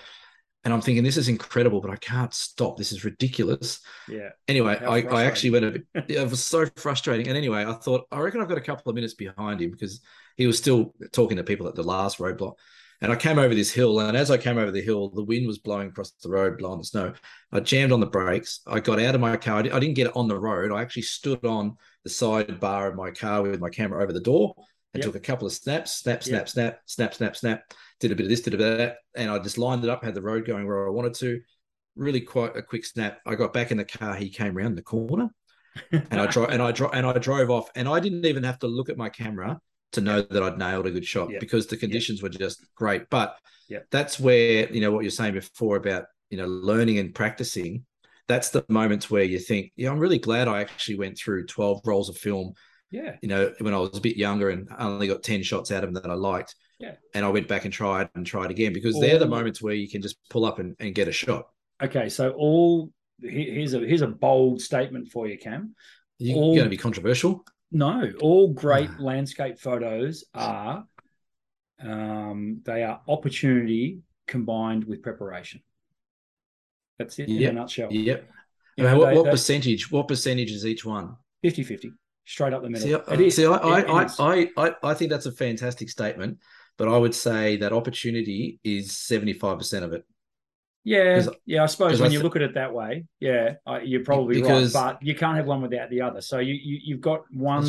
And 0.66 0.74
I'm 0.74 0.82
thinking, 0.82 1.06
this 1.06 1.16
is 1.16 1.30
incredible, 1.30 1.80
but 1.80 1.91
I 1.91 1.95
can't 1.95 2.34
stop. 2.34 2.78
This 2.78 2.91
is 2.91 3.06
ridiculous. 3.06 3.80
Yeah. 4.10 4.30
Anyway, 4.47 4.78
I, 4.78 5.02
I 5.04 5.24
actually 5.24 5.52
went 5.52 5.66
a 5.66 5.72
bit, 5.72 5.86
it 6.10 6.30
was 6.30 6.43
so 6.43 6.66
frustrating. 6.76 7.30
And 7.30 7.38
anyway, 7.38 7.64
I 7.64 7.74
thought, 7.74 8.08
I 8.12 8.20
reckon 8.20 8.41
I've 8.41 8.50
got 8.50 8.58
a 8.58 8.62
couple 8.62 8.89
of 8.89 8.95
minutes 8.95 9.14
behind 9.14 9.62
him 9.62 9.72
because 9.72 10.02
he 10.36 10.47
was 10.47 10.58
still 10.58 10.93
talking 11.14 11.38
to 11.38 11.43
people 11.43 11.68
at 11.68 11.76
the 11.76 11.84
last 11.84 12.18
roadblock. 12.20 12.56
And 13.02 13.10
I 13.10 13.16
came 13.16 13.39
over 13.39 13.56
this 13.56 13.72
hill. 13.72 14.02
And 14.02 14.18
as 14.18 14.30
I 14.30 14.38
came 14.38 14.58
over 14.58 14.72
the 14.72 14.82
hill, 14.82 15.10
the 15.10 15.24
wind 15.24 15.47
was 15.47 15.60
blowing 15.60 15.88
across 15.88 16.12
the 16.12 16.30
road, 16.30 16.58
blowing 16.58 16.80
the 16.80 16.86
snow. 16.86 17.14
I 17.54 17.62
jammed 17.62 17.93
on 17.93 18.02
the 18.02 18.06
brakes. 18.06 18.60
I 18.68 18.82
got 18.82 19.00
out 19.00 19.16
of 19.16 19.22
my 19.22 19.38
car. 19.38 19.60
I 19.60 19.62
didn't 19.62 19.93
get 19.93 20.14
on 20.14 20.28
the 20.28 20.38
road. 20.38 20.74
I 20.74 20.82
actually 20.82 21.04
stood 21.04 21.45
on 21.45 21.78
the 22.04 22.10
side 22.10 22.60
bar 22.60 22.89
of 22.89 22.95
my 22.95 23.12
car 23.12 23.43
with 23.43 23.62
my 23.62 23.70
camera 23.70 24.04
over 24.04 24.12
the 24.12 24.20
door 24.20 24.56
and 24.94 25.04
yep. 25.04 25.06
took 25.12 25.16
a 25.16 25.26
couple 25.26 25.46
of 25.46 25.54
snaps, 25.54 25.98
snap, 25.98 26.24
snap, 26.24 26.42
yep. 26.42 26.50
snap, 26.50 26.82
snap, 26.86 27.14
snap, 27.14 27.36
snap, 27.36 27.64
did 28.00 28.12
a 28.12 28.16
bit 28.16 28.24
of 28.24 28.30
this, 28.30 28.42
did 28.42 28.54
a 28.54 28.58
bit 28.58 28.72
of 28.72 28.78
that. 28.78 28.98
And 29.16 29.30
I 29.30 29.40
just 29.40 29.58
lined 29.58 29.84
it 29.84 29.90
up, 29.90 30.04
had 30.04 30.16
the 30.16 30.22
road 30.22 30.46
going 30.46 30.66
where 30.66 30.88
I 30.88 30.92
wanted 30.92 31.14
to. 31.16 31.42
Really 31.96 32.22
quite 32.22 32.56
a 32.56 32.62
quick 32.62 32.86
snap. 32.86 33.20
I 33.26 33.36
got 33.36 33.54
back 33.54 33.72
in 33.72 33.78
the 33.78 33.86
car. 33.86 34.16
He 34.16 34.30
came 34.30 34.58
around 34.58 34.76
the 34.76 34.82
corner 34.82 35.30
and 35.92 36.20
I 36.20 36.28
drove 36.28 36.50
and 36.50 36.62
I 36.62 36.72
drove 36.72 36.92
and 36.94 37.06
I 37.06 37.14
drove 37.14 37.50
off. 37.50 37.70
And 37.76 37.88
I 37.88 38.00
didn't 38.00 38.26
even 38.26 38.44
have 38.44 38.60
to 38.60 38.68
look 38.68 38.90
at 38.90 38.98
my 38.98 39.10
camera 39.10 39.60
to 39.92 40.02
know 40.02 40.22
that 40.22 40.44
I'd 40.44 40.58
nailed 40.58 40.88
a 40.88 40.92
good 40.92 41.06
shot 41.06 41.30
yep. 41.30 41.40
because 41.40 41.68
the 41.68 41.78
conditions 41.78 42.22
were 42.22 42.30
just 42.30 42.66
great. 42.76 43.10
But 43.10 43.36
that's 43.92 44.20
where, 44.20 44.72
you 44.72 44.82
know, 44.82 44.92
what 44.92 45.04
you're 45.04 45.12
saying 45.12 45.34
before 45.34 45.76
about 45.76 46.06
you 46.30 46.38
know, 46.38 46.48
learning 46.48 47.00
and 47.00 47.14
practicing, 47.14 47.86
that's 48.28 48.50
the 48.50 48.64
moments 48.70 49.10
where 49.10 49.24
you 49.24 49.40
think, 49.40 49.72
yeah, 49.76 49.90
I'm 49.90 50.00
really 50.00 50.20
glad 50.20 50.48
I 50.48 50.62
actually 50.62 51.00
went 51.00 51.18
through 51.18 51.48
12 51.48 51.82
rolls 51.86 52.10
of 52.10 52.18
film. 52.18 52.54
Yeah. 52.92 53.16
You 53.22 53.30
know, 53.30 53.54
when 53.60 53.74
I 53.74 53.78
was 53.78 53.98
a 53.98 54.02
bit 54.02 54.18
younger 54.18 54.50
and 54.50 54.68
only 54.78 55.08
got 55.08 55.24
10 55.24 55.44
shots 55.44 55.72
out 55.72 55.84
of 55.84 55.94
them 55.94 56.02
that 56.02 56.10
I 56.10 56.16
liked. 56.16 56.56
Yeah. 56.80 56.96
And 57.14 57.26
I 57.26 57.30
went 57.30 57.48
back 57.48 57.66
and 57.66 57.74
tried 57.74 58.10
and 58.16 58.26
tried 58.26 58.52
again 58.52 58.74
because 58.74 59.00
they're 59.00 59.20
the 59.20 59.28
moments 59.28 59.62
where 59.62 59.74
you 59.74 59.90
can 59.90 60.02
just 60.02 60.18
pull 60.30 60.46
up 60.46 60.60
and, 60.60 60.76
and 60.80 60.96
get 60.96 61.08
a 61.08 61.12
shot. 61.12 61.48
Okay. 61.82 62.10
So 62.10 62.32
all 62.32 62.92
here's 63.22 63.74
a 63.74 63.80
here's 63.80 64.02
a 64.02 64.08
bold 64.08 64.62
statement 64.62 65.10
for 65.10 65.28
you, 65.28 65.38
Cam. 65.38 65.76
You're 66.18 66.38
all, 66.38 66.54
going 66.54 66.66
to 66.66 66.70
be 66.70 66.78
controversial. 66.78 67.46
No, 67.72 68.12
all 68.22 68.52
great 68.54 69.00
landscape 69.00 69.60
photos 69.60 70.26
are 70.34 70.86
um, 71.82 72.62
they 72.66 72.84
are 72.84 73.02
opportunity 73.08 74.00
combined 74.28 74.84
with 74.86 75.02
preparation. 75.02 75.62
That's 76.98 77.20
it 77.20 77.30
yep. 77.30 77.52
in 77.52 77.58
a 77.58 77.62
nutshell. 77.62 77.94
Yep. 77.94 78.30
You 78.76 78.84
know, 78.84 78.98
what, 78.98 79.10
they, 79.10 79.16
what 79.16 79.26
they, 79.26 79.32
percentage? 79.32 79.92
What 79.92 80.08
percentage 80.08 80.52
is 80.52 80.66
each 80.66 80.86
one? 80.86 81.16
50 81.44 81.64
50, 81.64 81.92
straight 82.30 82.54
up 82.54 82.62
the 82.62 82.70
middle. 82.70 82.88
See, 82.88 83.14
it 83.14 83.22
is, 83.22 83.36
see 83.36 83.46
I, 83.46 83.56
I, 83.56 84.08
I, 84.20 84.50
I, 84.56 84.76
I 84.84 84.94
think 84.94 85.10
that's 85.10 85.26
a 85.26 85.32
fantastic 85.32 85.90
statement, 85.90 86.38
but 86.78 86.88
I 86.88 86.96
would 86.96 87.16
say 87.16 87.58
that 87.58 87.74
opportunity 87.74 88.60
is 88.64 88.92
75% 88.92 89.84
of 89.84 89.94
it. 89.94 90.06
Yeah, 90.84 91.26
yeah. 91.46 91.64
I 91.64 91.66
suppose 91.66 92.00
when 92.00 92.08
I 92.08 92.10
th- 92.10 92.20
you 92.20 92.24
look 92.24 92.36
at 92.36 92.42
it 92.42 92.54
that 92.54 92.74
way, 92.74 93.06
yeah, 93.20 93.56
you're 93.84 94.04
probably 94.04 94.42
because, 94.42 94.74
right. 94.74 94.94
But 94.94 95.04
you 95.04 95.14
can't 95.14 95.38
have 95.38 95.46
one 95.46 95.62
without 95.62 95.90
the 95.90 96.02
other. 96.02 96.22
So 96.22 96.40
you, 96.40 96.54
you 96.54 96.96
have 96.96 97.02
got 97.02 97.22
one. 97.32 97.66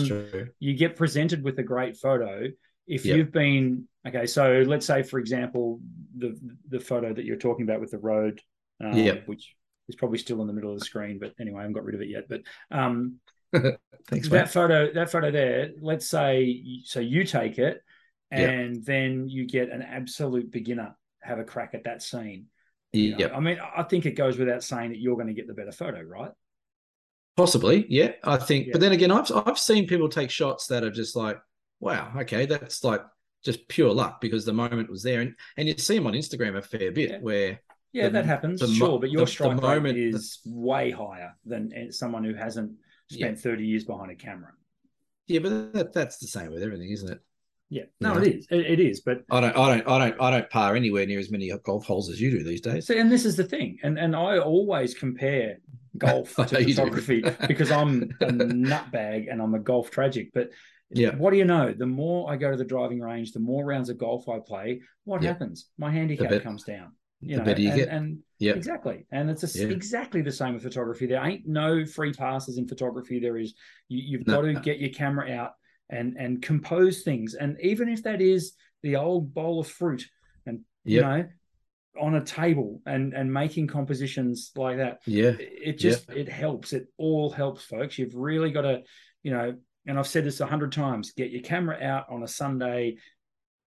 You 0.60 0.74
get 0.74 0.94
presented 0.94 1.42
with 1.42 1.58
a 1.58 1.62
great 1.62 1.96
photo 1.96 2.46
if 2.86 3.04
yep. 3.04 3.16
you've 3.16 3.32
been 3.32 3.88
okay. 4.06 4.26
So 4.26 4.64
let's 4.66 4.86
say, 4.86 5.02
for 5.02 5.18
example, 5.18 5.80
the 6.16 6.38
the 6.68 6.78
photo 6.78 7.12
that 7.12 7.24
you're 7.24 7.36
talking 7.36 7.64
about 7.64 7.80
with 7.80 7.90
the 7.90 7.98
road, 7.98 8.40
um, 8.82 8.96
yep. 8.96 9.26
which 9.26 9.54
is 9.88 9.96
probably 9.96 10.18
still 10.18 10.40
in 10.40 10.46
the 10.46 10.52
middle 10.52 10.72
of 10.72 10.78
the 10.78 10.84
screen, 10.84 11.18
but 11.18 11.34
anyway, 11.40 11.58
I 11.58 11.62
haven't 11.62 11.74
got 11.74 11.84
rid 11.84 11.96
of 11.96 12.02
it 12.02 12.08
yet. 12.08 12.28
But 12.28 12.42
um, 12.70 13.16
Thanks, 13.52 14.28
that 14.30 14.50
photo, 14.50 14.92
that 14.92 15.10
photo 15.10 15.30
there. 15.30 15.70
Let's 15.80 16.08
say, 16.08 16.80
so 16.84 17.00
you 17.00 17.24
take 17.24 17.58
it, 17.58 17.82
and 18.30 18.76
yep. 18.76 18.84
then 18.84 19.28
you 19.28 19.46
get 19.46 19.70
an 19.70 19.82
absolute 19.82 20.50
beginner 20.50 20.96
have 21.22 21.38
a 21.38 21.44
crack 21.44 21.74
at 21.74 21.84
that 21.84 22.02
scene 22.02 22.46
you 22.92 23.16
know, 23.16 23.28
I 23.28 23.40
mean, 23.40 23.58
I 23.76 23.82
think 23.84 24.06
it 24.06 24.12
goes 24.12 24.36
without 24.36 24.64
saying 24.64 24.90
that 24.90 24.98
you're 24.98 25.14
going 25.14 25.28
to 25.28 25.34
get 25.34 25.46
the 25.46 25.54
better 25.54 25.72
photo, 25.72 26.02
right? 26.02 26.32
Possibly, 27.36 27.86
yeah. 27.88 28.12
I 28.24 28.36
think, 28.36 28.66
yeah. 28.66 28.72
but 28.72 28.80
then 28.80 28.92
again, 28.92 29.12
I've 29.12 29.30
I've 29.46 29.58
seen 29.58 29.86
people 29.86 30.08
take 30.08 30.30
shots 30.30 30.66
that 30.66 30.82
are 30.82 30.90
just 30.90 31.14
like, 31.14 31.40
wow, 31.78 32.12
okay, 32.18 32.46
that's 32.46 32.82
like 32.82 33.02
just 33.44 33.66
pure 33.68 33.94
luck 33.94 34.20
because 34.20 34.44
the 34.44 34.52
moment 34.52 34.90
was 34.90 35.02
there, 35.02 35.20
and 35.20 35.34
and 35.56 35.68
you 35.68 35.78
see 35.78 35.96
them 35.96 36.06
on 36.06 36.14
Instagram 36.14 36.56
a 36.56 36.62
fair 36.62 36.90
bit 36.90 37.10
yeah. 37.10 37.18
where. 37.20 37.60
Yeah, 37.92 38.04
the, 38.04 38.10
that 38.10 38.26
happens, 38.26 38.60
sure, 38.76 39.00
but 39.00 39.10
your 39.10 39.24
the, 39.24 39.30
strike 39.30 39.56
the 39.56 39.62
moment, 39.62 39.96
rate 39.96 40.14
is 40.14 40.38
way 40.46 40.92
higher 40.92 41.34
than 41.44 41.72
eh, 41.74 41.86
someone 41.90 42.22
who 42.22 42.34
hasn't 42.34 42.70
spent 43.10 43.36
yeah. 43.36 43.42
30 43.42 43.66
years 43.66 43.84
behind 43.84 44.10
a 44.10 44.14
camera. 44.14 44.52
Yeah, 45.26 45.40
but 45.40 45.72
that, 45.72 45.92
that's 45.92 46.18
the 46.18 46.26
same 46.26 46.52
with 46.52 46.62
everything, 46.62 46.90
isn't 46.90 47.10
it? 47.10 47.20
Yeah, 47.68 47.84
no, 48.00 48.14
yeah. 48.14 48.22
it 48.22 48.34
is. 48.34 48.46
It, 48.50 48.66
it 48.66 48.80
is, 48.80 49.00
but 49.00 49.22
I 49.30 49.40
don't, 49.40 49.56
I 49.56 49.68
don't, 49.68 49.88
I 49.88 49.98
don't, 49.98 50.20
I 50.20 50.30
don't 50.30 50.50
par 50.50 50.74
anywhere 50.74 51.06
near 51.06 51.20
as 51.20 51.30
many 51.30 51.52
golf 51.62 51.86
holes 51.86 52.10
as 52.10 52.20
you 52.20 52.32
do 52.32 52.42
these 52.42 52.60
days. 52.60 52.88
See, 52.88 52.98
and 52.98 53.10
this 53.10 53.24
is 53.24 53.36
the 53.36 53.44
thing, 53.44 53.78
and 53.84 53.96
and 53.96 54.16
I 54.16 54.38
always 54.38 54.92
compare 54.92 55.58
golf 55.96 56.34
to 56.48 56.64
photography 56.64 57.22
because 57.46 57.70
I'm 57.70 58.10
a 58.20 58.26
nutbag 58.26 59.30
and 59.30 59.40
I'm 59.40 59.54
a 59.54 59.60
golf 59.60 59.92
tragic. 59.92 60.32
But 60.34 60.50
yeah, 60.90 61.14
what 61.14 61.30
do 61.30 61.36
you 61.36 61.44
know? 61.44 61.72
The 61.72 61.86
more 61.86 62.28
I 62.28 62.34
go 62.34 62.50
to 62.50 62.56
the 62.56 62.64
driving 62.64 63.00
range, 63.00 63.30
the 63.30 63.38
more 63.38 63.64
rounds 63.64 63.88
of 63.88 63.98
golf 63.98 64.28
I 64.28 64.40
play. 64.40 64.80
What 65.04 65.22
yeah. 65.22 65.28
happens? 65.28 65.66
My 65.78 65.92
handicap 65.92 66.42
comes 66.42 66.64
down. 66.64 66.90
You 67.22 67.36
the 67.36 67.38
know, 67.38 67.44
better 67.44 67.60
you 67.60 67.70
and, 67.70 67.78
get. 67.78 67.88
and 67.88 68.18
yeah, 68.38 68.52
exactly. 68.52 69.04
And 69.12 69.30
it's 69.30 69.44
a, 69.44 69.58
yeah. 69.58 69.68
exactly 69.68 70.22
the 70.22 70.32
same 70.32 70.54
with 70.54 70.62
photography. 70.62 71.06
There 71.06 71.24
ain't 71.24 71.46
no 71.46 71.84
free 71.84 72.12
passes 72.12 72.56
in 72.56 72.66
photography. 72.66 73.20
There 73.20 73.36
is. 73.36 73.54
You, 73.88 74.18
have 74.18 74.26
no. 74.26 74.34
got 74.36 74.42
to 74.42 74.54
get 74.60 74.78
your 74.78 74.90
camera 74.90 75.30
out 75.30 75.52
and 75.90 76.16
and 76.16 76.40
compose 76.40 77.02
things. 77.02 77.34
And 77.34 77.58
even 77.60 77.88
if 77.88 78.04
that 78.04 78.22
is 78.22 78.54
the 78.82 78.96
old 78.96 79.34
bowl 79.34 79.60
of 79.60 79.68
fruit 79.68 80.06
and 80.46 80.60
yep. 80.84 80.94
you 80.94 81.00
know 81.00 81.28
on 82.00 82.14
a 82.14 82.24
table 82.24 82.80
and 82.86 83.12
and 83.14 83.32
making 83.32 83.66
compositions 83.66 84.52
like 84.54 84.76
that 84.76 85.00
yeah 85.06 85.32
it 85.38 85.76
just 85.78 86.08
yep. 86.08 86.16
it 86.16 86.28
helps 86.28 86.72
it 86.72 86.86
all 86.96 87.30
helps 87.30 87.64
folks 87.64 87.98
you've 87.98 88.14
really 88.14 88.50
got 88.50 88.62
to 88.62 88.80
you 89.22 89.32
know 89.32 89.54
and 89.86 89.98
i've 89.98 90.06
said 90.06 90.24
this 90.24 90.40
a 90.40 90.46
hundred 90.46 90.70
times 90.70 91.12
get 91.16 91.30
your 91.30 91.42
camera 91.42 91.76
out 91.82 92.06
on 92.08 92.22
a 92.22 92.28
sunday 92.28 92.96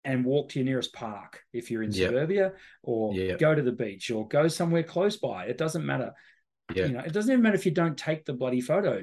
and 0.04 0.24
walk 0.24 0.48
to 0.50 0.58
your 0.58 0.66
nearest 0.66 0.92
park 0.92 1.40
if 1.52 1.70
you're 1.70 1.82
in 1.82 1.92
yep. 1.92 2.08
suburbia 2.08 2.52
or 2.82 3.14
go 3.38 3.54
to 3.54 3.62
the 3.62 3.72
beach 3.72 4.10
or 4.10 4.26
go 4.26 4.48
somewhere 4.48 4.82
close 4.82 5.16
by 5.16 5.44
it 5.44 5.56
doesn't 5.56 5.86
matter 5.86 6.12
yeah. 6.74 6.86
You 6.86 6.92
know, 6.92 7.00
it 7.00 7.12
doesn't 7.12 7.30
even 7.30 7.42
matter 7.42 7.54
if 7.54 7.66
you 7.66 7.72
don't 7.72 7.96
take 7.96 8.24
the 8.24 8.32
bloody 8.32 8.60
photo. 8.60 9.02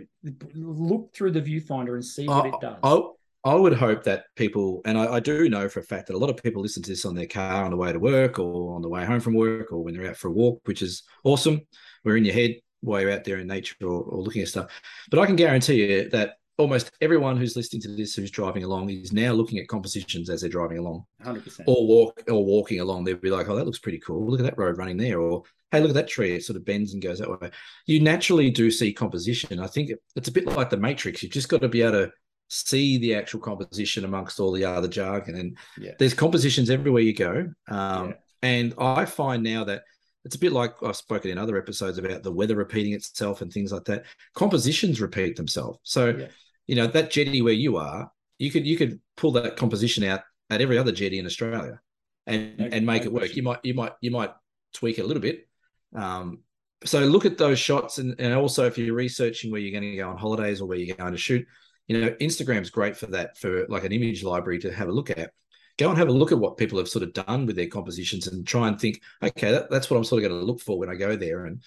Look 0.54 1.14
through 1.14 1.32
the 1.32 1.42
viewfinder 1.42 1.94
and 1.94 2.04
see 2.04 2.28
what 2.28 2.46
I, 2.46 2.48
it 2.50 2.56
does. 2.62 2.78
I, 2.84 3.52
I 3.52 3.56
would 3.56 3.74
hope 3.74 4.04
that 4.04 4.26
people, 4.36 4.82
and 4.86 4.98
I, 4.98 5.14
I, 5.16 5.20
do 5.20 5.50
know 5.50 5.70
for 5.70 5.80
a 5.80 5.84
fact 5.84 6.08
that 6.08 6.16
a 6.16 6.18
lot 6.18 6.30
of 6.30 6.42
people 6.42 6.62
listen 6.62 6.84
to 6.84 6.90
this 6.90 7.06
on 7.06 7.16
their 7.16 7.28
car 7.28 7.64
on 7.64 7.72
the 7.72 7.78
way 7.78 7.94
to 7.94 8.00
work 8.00 8.40
or 8.40 8.76
on 8.76 8.82
the 8.82 8.90
way 8.90 9.06
home 9.06 9.20
from 9.20 9.34
work 9.34 9.72
or 9.72 9.84
when 9.84 9.94
they're 9.94 10.10
out 10.10 10.18
for 10.18 10.28
a 10.28 10.32
walk, 10.32 10.62
which 10.66 10.82
is 10.82 11.04
awesome. 11.24 11.62
We're 12.04 12.18
in 12.18 12.26
your 12.26 12.34
head 12.34 12.56
while 12.82 13.02
you're 13.02 13.12
out 13.12 13.24
there 13.24 13.38
in 13.38 13.48
nature 13.48 13.76
or, 13.82 14.02
or 14.02 14.22
looking 14.22 14.42
at 14.42 14.50
stuff. 14.50 14.72
But 15.10 15.20
I 15.20 15.26
can 15.26 15.36
guarantee 15.36 15.86
you 15.86 16.10
that 16.10 16.36
almost 16.60 16.92
everyone 17.00 17.38
who's 17.38 17.56
listening 17.56 17.82
to 17.82 17.96
this 17.96 18.14
who's 18.14 18.30
driving 18.30 18.64
along 18.64 18.90
is 18.90 19.14
now 19.14 19.32
looking 19.32 19.58
at 19.60 19.68
compositions 19.68 20.30
as 20.30 20.42
they're 20.42 20.50
driving 20.50 20.78
along. 20.78 21.06
100% 21.24 21.62
or 21.66 21.88
walk 21.88 22.22
or 22.28 22.46
walking 22.46 22.82
along 22.82 23.04
they'll 23.06 23.16
be 23.16 23.32
like 23.32 23.48
oh 23.48 23.56
that 23.56 23.66
looks 23.66 23.80
pretty 23.80 24.00
cool. 24.00 24.30
Look 24.30 24.42
at 24.42 24.46
that 24.46 24.58
road 24.58 24.78
running 24.78 24.98
there. 24.98 25.20
Or 25.20 25.44
hey 25.72 25.80
look 25.80 25.90
at 25.90 25.96
that 25.96 26.10
tree. 26.10 26.36
It 26.36 26.44
sort 26.44 26.58
of 26.58 26.66
bends 26.66 26.94
and 26.94 27.02
goes 27.02 27.20
that 27.20 27.42
way. 27.42 27.50
You 27.88 28.02
naturally 28.02 28.52
do 28.52 28.70
see 28.70 28.94
composition. 28.94 29.60
I 29.60 29.68
think 29.68 29.92
it's 30.16 30.28
a 30.28 30.34
bit 30.34 30.46
like 30.46 30.70
the 30.70 30.78
matrix. 30.78 31.24
You've 31.24 31.32
just 31.32 31.50
got 31.50 31.62
to 31.62 31.70
be 31.70 31.82
able 31.82 31.94
to 31.94 32.12
see 32.50 32.98
the 32.98 33.16
actual 33.16 33.40
composition 33.40 34.04
amongst 34.04 34.40
all 34.40 34.52
the 34.52 34.66
other 34.66 34.88
jargon. 34.88 35.36
And 35.36 35.58
yeah. 35.80 35.92
there's 35.98 36.14
compositions 36.14 36.70
everywhere 36.70 37.04
you 37.04 37.14
go. 37.14 37.48
Um, 37.70 38.10
yeah. 38.10 38.14
and 38.42 38.74
i 38.80 39.06
find 39.06 39.44
now 39.44 39.64
that 39.64 39.84
it's 40.26 40.36
a 40.36 40.40
bit 40.40 40.52
like 40.52 40.74
I've 40.84 40.98
spoken 40.98 41.32
in 41.32 41.38
other 41.38 41.58
episodes 41.58 41.98
about 41.98 42.24
the 42.24 42.32
weather 42.32 42.58
repeating 42.58 42.92
itself 42.92 43.42
and 43.42 43.54
things 43.54 43.72
like 43.72 43.86
that. 43.86 44.04
Compositions 44.36 45.00
repeat 45.00 45.38
themselves. 45.38 45.80
So 45.84 46.10
yeah 46.10 46.28
you 46.70 46.76
know 46.76 46.86
that 46.86 47.10
jetty 47.10 47.42
where 47.42 47.52
you 47.52 47.78
are, 47.78 48.12
you 48.38 48.52
could 48.52 48.68
you 48.68 48.78
could 48.78 49.00
pull 49.18 49.32
that 49.32 49.58
composition 49.58 50.04
out 50.04 50.22
at 50.52 50.62
every 50.62 50.78
other 50.78 50.92
jetty 50.92 51.18
in 51.18 51.26
Australia, 51.26 51.82
and 52.28 52.60
and 52.60 52.86
make 52.86 53.06
it 53.06 53.12
work. 53.12 53.36
You 53.36 53.42
might 53.42 53.58
you 53.64 53.74
might 53.74 53.94
you 54.02 54.12
might 54.12 54.30
tweak 54.76 55.00
it 55.00 55.02
a 55.02 55.08
little 55.08 55.22
bit. 55.22 55.48
Um, 55.96 56.44
so 56.86 57.00
look 57.00 57.26
at 57.26 57.40
those 57.40 57.58
shots, 57.58 57.98
and, 57.98 58.14
and 58.20 58.36
also 58.36 58.68
if 58.68 58.78
you're 58.78 58.94
researching 58.94 59.50
where 59.50 59.60
you're 59.60 59.80
going 59.80 59.92
to 59.92 59.98
go 59.98 60.12
on 60.12 60.18
holidays 60.18 60.62
or 60.62 60.68
where 60.68 60.78
you're 60.78 60.96
going 60.96 61.14
to 61.14 61.18
shoot, 61.18 61.44
you 61.88 62.00
know 62.00 62.12
Instagram's 62.22 62.70
great 62.70 62.96
for 62.96 63.08
that 63.08 63.36
for 63.40 63.66
like 63.68 63.84
an 63.84 63.92
image 63.92 64.24
library 64.24 64.60
to 64.60 64.72
have 64.72 64.90
a 64.90 64.92
look 64.92 65.10
at. 65.10 65.32
Go 65.80 65.90
and 65.90 65.98
have 65.98 66.10
a 66.10 66.12
look 66.12 66.32
at 66.32 66.38
what 66.38 66.58
people 66.58 66.78
have 66.78 66.88
sort 66.88 67.02
of 67.02 67.14
done 67.14 67.48
with 67.48 67.56
their 67.56 67.66
compositions 67.66 68.28
and 68.28 68.46
try 68.46 68.68
and 68.68 68.80
think, 68.80 69.02
okay, 69.24 69.50
that, 69.54 69.72
that's 69.72 69.90
what 69.90 69.98
I'm 69.98 70.04
sort 70.04 70.22
of 70.22 70.30
going 70.30 70.40
to 70.40 70.46
look 70.46 70.62
for 70.62 70.78
when 70.78 70.90
I 70.90 70.96
go 70.96 71.16
there. 71.16 71.46
And 71.46 71.64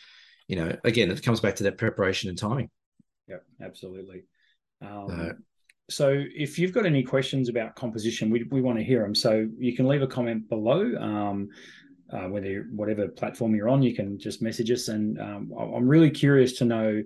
you 0.47 0.55
know, 0.55 0.77
again, 0.85 1.11
it 1.11 1.25
comes 1.25 1.41
back 1.41 1.57
to 1.57 1.65
that 1.65 1.79
preparation 1.79 2.29
and 2.29 2.39
timing. 2.39 2.71
Yeah, 3.27 3.39
absolutely. 3.61 4.25
Um, 4.83 5.45
so 5.91 6.25
if 6.35 6.59
you've 6.59 6.73
got 6.73 6.87
any 6.87 7.03
questions 7.03 7.49
about 7.49 7.77
composition, 7.77 8.31
we, 8.31 8.45
we 8.45 8.63
want 8.63 8.79
to 8.79 8.85
hear 8.85 9.03
them. 9.03 9.15
So 9.15 9.49
you 9.59 9.77
can 9.77 9.87
leave 9.87 10.03
a 10.03 10.07
comment 10.07 10.49
below. 10.49 10.95
Um, 10.99 11.49
uh, 12.13 12.29
whether 12.29 12.67
whatever 12.73 13.09
platform 13.09 13.55
you're 13.55 13.69
on, 13.69 13.83
you 13.83 13.95
can 13.95 14.19
just 14.19 14.43
message 14.43 14.71
us, 14.71 14.89
and 14.89 15.19
um, 15.19 15.51
I'm 15.59 15.89
really 15.89 16.11
curious 16.11 16.53
to 16.59 16.67
know 16.67 17.03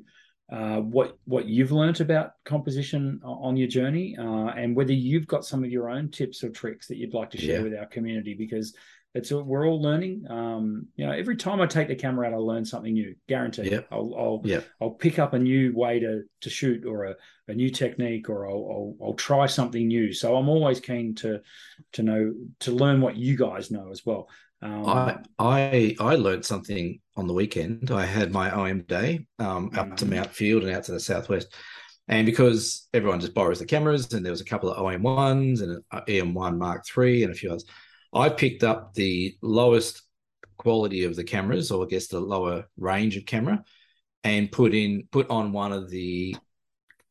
uh, 0.52 0.78
what 0.78 1.16
what 1.26 1.46
you've 1.46 1.70
learned 1.70 2.00
about 2.00 2.32
composition 2.44 3.20
on 3.22 3.56
your 3.56 3.68
journey, 3.68 4.16
uh, 4.18 4.48
and 4.48 4.74
whether 4.74 4.92
you've 4.92 5.26
got 5.28 5.44
some 5.44 5.62
of 5.62 5.70
your 5.70 5.88
own 5.88 6.10
tips 6.10 6.42
or 6.42 6.50
tricks 6.50 6.88
that 6.88 6.96
you'd 6.96 7.14
like 7.14 7.30
to 7.30 7.38
share 7.38 7.58
yeah. 7.58 7.62
with 7.62 7.74
our 7.74 7.86
community. 7.86 8.34
Because 8.34 8.74
it's 9.16 9.32
we're 9.32 9.66
all 9.66 9.80
learning. 9.80 10.26
Um, 10.28 10.88
you 10.96 11.06
know, 11.06 11.12
every 11.12 11.36
time 11.36 11.60
I 11.60 11.66
take 11.66 11.88
the 11.88 11.94
camera 11.94 12.26
out, 12.26 12.34
I 12.34 12.36
learn 12.36 12.64
something 12.64 12.92
new. 12.92 13.14
Guaranteed. 13.28 13.72
Yeah. 13.72 13.80
I'll 13.90 14.14
I'll, 14.16 14.40
yeah. 14.44 14.60
I'll 14.80 14.90
pick 14.90 15.18
up 15.18 15.32
a 15.32 15.38
new 15.38 15.72
way 15.74 15.98
to 16.00 16.22
to 16.42 16.50
shoot 16.50 16.84
or 16.84 17.04
a, 17.04 17.14
a 17.48 17.54
new 17.54 17.70
technique 17.70 18.28
or 18.28 18.46
I'll, 18.46 18.96
I'll, 19.00 19.06
I'll 19.06 19.14
try 19.14 19.46
something 19.46 19.88
new. 19.88 20.12
So 20.12 20.36
I'm 20.36 20.48
always 20.48 20.80
keen 20.80 21.14
to 21.16 21.40
to 21.92 22.02
know 22.02 22.34
to 22.60 22.72
learn 22.72 23.00
what 23.00 23.16
you 23.16 23.36
guys 23.36 23.70
know 23.70 23.90
as 23.90 24.04
well. 24.04 24.28
Um, 24.62 24.86
I 24.86 25.18
I 25.38 25.96
I 25.98 26.14
learned 26.16 26.44
something 26.44 27.00
on 27.16 27.26
the 27.26 27.34
weekend. 27.34 27.90
I 27.90 28.04
had 28.04 28.32
my 28.32 28.50
OM 28.50 28.82
day 28.82 29.26
um, 29.38 29.70
up 29.74 29.96
to 29.96 30.06
Mount 30.06 30.30
Field 30.30 30.64
and 30.64 30.72
out 30.72 30.84
to 30.84 30.92
the 30.92 31.00
southwest. 31.00 31.54
And 32.08 32.24
because 32.24 32.88
everyone 32.94 33.18
just 33.18 33.34
borrows 33.34 33.58
the 33.58 33.66
cameras, 33.66 34.12
and 34.12 34.24
there 34.24 34.30
was 34.30 34.40
a 34.40 34.44
couple 34.44 34.70
of 34.70 34.78
OM 34.78 35.02
ones 35.02 35.60
and 35.60 35.72
an 35.72 36.02
EM1 36.06 36.56
Mark 36.56 36.84
III 36.96 37.24
and 37.24 37.32
a 37.32 37.34
few 37.34 37.50
others, 37.50 37.64
I 38.16 38.30
picked 38.30 38.64
up 38.64 38.94
the 38.94 39.36
lowest 39.42 40.02
quality 40.56 41.04
of 41.04 41.16
the 41.16 41.24
cameras, 41.24 41.70
or 41.70 41.84
I 41.84 41.88
guess 41.88 42.06
the 42.06 42.20
lower 42.20 42.64
range 42.78 43.16
of 43.16 43.26
camera, 43.26 43.62
and 44.24 44.50
put 44.50 44.74
in 44.74 45.08
put 45.12 45.28
on 45.30 45.52
one 45.52 45.72
of 45.72 45.90
the 45.90 46.36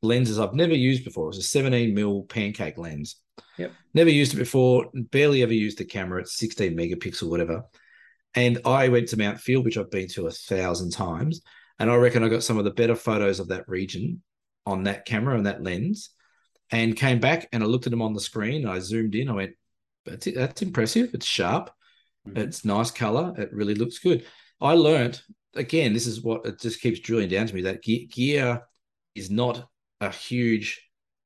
lenses 0.01 0.39
I've 0.39 0.53
never 0.53 0.73
used 0.73 1.05
before. 1.05 1.25
It 1.25 1.35
was 1.35 1.37
a 1.37 1.43
17 1.43 1.93
mil 1.93 2.23
pancake 2.23 2.77
lens. 2.77 3.17
Yep. 3.57 3.71
Never 3.93 4.09
used 4.09 4.33
it 4.33 4.37
before. 4.37 4.89
Barely 4.93 5.43
ever 5.43 5.53
used 5.53 5.77
the 5.77 5.85
camera. 5.85 6.21
It's 6.21 6.37
16 6.37 6.75
megapixel, 6.75 7.29
whatever. 7.29 7.63
And 8.33 8.59
I 8.65 8.89
went 8.89 9.07
to 9.09 9.17
Mount 9.17 9.39
Field, 9.39 9.63
which 9.63 9.77
I've 9.77 9.91
been 9.91 10.09
to 10.09 10.27
a 10.27 10.31
thousand 10.31 10.91
times, 10.91 11.41
and 11.79 11.89
I 11.89 11.95
reckon 11.95 12.23
I 12.23 12.29
got 12.29 12.43
some 12.43 12.57
of 12.57 12.65
the 12.65 12.71
better 12.71 12.95
photos 12.95 13.39
of 13.39 13.49
that 13.49 13.67
region 13.69 14.21
on 14.65 14.83
that 14.83 15.05
camera 15.05 15.37
and 15.37 15.45
that 15.45 15.63
lens. 15.63 16.09
And 16.71 16.95
came 16.95 17.19
back 17.19 17.47
and 17.53 17.63
I 17.63 17.67
looked 17.67 17.85
at 17.85 17.91
them 17.91 18.01
on 18.01 18.13
the 18.13 18.19
screen. 18.19 18.65
I 18.65 18.79
zoomed 18.79 19.13
in. 19.13 19.29
I 19.29 19.33
went, 19.33 19.51
that's, 20.05 20.27
that's 20.33 20.61
impressive. 20.61 21.13
It's 21.13 21.25
sharp. 21.25 21.71
Mm-hmm. 22.27 22.37
It's 22.37 22.65
nice 22.65 22.91
color. 22.91 23.33
It 23.37 23.53
really 23.53 23.75
looks 23.75 23.99
good. 23.99 24.25
I 24.61 24.73
learned 24.73 25.21
again. 25.55 25.93
This 25.93 26.07
is 26.07 26.21
what 26.21 26.45
it 26.45 26.59
just 26.59 26.81
keeps 26.81 26.99
drilling 26.99 27.29
down 27.29 27.47
to 27.47 27.55
me 27.55 27.61
that 27.63 27.83
gear 27.83 28.61
is 29.15 29.29
not 29.29 29.67
a 30.01 30.11
huge 30.11 30.81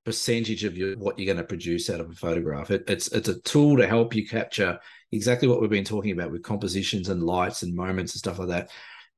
percentage 0.05 0.63
of 0.63 0.77
your 0.77 0.97
what 0.97 1.19
you're 1.19 1.25
going 1.25 1.37
to 1.37 1.43
produce 1.43 1.89
out 1.89 1.99
of 1.99 2.09
a 2.09 2.15
photograph. 2.15 2.71
It, 2.71 2.83
it's 2.87 3.07
it's 3.09 3.29
a 3.29 3.39
tool 3.41 3.77
to 3.77 3.87
help 3.87 4.15
you 4.15 4.27
capture 4.27 4.79
exactly 5.11 5.47
what 5.47 5.61
we've 5.61 5.69
been 5.69 5.83
talking 5.83 6.11
about 6.11 6.31
with 6.31 6.43
compositions 6.43 7.09
and 7.09 7.23
lights 7.23 7.63
and 7.63 7.75
moments 7.75 8.13
and 8.13 8.19
stuff 8.19 8.39
like 8.39 8.49
that. 8.49 8.71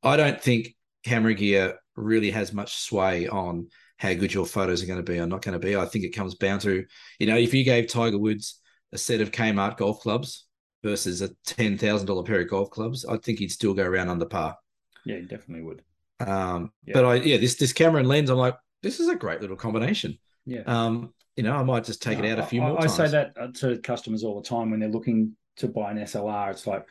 I 0.03 0.18
don't 0.18 0.41
think 0.41 0.76
camera 1.03 1.34
gear 1.34 1.80
really 1.95 2.32
has 2.32 2.53
much 2.53 2.78
sway 2.78 3.28
on 3.28 3.68
how 3.97 4.14
good 4.14 4.34
your 4.34 4.45
photos 4.45 4.82
are 4.82 4.88
going 4.88 5.03
to 5.03 5.12
be 5.12 5.20
or 5.20 5.28
not 5.28 5.43
going 5.43 5.53
to 5.53 5.66
be. 5.66 5.76
I 5.76 5.86
think 5.86 6.05
it 6.05 6.16
comes 6.16 6.36
down 6.36 6.59
to, 6.62 6.84
you 7.20 7.28
know, 7.28 7.38
if 7.38 7.53
you 7.53 7.64
gave 7.64 7.88
Tiger 7.88 8.18
Woods 8.18 8.59
a 8.93 8.97
set 8.97 9.21
of 9.21 9.31
Kmart 9.31 9.77
golf 9.77 10.01
clubs 10.01 10.47
versus 10.83 11.21
a 11.21 11.29
ten 11.45 11.77
thousand 11.77 12.07
dollar 12.07 12.23
pair 12.23 12.41
of 12.41 12.49
golf 12.49 12.69
clubs, 12.69 13.05
I 13.05 13.17
think 13.17 13.39
he'd 13.39 13.51
still 13.51 13.73
go 13.73 13.83
around 13.83 14.09
under 14.09 14.25
par. 14.25 14.57
Yeah, 15.05 15.17
he 15.17 15.23
definitely 15.23 15.63
would. 15.63 15.81
Um, 16.19 16.71
yeah. 16.85 16.93
but 16.93 17.05
I 17.05 17.15
yeah, 17.15 17.37
this 17.37 17.55
this 17.55 17.73
camera 17.73 17.99
and 17.99 18.09
lens, 18.09 18.29
I'm 18.29 18.37
like, 18.37 18.55
this 18.81 18.99
is 18.99 19.07
a 19.07 19.15
great 19.15 19.41
little 19.41 19.55
combination. 19.55 20.17
Yeah. 20.45 20.63
Um, 20.65 21.13
you 21.35 21.43
know, 21.43 21.53
I 21.53 21.63
might 21.63 21.85
just 21.85 22.01
take 22.01 22.19
no, 22.19 22.25
it 22.25 22.31
out 22.31 22.39
a 22.39 22.43
few 22.43 22.61
I, 22.61 22.67
more. 22.67 22.77
I 22.77 22.81
times. 22.81 22.95
say 22.95 23.07
that 23.09 23.33
uh, 23.39 23.47
to 23.55 23.77
customers 23.79 24.23
all 24.23 24.41
the 24.41 24.47
time 24.47 24.71
when 24.71 24.79
they're 24.79 24.89
looking 24.89 25.35
to 25.57 25.67
buy 25.67 25.91
an 25.91 25.97
SLR. 25.97 26.51
It's 26.51 26.67
like, 26.67 26.85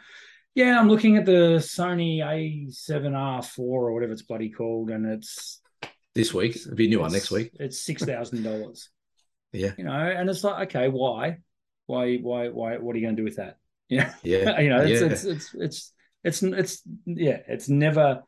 yeah, 0.55 0.79
I'm 0.79 0.89
looking 0.89 1.17
at 1.17 1.27
the 1.27 1.59
Sony 1.59 2.19
A7R4 2.19 3.59
or 3.59 3.93
whatever 3.93 4.13
it's 4.13 4.23
bloody 4.23 4.51
called, 4.51 4.91
and 4.91 5.07
it's 5.07 5.61
this 6.15 6.33
week. 6.35 6.57
It'll 6.57 6.75
be 6.75 6.87
a 6.87 6.89
new 6.89 7.01
one 7.01 7.13
next 7.13 7.31
week. 7.31 7.51
It's 7.55 7.85
six 7.85 8.05
thousand 8.05 8.43
dollars. 8.43 8.89
yeah, 9.53 9.73
you 9.77 9.85
know, 9.85 9.93
and 9.93 10.29
it's 10.29 10.43
like, 10.43 10.69
okay, 10.69 10.89
why, 10.89 11.39
why, 11.91 12.17
why, 12.17 12.49
why? 12.49 12.77
What 12.79 12.95
are 12.95 12.99
you 12.99 13.07
going 13.07 13.17
to 13.17 13.21
do 13.21 13.25
with 13.25 13.37
that? 13.37 13.57
Yeah, 13.91 14.15
yeah, 14.23 14.61
you 14.61 14.69
know, 14.69 14.83
it's, 14.83 15.01
yeah. 15.01 15.07
it's, 15.09 15.25
it's 15.25 15.55
it's 15.55 15.93
it's 16.23 16.43
it's 16.45 16.83
yeah, 17.07 17.39
it's 17.49 17.69
never 17.69 18.23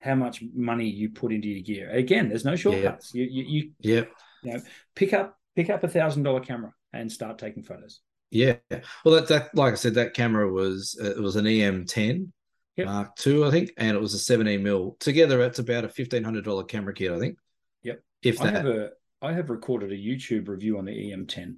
how 0.00 0.14
much 0.14 0.42
money 0.54 0.88
you 0.88 1.10
put 1.10 1.32
into 1.34 1.48
your 1.48 1.62
gear. 1.62 1.90
Again, 1.90 2.30
there's 2.30 2.46
no 2.46 2.56
shortcuts. 2.56 3.14
Yeah. 3.14 3.24
You, 3.24 3.30
you, 3.30 3.44
you, 3.44 3.70
yeah, 3.80 4.04
you 4.42 4.52
know, 4.54 4.62
pick 4.94 5.12
up 5.12 5.36
pick 5.54 5.68
up 5.68 5.84
a 5.84 5.88
thousand 5.88 6.22
dollar 6.22 6.40
camera 6.40 6.72
and 6.94 7.12
start 7.12 7.36
taking 7.36 7.62
photos. 7.62 8.00
Yeah, 8.30 8.56
well, 9.04 9.16
that, 9.16 9.28
that 9.28 9.54
like 9.54 9.74
I 9.74 9.76
said, 9.76 9.96
that 9.96 10.14
camera 10.14 10.50
was 10.50 10.98
uh, 10.98 11.10
it 11.10 11.20
was 11.20 11.36
an 11.36 11.44
EM10 11.44 12.28
yep. 12.76 12.86
Mark 12.86 13.26
II, 13.26 13.44
I 13.44 13.50
think, 13.50 13.72
and 13.76 13.96
it 13.96 14.00
was 14.00 14.14
a 14.14 14.18
17 14.18 14.62
mil. 14.62 14.96
Together, 15.00 15.42
it's 15.42 15.58
about 15.58 15.84
a 15.84 15.90
fifteen 15.90 16.24
hundred 16.24 16.44
dollar 16.44 16.64
camera 16.64 16.94
kit, 16.94 17.12
I 17.12 17.18
think. 17.18 17.36
Yep. 17.82 18.02
If 18.22 18.38
that. 18.38 18.46
I 18.46 18.50
have 18.50 18.66
a 18.66 18.90
I 19.22 19.32
have 19.32 19.50
recorded 19.50 19.92
a 19.92 19.96
YouTube 19.96 20.48
review 20.48 20.78
on 20.78 20.84
the 20.84 20.92
EM10. 20.92 21.56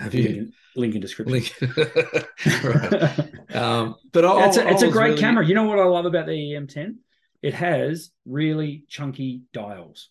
Have 0.00 0.14
you? 0.14 0.22
Link 0.22 0.36
in, 0.36 0.52
link 0.76 0.94
in 0.94 1.00
description. 1.00 1.32
Link. 1.32 1.54
um, 3.54 3.96
but 4.12 4.24
I, 4.24 4.48
it's 4.48 4.56
a, 4.56 4.68
it's 4.68 4.82
a 4.82 4.88
great 4.88 5.10
really... 5.10 5.20
camera. 5.20 5.46
You 5.46 5.54
know 5.54 5.64
what 5.64 5.78
I 5.78 5.84
love 5.84 6.06
about 6.06 6.26
the 6.26 6.32
EM10? 6.32 6.96
It 7.42 7.54
has 7.54 8.10
really 8.24 8.84
chunky 8.88 9.42
dials. 9.52 10.08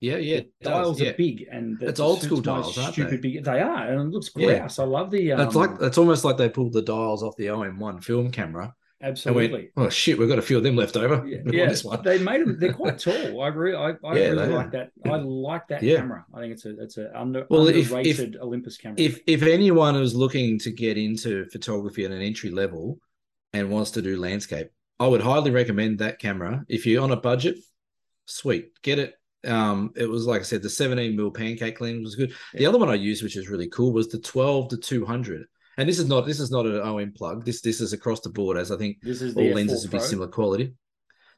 Yeah, 0.00 0.16
yeah. 0.16 0.40
The 0.60 0.70
dials 0.70 1.00
yeah. 1.00 1.10
are 1.10 1.14
big 1.14 1.46
and 1.50 1.82
it's 1.82 1.98
old 1.98 2.22
school 2.22 2.40
dials, 2.40 2.78
aren't 2.78 2.92
stupid 2.92 3.22
they? 3.22 3.32
big. 3.32 3.44
They 3.44 3.60
are, 3.60 3.88
and 3.88 4.00
it 4.00 4.14
looks 4.14 4.28
grouse. 4.28 4.78
Yeah. 4.78 4.84
I 4.84 4.86
love 4.86 5.10
the. 5.10 5.32
Um, 5.32 5.40
it's 5.40 5.56
like 5.56 5.70
it's 5.80 5.98
almost 5.98 6.24
like 6.24 6.36
they 6.36 6.48
pulled 6.48 6.72
the 6.72 6.82
dials 6.82 7.22
off 7.22 7.36
the 7.36 7.46
OM1 7.46 8.04
film 8.04 8.30
camera. 8.30 8.74
Absolutely. 9.00 9.50
Went, 9.50 9.70
oh 9.76 9.88
shit, 9.88 10.18
we've 10.18 10.28
got 10.28 10.38
a 10.38 10.42
few 10.42 10.56
of 10.56 10.64
them 10.64 10.74
left 10.74 10.96
over. 10.96 11.24
Yeah, 11.26 11.38
yeah. 11.46 11.68
this 11.68 11.84
one. 11.84 12.02
they 12.02 12.18
made 12.18 12.40
them. 12.40 12.58
They're 12.58 12.72
quite 12.72 12.98
tall. 12.98 13.42
I 13.42 13.48
really, 13.48 13.76
I, 13.76 13.90
I 14.06 14.18
yeah, 14.18 14.28
really 14.30 14.48
like 14.48 14.72
that. 14.72 14.90
I 15.04 15.16
like 15.16 15.68
that 15.68 15.80
camera. 15.80 16.24
I 16.34 16.40
think 16.40 16.54
it's 16.54 16.64
a, 16.64 16.80
it's 16.80 16.98
a 16.98 17.18
under 17.18 17.46
well, 17.48 17.68
underrated 17.68 18.06
if, 18.06 18.34
if, 18.34 18.40
Olympus 18.40 18.76
camera. 18.76 18.96
If 18.98 19.20
if 19.26 19.42
anyone 19.42 19.94
is 19.96 20.16
looking 20.16 20.58
to 20.60 20.72
get 20.72 20.98
into 20.98 21.46
photography 21.50 22.04
at 22.04 22.10
an 22.10 22.22
entry 22.22 22.50
level 22.50 22.98
and 23.52 23.70
wants 23.70 23.92
to 23.92 24.02
do 24.02 24.20
landscape, 24.20 24.70
I 24.98 25.06
would 25.06 25.22
highly 25.22 25.52
recommend 25.52 26.00
that 26.00 26.18
camera. 26.18 26.64
If 26.68 26.84
you're 26.84 27.04
on 27.04 27.12
a 27.12 27.16
budget, 27.16 27.56
sweet, 28.26 28.72
get 28.82 28.98
it. 28.98 29.14
Um, 29.46 29.92
it 29.94 30.06
was 30.06 30.26
like 30.26 30.40
I 30.40 30.44
said, 30.44 30.62
the 30.62 30.70
17 30.70 31.16
mil 31.16 31.30
pancake 31.30 31.80
lens 31.80 32.02
was 32.02 32.16
good. 32.16 32.32
The 32.52 32.66
other 32.66 32.78
one 32.78 32.88
I 32.88 32.94
used, 32.94 33.22
which 33.22 33.36
is 33.36 33.48
really 33.48 33.68
cool, 33.68 33.92
was 33.92 34.08
the 34.08 34.18
12 34.18 34.70
to 34.70 34.76
200. 34.76 35.46
And 35.78 35.88
this 35.88 36.00
is 36.00 36.08
not 36.08 36.26
this 36.26 36.40
is 36.40 36.50
not 36.50 36.66
an 36.66 36.80
OM 36.80 37.12
plug. 37.12 37.44
This 37.44 37.60
this 37.60 37.80
is 37.80 37.92
across 37.92 38.20
the 38.20 38.30
board, 38.30 38.58
as 38.58 38.72
I 38.72 38.76
think 38.76 38.98
this 39.00 39.22
is 39.22 39.36
all 39.36 39.54
lenses 39.54 39.84
would 39.84 39.92
be 39.92 40.00
similar 40.00 40.28
quality. 40.28 40.74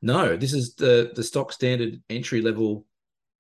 No, 0.00 0.34
this 0.34 0.54
is 0.54 0.74
the 0.74 1.12
the 1.14 1.22
stock 1.22 1.52
standard 1.52 2.02
entry 2.08 2.40
level, 2.40 2.86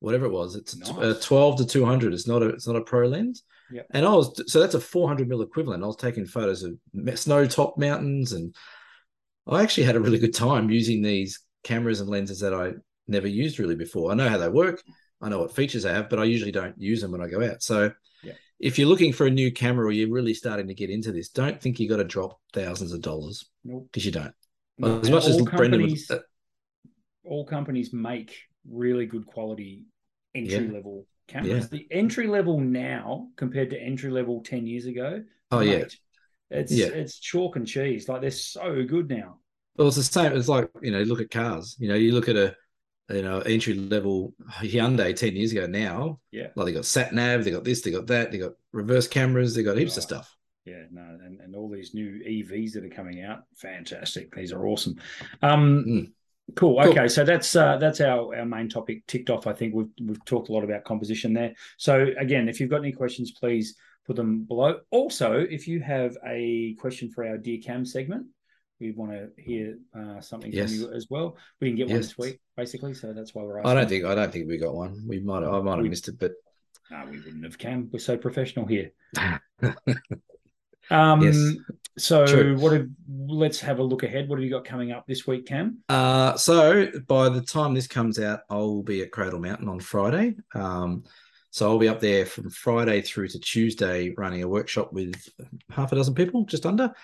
whatever 0.00 0.26
it 0.26 0.32
was. 0.32 0.56
It's 0.56 0.74
uh, 0.74 0.92
nice. 0.92 1.16
a 1.16 1.20
12 1.20 1.56
to 1.56 1.66
200. 1.66 2.12
It's 2.12 2.28
not 2.28 2.42
a 2.42 2.50
it's 2.50 2.66
not 2.66 2.76
a 2.76 2.82
pro 2.82 3.08
lens. 3.08 3.42
Yeah. 3.72 3.82
And 3.92 4.04
I 4.04 4.12
was 4.12 4.42
so 4.46 4.60
that's 4.60 4.74
a 4.74 4.80
400 4.80 5.26
mil 5.26 5.40
equivalent. 5.40 5.82
I 5.82 5.86
was 5.86 5.96
taking 5.96 6.26
photos 6.26 6.62
of 6.62 6.74
snow 7.18 7.46
top 7.46 7.78
mountains 7.78 8.32
and 8.32 8.54
I 9.46 9.62
actually 9.62 9.84
had 9.84 9.96
a 9.96 10.00
really 10.00 10.18
good 10.18 10.34
time 10.34 10.68
using 10.68 11.00
these 11.00 11.40
cameras 11.64 12.00
and 12.00 12.10
lenses 12.10 12.40
that 12.40 12.52
I 12.52 12.72
never 13.08 13.26
used 13.26 13.58
really 13.58 13.74
before. 13.74 14.12
I 14.12 14.14
know 14.14 14.28
how 14.28 14.36
they 14.36 14.50
work. 14.50 14.82
I 15.22 15.30
know 15.30 15.38
what 15.38 15.56
features 15.56 15.84
they 15.84 15.92
have, 15.92 16.10
but 16.10 16.18
I 16.18 16.24
usually 16.24 16.52
don't 16.52 16.78
use 16.78 17.00
them 17.00 17.12
when 17.12 17.22
I 17.22 17.28
go 17.28 17.42
out. 17.42 17.62
So 17.62 17.90
yeah. 18.22 18.32
if 18.58 18.78
you're 18.78 18.88
looking 18.88 19.12
for 19.12 19.26
a 19.26 19.30
new 19.30 19.52
camera 19.52 19.86
or 19.86 19.92
you're 19.92 20.10
really 20.10 20.34
starting 20.34 20.68
to 20.68 20.74
get 20.74 20.90
into 20.90 21.12
this, 21.12 21.28
don't 21.28 21.60
think 21.60 21.80
you 21.80 21.88
got 21.88 21.96
to 21.96 22.04
drop 22.04 22.38
thousands 22.52 22.92
of 22.92 23.00
dollars 23.00 23.48
because 23.64 23.82
nope. 23.84 24.04
you 24.04 24.12
don't. 24.12 24.34
No, 24.78 25.00
as 25.00 25.10
much 25.10 25.26
as 25.26 25.42
Brendan 25.42 25.82
was, 25.82 26.10
all 27.24 27.44
companies 27.44 27.92
make 27.92 28.36
really 28.68 29.06
good 29.06 29.26
quality 29.26 29.84
entry 30.34 30.66
yeah. 30.66 30.72
level 30.72 31.06
cameras. 31.28 31.68
Yeah. 31.70 31.78
The 31.78 31.86
entry 31.90 32.26
level 32.26 32.58
now 32.60 33.28
compared 33.36 33.70
to 33.70 33.80
entry 33.80 34.10
level 34.10 34.42
10 34.42 34.66
years 34.66 34.86
ago. 34.86 35.22
Oh, 35.50 35.60
mate, 35.60 35.68
yeah 35.68 35.84
it's 36.50 36.72
yeah. 36.72 36.86
it's 36.86 37.18
chalk 37.18 37.56
and 37.56 37.66
cheese. 37.66 38.08
Like 38.08 38.20
they're 38.20 38.30
so 38.30 38.82
good 38.84 39.08
now. 39.08 39.38
Well, 39.76 39.88
it's 39.88 39.96
the 39.96 40.02
same. 40.02 40.32
It's 40.32 40.48
like 40.48 40.68
you 40.82 40.90
know, 40.90 41.02
look 41.02 41.20
at 41.20 41.30
cars. 41.30 41.76
You 41.78 41.88
know, 41.88 41.94
you 41.94 42.12
look 42.12 42.28
at 42.28 42.36
a 42.36 42.54
you 43.10 43.22
know 43.22 43.40
entry 43.40 43.74
level 43.74 44.34
Hyundai 44.50 45.14
ten 45.14 45.36
years 45.36 45.52
ago. 45.52 45.66
Now, 45.66 46.20
yeah, 46.30 46.48
like 46.56 46.66
they 46.66 46.72
got 46.72 46.84
sat 46.84 47.12
nav, 47.12 47.44
they 47.44 47.50
got 47.50 47.64
this, 47.64 47.82
they 47.82 47.90
got 47.90 48.06
that, 48.06 48.30
they 48.30 48.38
got 48.38 48.52
reverse 48.72 49.08
cameras, 49.08 49.54
they 49.54 49.62
got 49.62 49.76
heaps 49.76 49.96
of 49.96 50.02
stuff. 50.02 50.36
Yeah, 50.64 50.84
no, 50.90 51.02
and, 51.02 51.40
and 51.40 51.56
all 51.56 51.70
these 51.70 51.94
new 51.94 52.22
EVs 52.26 52.72
that 52.72 52.84
are 52.84 52.90
coming 52.90 53.22
out, 53.22 53.44
fantastic. 53.56 54.34
These 54.34 54.52
are 54.52 54.66
awesome. 54.66 55.00
Um, 55.42 55.84
mm. 55.88 56.12
Cool. 56.56 56.80
Okay, 56.80 57.08
so 57.08 57.24
that's 57.24 57.54
uh, 57.54 57.76
that's 57.76 58.00
our, 58.00 58.36
our 58.36 58.44
main 58.44 58.68
topic 58.68 59.06
ticked 59.06 59.30
off. 59.30 59.46
I 59.46 59.52
think 59.52 59.74
we've 59.74 59.90
we've 60.02 60.24
talked 60.24 60.48
a 60.48 60.52
lot 60.52 60.64
about 60.64 60.84
composition 60.84 61.32
there. 61.32 61.54
So 61.76 62.08
again, 62.18 62.48
if 62.48 62.60
you've 62.60 62.70
got 62.70 62.80
any 62.80 62.92
questions, 62.92 63.30
please 63.30 63.76
put 64.06 64.16
them 64.16 64.44
below. 64.44 64.80
Also, 64.90 65.34
if 65.34 65.68
you 65.68 65.80
have 65.80 66.16
a 66.26 66.74
question 66.80 67.10
for 67.10 67.26
our 67.26 67.38
Dear 67.38 67.60
Cam 67.62 67.84
segment, 67.84 68.26
we 68.80 68.92
want 68.92 69.12
to 69.12 69.30
hear 69.40 69.78
uh, 69.94 70.20
something 70.20 70.52
yes. 70.52 70.70
from 70.70 70.80
you 70.80 70.92
as 70.92 71.08
well. 71.10 71.36
We 71.60 71.68
can 71.68 71.76
get 71.76 71.88
yes. 71.88 71.94
one 71.94 72.00
this 72.00 72.18
week, 72.18 72.40
basically. 72.56 72.94
So 72.94 73.12
that's 73.12 73.34
why 73.34 73.42
we're 73.42 73.58
asking. 73.58 73.70
I 73.70 73.74
don't 73.74 73.88
think 73.88 74.04
I 74.04 74.14
don't 74.14 74.32
think 74.32 74.48
we 74.48 74.56
got 74.56 74.74
one. 74.74 75.04
We 75.06 75.20
might 75.20 75.42
have, 75.42 75.52
I 75.52 75.60
might 75.60 75.78
have 75.78 75.86
missed 75.86 76.08
it, 76.08 76.18
but 76.18 76.32
no, 76.90 77.04
we 77.10 77.18
wouldn't 77.18 77.44
have. 77.44 77.58
Cam, 77.58 77.88
we're 77.92 77.98
so 77.98 78.16
professional 78.16 78.66
here. 78.66 78.92
um, 80.90 81.22
yes. 81.22 81.54
So 81.98 82.26
True. 82.26 82.56
what? 82.56 82.72
Have, 82.72 82.88
let's 83.08 83.60
have 83.60 83.78
a 83.78 83.82
look 83.82 84.02
ahead. 84.02 84.28
What 84.28 84.38
have 84.38 84.44
you 84.44 84.50
got 84.50 84.64
coming 84.64 84.92
up 84.92 85.06
this 85.06 85.26
week, 85.26 85.46
Cam? 85.46 85.78
Uh, 85.88 86.36
so 86.36 86.90
by 87.06 87.28
the 87.28 87.42
time 87.42 87.74
this 87.74 87.86
comes 87.86 88.18
out, 88.18 88.40
I'll 88.48 88.82
be 88.82 89.02
at 89.02 89.10
Cradle 89.10 89.40
Mountain 89.40 89.68
on 89.68 89.80
Friday. 89.80 90.36
Um, 90.54 91.04
so 91.50 91.68
I'll 91.68 91.78
be 91.78 91.88
up 91.88 92.00
there 92.00 92.24
from 92.24 92.48
Friday 92.48 93.02
through 93.02 93.28
to 93.28 93.38
Tuesday 93.40 94.14
running 94.16 94.42
a 94.42 94.48
workshop 94.48 94.92
with 94.92 95.28
half 95.68 95.92
a 95.92 95.96
dozen 95.96 96.14
people, 96.14 96.44
just 96.44 96.64
under. 96.64 96.94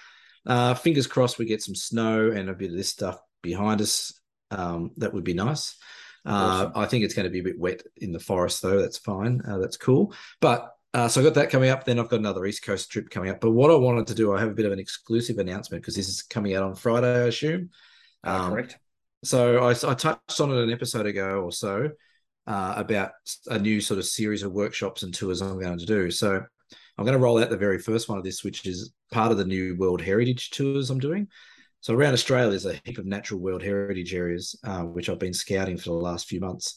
Uh, 0.46 0.74
fingers 0.74 1.06
crossed 1.06 1.38
we 1.38 1.44
get 1.44 1.62
some 1.62 1.74
snow 1.74 2.30
and 2.30 2.48
a 2.48 2.54
bit 2.54 2.70
of 2.70 2.76
this 2.76 2.88
stuff 2.88 3.18
behind 3.42 3.80
us. 3.80 4.18
Um, 4.50 4.92
that 4.98 5.12
would 5.12 5.24
be 5.24 5.34
nice. 5.34 5.76
Uh, 6.24 6.70
I 6.74 6.86
think 6.86 7.04
it's 7.04 7.14
going 7.14 7.24
to 7.24 7.30
be 7.30 7.38
a 7.38 7.44
bit 7.44 7.58
wet 7.58 7.82
in 7.96 8.12
the 8.12 8.18
forest, 8.18 8.62
though. 8.62 8.80
That's 8.80 8.98
fine. 8.98 9.42
Uh, 9.46 9.58
that's 9.58 9.76
cool. 9.76 10.12
But 10.40 10.72
uh, 10.92 11.08
so 11.08 11.20
I 11.20 11.24
got 11.24 11.34
that 11.34 11.50
coming 11.50 11.70
up. 11.70 11.84
Then 11.84 11.98
I've 11.98 12.08
got 12.08 12.20
another 12.20 12.46
East 12.46 12.64
Coast 12.64 12.90
trip 12.90 13.10
coming 13.10 13.30
up. 13.30 13.40
But 13.40 13.52
what 13.52 13.70
I 13.70 13.74
wanted 13.76 14.08
to 14.08 14.14
do, 14.14 14.34
I 14.34 14.40
have 14.40 14.48
a 14.48 14.54
bit 14.54 14.66
of 14.66 14.72
an 14.72 14.78
exclusive 14.78 15.38
announcement 15.38 15.82
because 15.82 15.94
this 15.94 16.08
is 16.08 16.22
coming 16.22 16.56
out 16.56 16.64
on 16.64 16.74
Friday, 16.74 17.24
I 17.24 17.26
assume. 17.26 17.70
Um, 18.24 18.50
correct. 18.50 18.78
So 19.22 19.64
I, 19.64 19.70
I 19.70 19.94
touched 19.94 20.40
on 20.40 20.50
it 20.50 20.62
an 20.62 20.72
episode 20.72 21.06
ago 21.06 21.42
or 21.42 21.52
so 21.52 21.90
uh, 22.46 22.74
about 22.76 23.12
a 23.48 23.58
new 23.58 23.80
sort 23.80 23.98
of 23.98 24.06
series 24.06 24.42
of 24.42 24.52
workshops 24.52 25.02
and 25.02 25.12
tours 25.14 25.40
I'm 25.40 25.60
going 25.60 25.78
to 25.78 25.86
do. 25.86 26.10
So 26.10 26.44
I'm 26.98 27.04
going 27.04 27.16
to 27.16 27.22
roll 27.22 27.38
out 27.38 27.50
the 27.50 27.56
very 27.56 27.78
first 27.78 28.08
one 28.08 28.18
of 28.18 28.24
this, 28.24 28.42
which 28.42 28.66
is 28.66 28.92
part 29.12 29.32
of 29.32 29.38
the 29.38 29.44
new 29.44 29.76
World 29.76 30.00
Heritage 30.00 30.50
tours 30.50 30.90
I'm 30.90 30.98
doing. 30.98 31.28
So 31.80 31.94
around 31.94 32.14
Australia, 32.14 32.50
there's 32.50 32.66
a 32.66 32.80
heap 32.84 32.98
of 32.98 33.06
natural 33.06 33.40
World 33.40 33.62
Heritage 33.62 34.14
areas, 34.14 34.58
uh, 34.64 34.82
which 34.82 35.08
I've 35.08 35.18
been 35.18 35.34
scouting 35.34 35.76
for 35.76 35.90
the 35.90 35.92
last 35.92 36.26
few 36.26 36.40
months. 36.40 36.74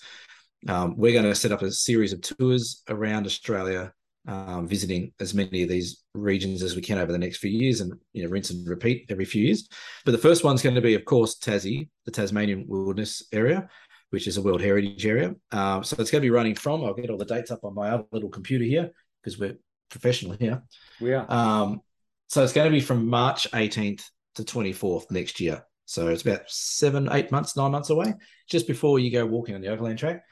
Um, 0.68 0.96
we're 0.98 1.14
going 1.14 1.26
to 1.26 1.34
set 1.34 1.54
up 1.54 1.62
a 1.62 1.72
series 1.72 2.12
of 2.12 2.22
tours 2.22 2.84
around 2.90 3.26
Australia 3.26 3.94
um, 4.28 4.68
visiting 4.68 5.12
as 5.20 5.34
many 5.34 5.64
of 5.64 5.70
these 5.70 6.04
regions 6.14 6.62
as 6.62 6.76
we 6.76 6.82
can 6.82 6.98
over 6.98 7.12
the 7.12 7.18
next 7.18 7.38
few 7.38 7.50
years 7.50 7.82
and 7.82 7.94
you 8.14 8.24
know 8.24 8.30
rinse 8.30 8.50
and 8.50 8.68
repeat 8.68 9.06
every 9.10 9.26
few 9.26 9.44
years. 9.44 9.68
But 10.06 10.12
the 10.12 10.18
first 10.18 10.44
one's 10.44 10.62
going 10.62 10.76
to 10.76 10.82
be, 10.82 10.96
of 10.96 11.06
course, 11.06 11.38
Tassie, 11.40 11.90
the 12.06 12.12
Tasmanian 12.12 12.66
Wilderness 12.68 13.24
Area, 13.32 13.68
which 14.10 14.28
is 14.28 14.38
a 14.38 14.42
World 14.42 14.62
Heritage 14.62 15.06
Area. 15.06 15.34
Um, 15.52 15.84
so 15.84 15.96
it's 16.00 16.12
going 16.12 16.22
to 16.22 16.26
be 16.26 16.30
running 16.30 16.56
from. 16.56 16.84
I'll 16.84 16.94
get 16.94 17.10
all 17.10 17.18
the 17.18 17.26
dates 17.26 17.52
up 17.52 17.64
on 17.64 17.74
my 17.74 17.90
other 17.90 18.04
little 18.12 18.30
computer 18.30 18.66
here 18.66 18.92
because 19.24 19.40
we're 19.40 19.58
professional 19.90 20.38
here. 20.38 20.64
We 21.02 21.14
are. 21.14 21.26
Um, 21.30 21.82
so 22.28 22.44
it's 22.44 22.54
going 22.54 22.66
to 22.66 22.72
be 22.72 22.82
from 22.82 23.08
March 23.08 23.50
18th 23.52 24.04
to 24.36 24.44
24th 24.44 25.12
next 25.12 25.40
year. 25.40 25.64
So 25.86 26.08
it's 26.08 26.22
about 26.22 26.42
seven, 26.48 27.10
eight 27.12 27.32
months, 27.32 27.58
nine 27.58 27.72
months 27.72 27.90
away, 27.90 28.14
just 28.48 28.68
before 28.68 29.00
you 29.00 29.12
go 29.12 29.26
walking 29.26 29.56
on 29.56 29.62
the 29.62 29.70
overland 29.70 29.98
track. 29.98 30.24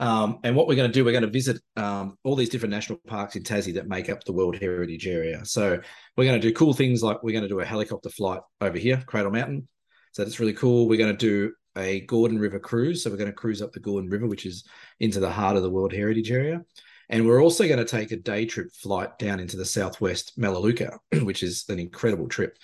Um, 0.00 0.40
and 0.42 0.56
what 0.56 0.66
we're 0.66 0.74
going 0.74 0.90
to 0.90 0.92
do, 0.92 1.04
we're 1.04 1.12
going 1.12 1.22
to 1.22 1.30
visit 1.30 1.60
um, 1.76 2.16
all 2.24 2.34
these 2.34 2.48
different 2.48 2.72
national 2.72 2.98
parks 3.06 3.36
in 3.36 3.42
Tassie 3.42 3.74
that 3.74 3.86
make 3.86 4.08
up 4.08 4.24
the 4.24 4.32
World 4.32 4.56
Heritage 4.56 5.06
Area. 5.06 5.44
So 5.44 5.78
we're 6.16 6.24
going 6.24 6.40
to 6.40 6.48
do 6.48 6.54
cool 6.54 6.72
things 6.72 7.02
like 7.02 7.22
we're 7.22 7.32
going 7.32 7.42
to 7.42 7.48
do 7.48 7.60
a 7.60 7.64
helicopter 7.64 8.08
flight 8.08 8.40
over 8.60 8.78
here, 8.78 9.02
Cradle 9.06 9.30
Mountain. 9.30 9.68
So 10.12 10.24
that's 10.24 10.40
really 10.40 10.54
cool. 10.54 10.88
We're 10.88 10.98
going 10.98 11.16
to 11.16 11.16
do 11.16 11.52
a 11.76 12.00
Gordon 12.00 12.38
River 12.38 12.58
cruise. 12.58 13.04
So 13.04 13.10
we're 13.10 13.16
going 13.16 13.30
to 13.30 13.36
cruise 13.36 13.62
up 13.62 13.72
the 13.72 13.80
Gordon 13.80 14.10
River, 14.10 14.26
which 14.26 14.46
is 14.46 14.64
into 14.98 15.20
the 15.20 15.30
heart 15.30 15.56
of 15.56 15.62
the 15.62 15.70
World 15.70 15.92
Heritage 15.92 16.30
Area. 16.30 16.62
And 17.08 17.26
we're 17.26 17.42
also 17.42 17.66
going 17.66 17.78
to 17.78 17.84
take 17.84 18.12
a 18.12 18.16
day 18.16 18.46
trip 18.46 18.68
flight 18.74 19.18
down 19.18 19.40
into 19.40 19.56
the 19.56 19.64
southwest 19.64 20.32
Melaleuca, 20.36 20.98
which 21.22 21.42
is 21.42 21.64
an 21.68 21.78
incredible 21.78 22.28
trip. 22.28 22.56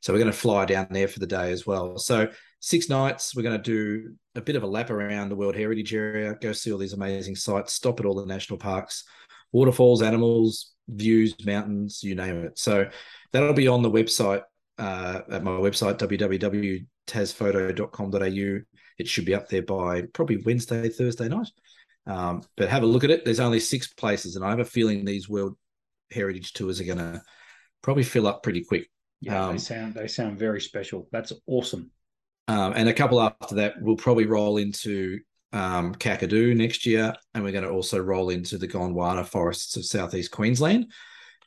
So 0.00 0.12
we're 0.12 0.20
going 0.20 0.32
to 0.32 0.36
fly 0.36 0.64
down 0.64 0.88
there 0.90 1.08
for 1.08 1.20
the 1.20 1.26
day 1.26 1.52
as 1.52 1.66
well. 1.66 1.98
So 1.98 2.28
six 2.60 2.88
nights. 2.88 3.34
We're 3.34 3.42
going 3.42 3.60
to 3.60 3.62
do 3.62 4.14
a 4.34 4.40
bit 4.40 4.56
of 4.56 4.62
a 4.62 4.66
lap 4.66 4.90
around 4.90 5.28
the 5.28 5.36
World 5.36 5.56
Heritage 5.56 5.94
Area, 5.94 6.36
go 6.40 6.52
see 6.52 6.72
all 6.72 6.78
these 6.78 6.92
amazing 6.92 7.34
sites, 7.36 7.74
stop 7.74 8.00
at 8.00 8.06
all 8.06 8.14
the 8.14 8.26
national 8.26 8.58
parks, 8.58 9.04
waterfalls, 9.52 10.02
animals, 10.02 10.72
views, 10.88 11.34
mountains, 11.44 12.02
you 12.02 12.14
name 12.14 12.44
it. 12.44 12.58
So 12.58 12.88
that'll 13.32 13.52
be 13.54 13.68
on 13.68 13.82
the 13.82 13.90
website 13.90 14.42
uh, 14.78 15.20
at 15.30 15.42
my 15.42 15.52
website 15.52 15.98
www.tasphoto.com.au. 15.98 18.60
It 18.98 19.08
should 19.08 19.24
be 19.24 19.34
up 19.34 19.48
there 19.48 19.62
by 19.62 20.02
probably 20.12 20.42
Wednesday, 20.44 20.90
Thursday 20.90 21.28
night. 21.28 21.48
Um, 22.06 22.42
but 22.56 22.68
have 22.68 22.82
a 22.82 22.86
look 22.86 23.04
at 23.04 23.10
it. 23.10 23.24
There's 23.24 23.40
only 23.40 23.60
six 23.60 23.92
places, 23.92 24.36
and 24.36 24.44
I 24.44 24.50
have 24.50 24.58
a 24.58 24.64
feeling 24.64 25.04
these 25.04 25.28
World 25.28 25.56
Heritage 26.10 26.52
tours 26.54 26.80
are 26.80 26.84
going 26.84 26.98
to 26.98 27.22
probably 27.82 28.02
fill 28.02 28.26
up 28.26 28.42
pretty 28.42 28.64
quick. 28.64 28.90
Yeah, 29.20 29.46
um, 29.46 29.52
they 29.52 29.58
sound 29.58 29.94
they 29.94 30.08
sound 30.08 30.38
very 30.38 30.60
special. 30.60 31.08
That's 31.12 31.32
awesome. 31.46 31.90
Um, 32.48 32.72
and 32.74 32.88
a 32.88 32.94
couple 32.94 33.20
after 33.20 33.54
that, 33.56 33.74
we'll 33.80 33.96
probably 33.96 34.26
roll 34.26 34.56
into 34.56 35.20
um, 35.52 35.94
Kakadu 35.94 36.56
next 36.56 36.86
year, 36.86 37.14
and 37.34 37.44
we're 37.44 37.52
going 37.52 37.64
to 37.64 37.70
also 37.70 37.98
roll 37.98 38.30
into 38.30 38.58
the 38.58 38.68
Gondwana 38.68 39.24
forests 39.26 39.76
of 39.76 39.84
southeast 39.84 40.30
Queensland, 40.30 40.90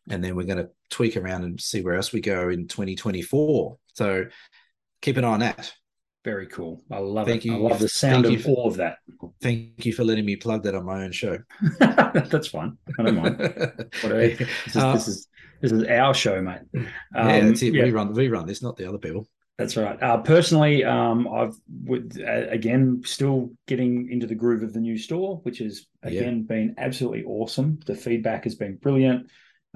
and 0.09 0.23
then 0.23 0.35
we're 0.35 0.45
going 0.45 0.63
to 0.63 0.69
tweak 0.89 1.17
around 1.17 1.43
and 1.43 1.59
see 1.59 1.81
where 1.81 1.95
else 1.95 2.13
we 2.13 2.21
go 2.21 2.49
in 2.49 2.67
2024. 2.67 3.77
So 3.95 4.25
keep 5.01 5.17
an 5.17 5.25
eye 5.25 5.33
on 5.33 5.39
that. 5.41 5.73
Very 6.23 6.47
cool. 6.47 6.81
I 6.89 6.99
love 6.99 7.27
thank 7.27 7.43
it. 7.43 7.49
You. 7.49 7.55
I 7.55 7.69
love 7.69 7.79
the 7.79 7.89
sound 7.89 8.25
thank 8.25 8.39
of 8.39 8.47
all 8.47 8.67
of 8.67 8.77
that. 8.77 8.99
Thank 9.41 9.85
you 9.85 9.91
for 9.91 10.05
letting 10.05 10.25
me 10.25 10.37
plug 10.37 10.63
that 10.63 10.73
on 10.73 10.85
my 10.85 11.03
own 11.03 11.11
show. 11.11 11.37
That's 11.79 12.47
fine. 12.47 12.77
I 12.97 13.03
don't 13.03 13.15
mind. 13.15 13.37
This 14.03 14.41
is, 14.67 14.75
uh, 14.75 14.93
this 14.93 15.07
is 15.07 15.27
this 15.61 15.71
is 15.71 15.83
our 15.85 16.13
show, 16.13 16.41
mate. 16.41 16.59
Um, 16.75 17.29
yeah, 17.29 17.39
that's 17.39 17.61
it. 17.61 17.73
Yeah. 17.73 17.85
We 17.85 17.91
run 17.91 18.13
we 18.13 18.27
run 18.27 18.45
this, 18.45 18.61
not 18.61 18.75
the 18.75 18.87
other 18.87 18.97
people. 18.97 19.27
That's 19.57 19.77
right. 19.77 20.01
Uh, 20.01 20.17
personally, 20.17 20.83
um, 20.83 21.27
I've 21.27 21.55
would, 21.85 22.19
uh, 22.19 22.47
again 22.49 23.01
still 23.05 23.51
getting 23.67 24.09
into 24.11 24.27
the 24.27 24.35
groove 24.35 24.63
of 24.63 24.73
the 24.73 24.79
new 24.79 24.97
store, 24.97 25.39
which 25.43 25.59
has 25.59 25.85
again 26.01 26.39
yeah. 26.39 26.55
been 26.55 26.75
absolutely 26.77 27.23
awesome. 27.23 27.79
The 27.85 27.95
feedback 27.95 28.43
has 28.45 28.55
been 28.55 28.77
brilliant. 28.77 29.29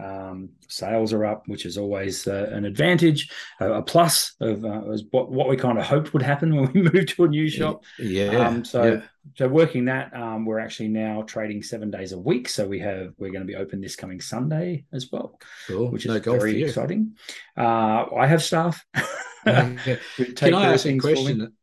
Um, 0.04 0.50
sales 0.68 1.12
are 1.12 1.26
up, 1.26 1.48
which 1.48 1.66
is 1.66 1.78
always 1.78 2.28
uh, 2.28 2.50
an 2.52 2.66
advantage, 2.66 3.32
uh, 3.60 3.74
a 3.74 3.82
plus 3.82 4.36
of 4.40 4.64
uh, 4.64 4.82
what, 5.12 5.32
what 5.32 5.50
we 5.50 5.58
kind 5.58 5.80
of 5.80 5.86
hoped 5.86 6.14
would 6.14 6.22
happen 6.22 6.56
when 6.56 6.72
we 6.72 6.82
moved 6.94 7.10
to 7.10 7.24
a 7.24 7.28
new 7.28 7.50
shop. 7.50 7.84
Yeah. 7.98 8.48
Um, 8.48 8.64
so, 8.64 8.84
yeah. 8.84 9.02
so 9.36 9.48
working 9.48 9.86
that, 9.86 10.16
um, 10.16 10.46
we're 10.46 10.60
actually 10.60 10.90
now 10.90 11.24
trading 11.24 11.64
seven 11.64 11.90
days 11.90 12.12
a 12.12 12.20
week. 12.20 12.48
So 12.48 12.68
we 12.68 12.80
have 12.80 13.14
we're 13.18 13.32
going 13.32 13.46
to 13.46 13.52
be 13.52 13.56
open 13.56 13.82
this 13.82 13.96
coming 13.96 14.22
Sunday 14.22 14.86
as 14.94 15.10
well, 15.12 15.40
cool. 15.68 15.90
which 15.90 16.06
is 16.06 16.12
no 16.12 16.20
very 16.20 16.64
exciting. 16.64 17.16
Uh, 17.58 18.06
I 18.16 18.28
have 18.28 18.44
staff. 18.44 18.86
Can 19.48 20.54
I 20.54 20.74
ask 20.74 20.86
a 20.86 20.98
question? 20.98 21.54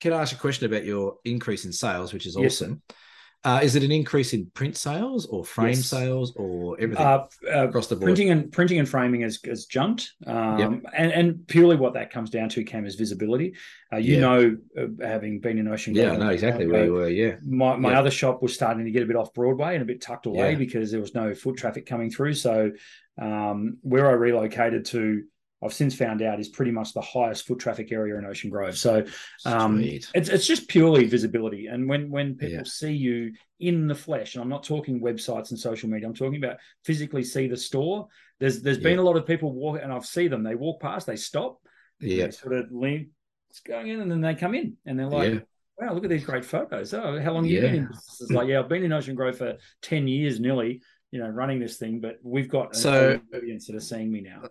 Can 0.00 0.12
I 0.12 0.22
ask 0.22 0.34
a 0.34 0.38
question 0.38 0.66
about 0.66 0.84
your 0.84 1.16
increase 1.24 1.64
in 1.64 1.72
sales, 1.72 2.12
which 2.12 2.26
is 2.26 2.36
awesome? 2.36 2.82
Yes, 2.88 2.96
uh, 3.46 3.60
is 3.62 3.76
it 3.76 3.84
an 3.84 3.92
increase 3.92 4.32
in 4.32 4.46
print 4.46 4.76
sales 4.76 5.24
or 5.26 5.44
frame 5.44 5.68
yes. 5.68 5.86
sales 5.86 6.34
or 6.34 6.76
everything 6.80 7.06
uh, 7.06 7.26
uh, 7.48 7.68
across 7.68 7.86
the 7.86 7.94
board? 7.94 8.08
Printing 8.08 8.30
and 8.30 8.50
printing 8.50 8.80
and 8.80 8.88
framing 8.88 9.20
has, 9.20 9.38
has 9.44 9.66
jumped, 9.66 10.14
um, 10.26 10.58
yep. 10.58 10.92
and 10.96 11.12
and 11.12 11.46
purely 11.46 11.76
what 11.76 11.94
that 11.94 12.10
comes 12.10 12.28
down 12.28 12.48
to, 12.48 12.64
Cam, 12.64 12.84
is 12.86 12.96
visibility. 12.96 13.54
Uh, 13.92 13.98
you 13.98 14.14
yeah. 14.14 14.20
know, 14.20 14.56
uh, 14.76 14.86
having 15.00 15.38
been 15.38 15.58
in 15.58 15.68
Ocean, 15.68 15.94
yeah, 15.94 16.10
I 16.10 16.16
know 16.16 16.30
exactly 16.30 16.66
where 16.66 16.86
you 16.86 16.92
were. 16.92 17.08
Yeah, 17.08 17.36
my 17.46 17.76
my 17.76 17.92
yeah. 17.92 18.00
other 18.00 18.10
shop 18.10 18.42
was 18.42 18.52
starting 18.52 18.84
to 18.84 18.90
get 18.90 19.04
a 19.04 19.06
bit 19.06 19.14
off 19.14 19.32
Broadway 19.32 19.74
and 19.74 19.82
a 19.82 19.86
bit 19.86 20.00
tucked 20.00 20.26
away 20.26 20.50
yeah. 20.50 20.58
because 20.58 20.90
there 20.90 21.00
was 21.00 21.14
no 21.14 21.32
foot 21.32 21.56
traffic 21.56 21.86
coming 21.86 22.10
through. 22.10 22.34
So 22.34 22.72
um, 23.16 23.78
where 23.82 24.08
I 24.08 24.12
relocated 24.12 24.86
to 24.86 25.22
I've 25.62 25.72
since 25.72 25.94
found 25.94 26.20
out 26.20 26.38
is 26.38 26.48
pretty 26.48 26.70
much 26.70 26.92
the 26.92 27.00
highest 27.00 27.46
foot 27.46 27.58
traffic 27.58 27.90
area 27.90 28.18
in 28.18 28.26
Ocean 28.26 28.50
Grove. 28.50 28.76
So 28.76 29.04
um, 29.46 29.80
it's 29.80 30.10
it's 30.14 30.46
just 30.46 30.68
purely 30.68 31.06
visibility. 31.06 31.66
And 31.66 31.88
when 31.88 32.10
when 32.10 32.34
people 32.34 32.58
yeah. 32.58 32.62
see 32.64 32.92
you 32.92 33.32
in 33.58 33.86
the 33.86 33.94
flesh, 33.94 34.34
and 34.34 34.42
I'm 34.42 34.50
not 34.50 34.64
talking 34.64 35.00
websites 35.00 35.50
and 35.50 35.58
social 35.58 35.88
media, 35.88 36.06
I'm 36.06 36.14
talking 36.14 36.42
about 36.42 36.58
physically 36.84 37.24
see 37.24 37.48
the 37.48 37.56
store. 37.56 38.08
There's 38.38 38.60
there's 38.60 38.78
yeah. 38.78 38.84
been 38.84 38.98
a 38.98 39.02
lot 39.02 39.16
of 39.16 39.26
people 39.26 39.52
walk, 39.52 39.80
and 39.82 39.92
I've 39.92 40.04
seen 40.04 40.30
them. 40.30 40.42
They 40.42 40.54
walk 40.54 40.80
past, 40.80 41.06
they 41.06 41.16
stop, 41.16 41.58
yeah, 42.00 42.26
they 42.26 42.32
sort 42.32 42.54
of 42.54 42.66
lean, 42.70 43.10
it's 43.48 43.60
going 43.60 43.88
in, 43.88 44.00
and 44.00 44.10
then 44.10 44.20
they 44.20 44.34
come 44.34 44.54
in, 44.54 44.76
and 44.84 44.98
they're 44.98 45.08
like. 45.08 45.32
Yeah. 45.32 45.40
Wow, 45.78 45.92
look 45.92 46.04
at 46.04 46.08
these 46.08 46.24
great 46.24 46.42
photos. 46.42 46.94
Oh, 46.94 47.20
how 47.20 47.32
long 47.32 47.44
have 47.44 47.52
you 47.52 47.60
been 47.60 47.74
in 47.74 47.88
It's 47.92 48.30
like, 48.30 48.48
yeah, 48.48 48.60
I've 48.60 48.68
been 48.70 48.82
in 48.82 48.94
Ocean 48.94 49.14
Grove 49.14 49.36
for 49.36 49.56
10 49.82 50.08
years 50.08 50.40
nearly, 50.40 50.80
you 51.10 51.18
know, 51.18 51.28
running 51.28 51.60
this 51.60 51.76
thing, 51.76 52.00
but 52.00 52.16
we've 52.22 52.48
got 52.48 52.74
so, 52.74 53.20
audience 53.34 53.66
that 53.66 53.76
are 53.76 53.80
seeing 53.80 54.10
me 54.10 54.22
now. 54.22 54.48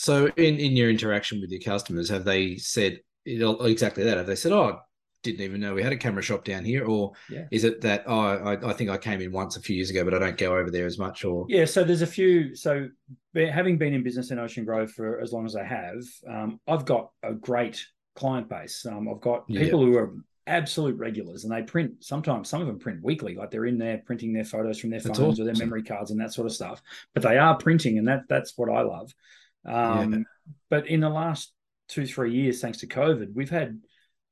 So, 0.00 0.28
in 0.38 0.58
in 0.58 0.76
your 0.76 0.88
interaction 0.88 1.42
with 1.42 1.50
your 1.50 1.60
customers, 1.60 2.08
have 2.08 2.24
they 2.24 2.56
said 2.56 3.00
exactly 3.26 4.02
that? 4.04 4.16
Have 4.16 4.26
they 4.26 4.34
said, 4.34 4.50
"Oh, 4.50 4.78
didn't 5.22 5.42
even 5.42 5.60
know 5.60 5.74
we 5.74 5.82
had 5.82 5.92
a 5.92 5.98
camera 5.98 6.22
shop 6.22 6.42
down 6.42 6.64
here," 6.64 6.86
or 6.86 7.12
yeah. 7.28 7.44
is 7.50 7.64
it 7.64 7.82
that 7.82 8.04
oh, 8.06 8.18
I, 8.18 8.70
I 8.70 8.72
think 8.72 8.88
I 8.88 8.96
came 8.96 9.20
in 9.20 9.30
once 9.30 9.58
a 9.58 9.60
few 9.60 9.76
years 9.76 9.90
ago, 9.90 10.02
but 10.02 10.14
I 10.14 10.18
don't 10.18 10.38
go 10.38 10.56
over 10.56 10.70
there 10.70 10.86
as 10.86 10.98
much? 10.98 11.26
Or 11.26 11.44
yeah, 11.50 11.66
so 11.66 11.84
there's 11.84 12.00
a 12.00 12.06
few. 12.06 12.56
So, 12.56 12.88
having 13.34 13.76
been 13.76 13.92
in 13.92 14.02
business 14.02 14.30
in 14.30 14.38
Ocean 14.38 14.64
Grove 14.64 14.90
for 14.90 15.20
as 15.20 15.34
long 15.34 15.44
as 15.44 15.54
I 15.54 15.64
have, 15.64 16.02
um, 16.26 16.60
I've 16.66 16.86
got 16.86 17.10
a 17.22 17.34
great 17.34 17.84
client 18.14 18.48
base. 18.48 18.86
Um, 18.86 19.06
I've 19.06 19.20
got 19.20 19.48
people 19.48 19.80
yeah. 19.80 19.86
who 19.86 19.98
are 19.98 20.14
absolute 20.46 20.96
regulars 20.96 21.44
and 21.44 21.52
they 21.52 21.62
print 21.62 21.92
sometimes 22.00 22.48
some 22.48 22.62
of 22.62 22.66
them 22.66 22.78
print 22.78 23.00
weekly 23.04 23.36
like 23.36 23.50
they're 23.50 23.66
in 23.66 23.78
there 23.78 24.02
printing 24.04 24.32
their 24.32 24.44
photos 24.44 24.80
from 24.80 24.90
their 24.90 24.98
phones 24.98 25.20
awesome. 25.20 25.42
or 25.42 25.44
their 25.44 25.54
memory 25.54 25.82
cards 25.82 26.10
and 26.10 26.18
that 26.18 26.32
sort 26.32 26.46
of 26.46 26.52
stuff 26.52 26.82
but 27.14 27.22
they 27.22 27.38
are 27.38 27.56
printing 27.56 27.98
and 27.98 28.08
that 28.08 28.22
that's 28.28 28.56
what 28.56 28.68
i 28.68 28.80
love 28.80 29.12
um, 29.66 30.12
yeah. 30.12 30.18
But 30.68 30.88
in 30.88 31.00
the 31.00 31.08
last 31.08 31.52
two, 31.88 32.06
three 32.06 32.32
years, 32.34 32.60
thanks 32.60 32.78
to 32.78 32.86
COVID, 32.86 33.34
we've 33.34 33.50
had 33.50 33.80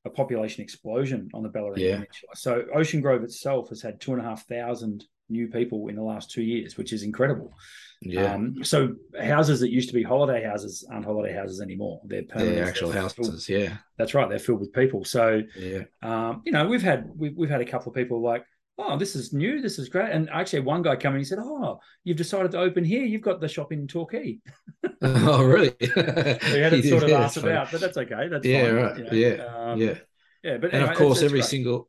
a 0.05 0.11
population 0.11 0.63
explosion 0.63 1.29
on 1.35 1.43
the 1.43 1.49
Bellarine 1.49 1.79
yeah. 1.79 1.95
Peninsula. 1.95 2.33
So 2.35 2.65
Ocean 2.75 3.01
Grove 3.01 3.25
itself 3.25 3.69
has 3.71 3.83
had 3.83 4.01
two 4.01 4.13
and 4.13 4.21
a 4.21 4.25
half 4.25 4.47
thousand 4.47 5.05
new 5.29 5.49
people 5.49 5.89
in 5.89 5.97
the 5.97 6.03
last 6.03 6.31
two 6.31 6.43
years, 6.43 6.77
which 6.79 6.93
is 6.93 7.03
incredible. 7.03 7.53
Yeah. 8.01 8.35
Um, 8.35 8.65
so 8.65 8.95
houses 9.21 9.61
that 9.61 9.71
used 9.71 9.89
to 9.89 9.95
be 9.95 10.03
holiday 10.03 10.43
houses 10.43 10.87
aren't 10.91 11.05
holiday 11.05 11.35
houses 11.35 11.61
anymore. 11.61 12.01
They're 12.05 12.23
permanent. 12.23 12.57
They're 12.57 12.69
actual 12.69 12.93
houses. 12.93 13.47
Filled. 13.47 13.61
Yeah. 13.61 13.77
That's 13.99 14.15
right. 14.15 14.29
They're 14.29 14.39
filled 14.39 14.61
with 14.61 14.73
people. 14.73 15.05
So 15.05 15.43
yeah. 15.57 15.83
Um, 16.03 16.43
you 16.47 16.53
know, 16.53 16.67
we've 16.67 16.83
had 16.83 17.11
we've, 17.17 17.37
we've 17.37 17.51
had 17.51 17.61
a 17.61 17.67
couple 17.67 17.91
of 17.91 17.97
people 17.97 18.23
like 18.23 18.45
oh, 18.79 18.97
this 18.97 19.17
is 19.17 19.33
new, 19.33 19.61
this 19.61 19.79
is 19.79 19.89
great. 19.89 20.11
And 20.11 20.31
actually, 20.31 20.61
one 20.61 20.83
guy 20.83 20.97
came 20.97 21.13
in, 21.13 21.19
he 21.19 21.25
said, 21.25 21.39
oh, 21.41 21.81
you've 22.05 22.17
decided 22.17 22.53
to 22.53 22.59
open 22.59 22.85
here. 22.85 23.05
You've 23.05 23.23
got 23.23 23.41
the 23.41 23.49
shop 23.49 23.73
in 23.73 23.87
Torquay. 23.87 24.39
oh, 25.03 25.45
really? 25.45 25.75
he 25.81 25.89
had 25.89 26.71
to 26.71 26.89
sort 26.89 27.03
of 27.03 27.11
ask 27.11 27.37
about, 27.37 27.71
but 27.71 27.81
that's 27.81 27.97
okay. 27.97 28.29
That's 28.29 28.47
yeah, 28.47 28.65
fine. 28.65 28.75
right. 28.75 28.97
You 28.97 29.05
know, 29.05 29.13
yeah, 29.13 29.45
um, 29.45 29.81
yeah, 29.81 29.95
yeah. 30.43 30.57
But 30.59 30.73
and 30.73 30.75
anyway, 30.75 30.91
of 30.91 30.97
course, 30.97 31.19
that's, 31.19 31.25
every 31.25 31.41
great. 31.41 31.49
single 31.49 31.89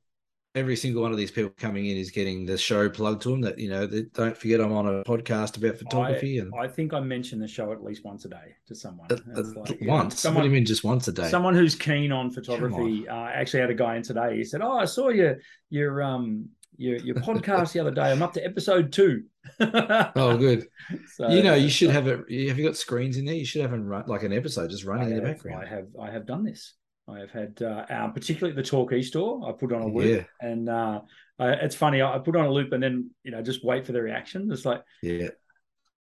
every 0.55 0.75
single 0.75 1.03
one 1.03 1.11
of 1.11 1.17
these 1.17 1.29
people 1.29 1.51
coming 1.57 1.85
in 1.85 1.95
is 1.95 2.09
getting 2.09 2.45
the 2.45 2.57
show 2.57 2.89
plugged 2.89 3.21
to 3.21 3.29
them. 3.29 3.41
That 3.41 3.59
you 3.59 3.69
know, 3.69 3.85
they, 3.85 4.03
don't 4.13 4.35
forget 4.35 4.59
I'm 4.59 4.73
on 4.73 4.87
a 4.87 5.03
podcast 5.03 5.57
about 5.57 5.77
photography. 5.77 6.39
I, 6.39 6.43
and 6.43 6.53
I 6.59 6.67
think 6.67 6.93
I 6.93 6.99
mention 6.99 7.39
the 7.39 7.47
show 7.47 7.71
at 7.71 7.83
least 7.83 8.03
once 8.03 8.25
a 8.25 8.29
day 8.29 8.55
to 8.67 8.75
someone. 8.75 9.07
Uh, 9.11 9.17
uh, 9.37 9.43
like, 9.55 9.79
once? 9.81 10.19
Someone, 10.19 10.37
what 10.37 10.43
do 10.43 10.49
you 10.49 10.53
mean 10.53 10.65
just 10.65 10.83
once 10.83 11.07
a 11.07 11.11
day? 11.11 11.29
Someone 11.29 11.53
who's 11.53 11.75
keen 11.75 12.11
on 12.11 12.31
photography. 12.31 13.07
On. 13.07 13.17
Uh, 13.17 13.31
actually 13.33 13.61
had 13.61 13.69
a 13.69 13.75
guy 13.75 13.95
in 13.95 14.03
today. 14.03 14.37
He 14.37 14.43
said, 14.43 14.61
"Oh, 14.61 14.77
I 14.77 14.85
saw 14.85 15.09
your 15.09 15.37
your 15.69 16.01
um 16.01 16.49
your 16.79 16.97
your 16.97 17.15
podcast 17.15 17.73
the 17.73 17.79
other 17.81 17.91
day. 17.91 18.11
I'm 18.11 18.21
up 18.23 18.33
to 18.33 18.43
episode 18.45 18.91
two. 18.91 19.23
oh, 19.59 20.37
good. 20.37 20.67
So, 21.15 21.29
you 21.29 21.43
know, 21.43 21.53
you 21.53 21.69
should 21.69 21.91
have 21.91 22.07
it. 22.07 22.17
Have 22.47 22.57
you 22.57 22.63
got 22.65 22.75
screens 22.77 23.17
in 23.17 23.25
there? 23.25 23.35
You 23.35 23.45
should 23.45 23.61
have 23.61 23.71
them 23.71 23.85
run 23.85 24.05
like 24.07 24.23
an 24.23 24.33
episode 24.33 24.71
just 24.71 24.85
running 24.85 25.07
I 25.07 25.07
in 25.09 25.13
have, 25.15 25.23
the 25.23 25.29
background. 25.33 25.63
I 25.63 25.69
have. 25.69 25.87
I 26.01 26.11
have 26.11 26.25
done 26.25 26.43
this. 26.43 26.73
I 27.07 27.19
have 27.19 27.31
had, 27.31 27.61
uh, 27.61 27.85
um, 27.89 28.13
particularly 28.13 28.51
at 28.51 28.55
the 28.55 28.67
Torquay 28.67 29.01
store. 29.01 29.47
I 29.47 29.51
put 29.51 29.73
on 29.73 29.81
a 29.81 29.87
loop, 29.87 30.25
yeah. 30.41 30.47
and 30.47 30.69
uh, 30.69 31.01
I, 31.37 31.49
it's 31.49 31.75
funny. 31.75 32.01
I, 32.01 32.15
I 32.15 32.19
put 32.19 32.35
on 32.35 32.45
a 32.45 32.51
loop, 32.51 32.71
and 32.71 32.81
then 32.81 33.11
you 33.23 33.31
know 33.31 33.41
just 33.41 33.63
wait 33.63 33.85
for 33.85 33.91
the 33.91 34.01
reaction. 34.01 34.49
It's 34.51 34.65
like, 34.65 34.81
yeah, 35.03 35.29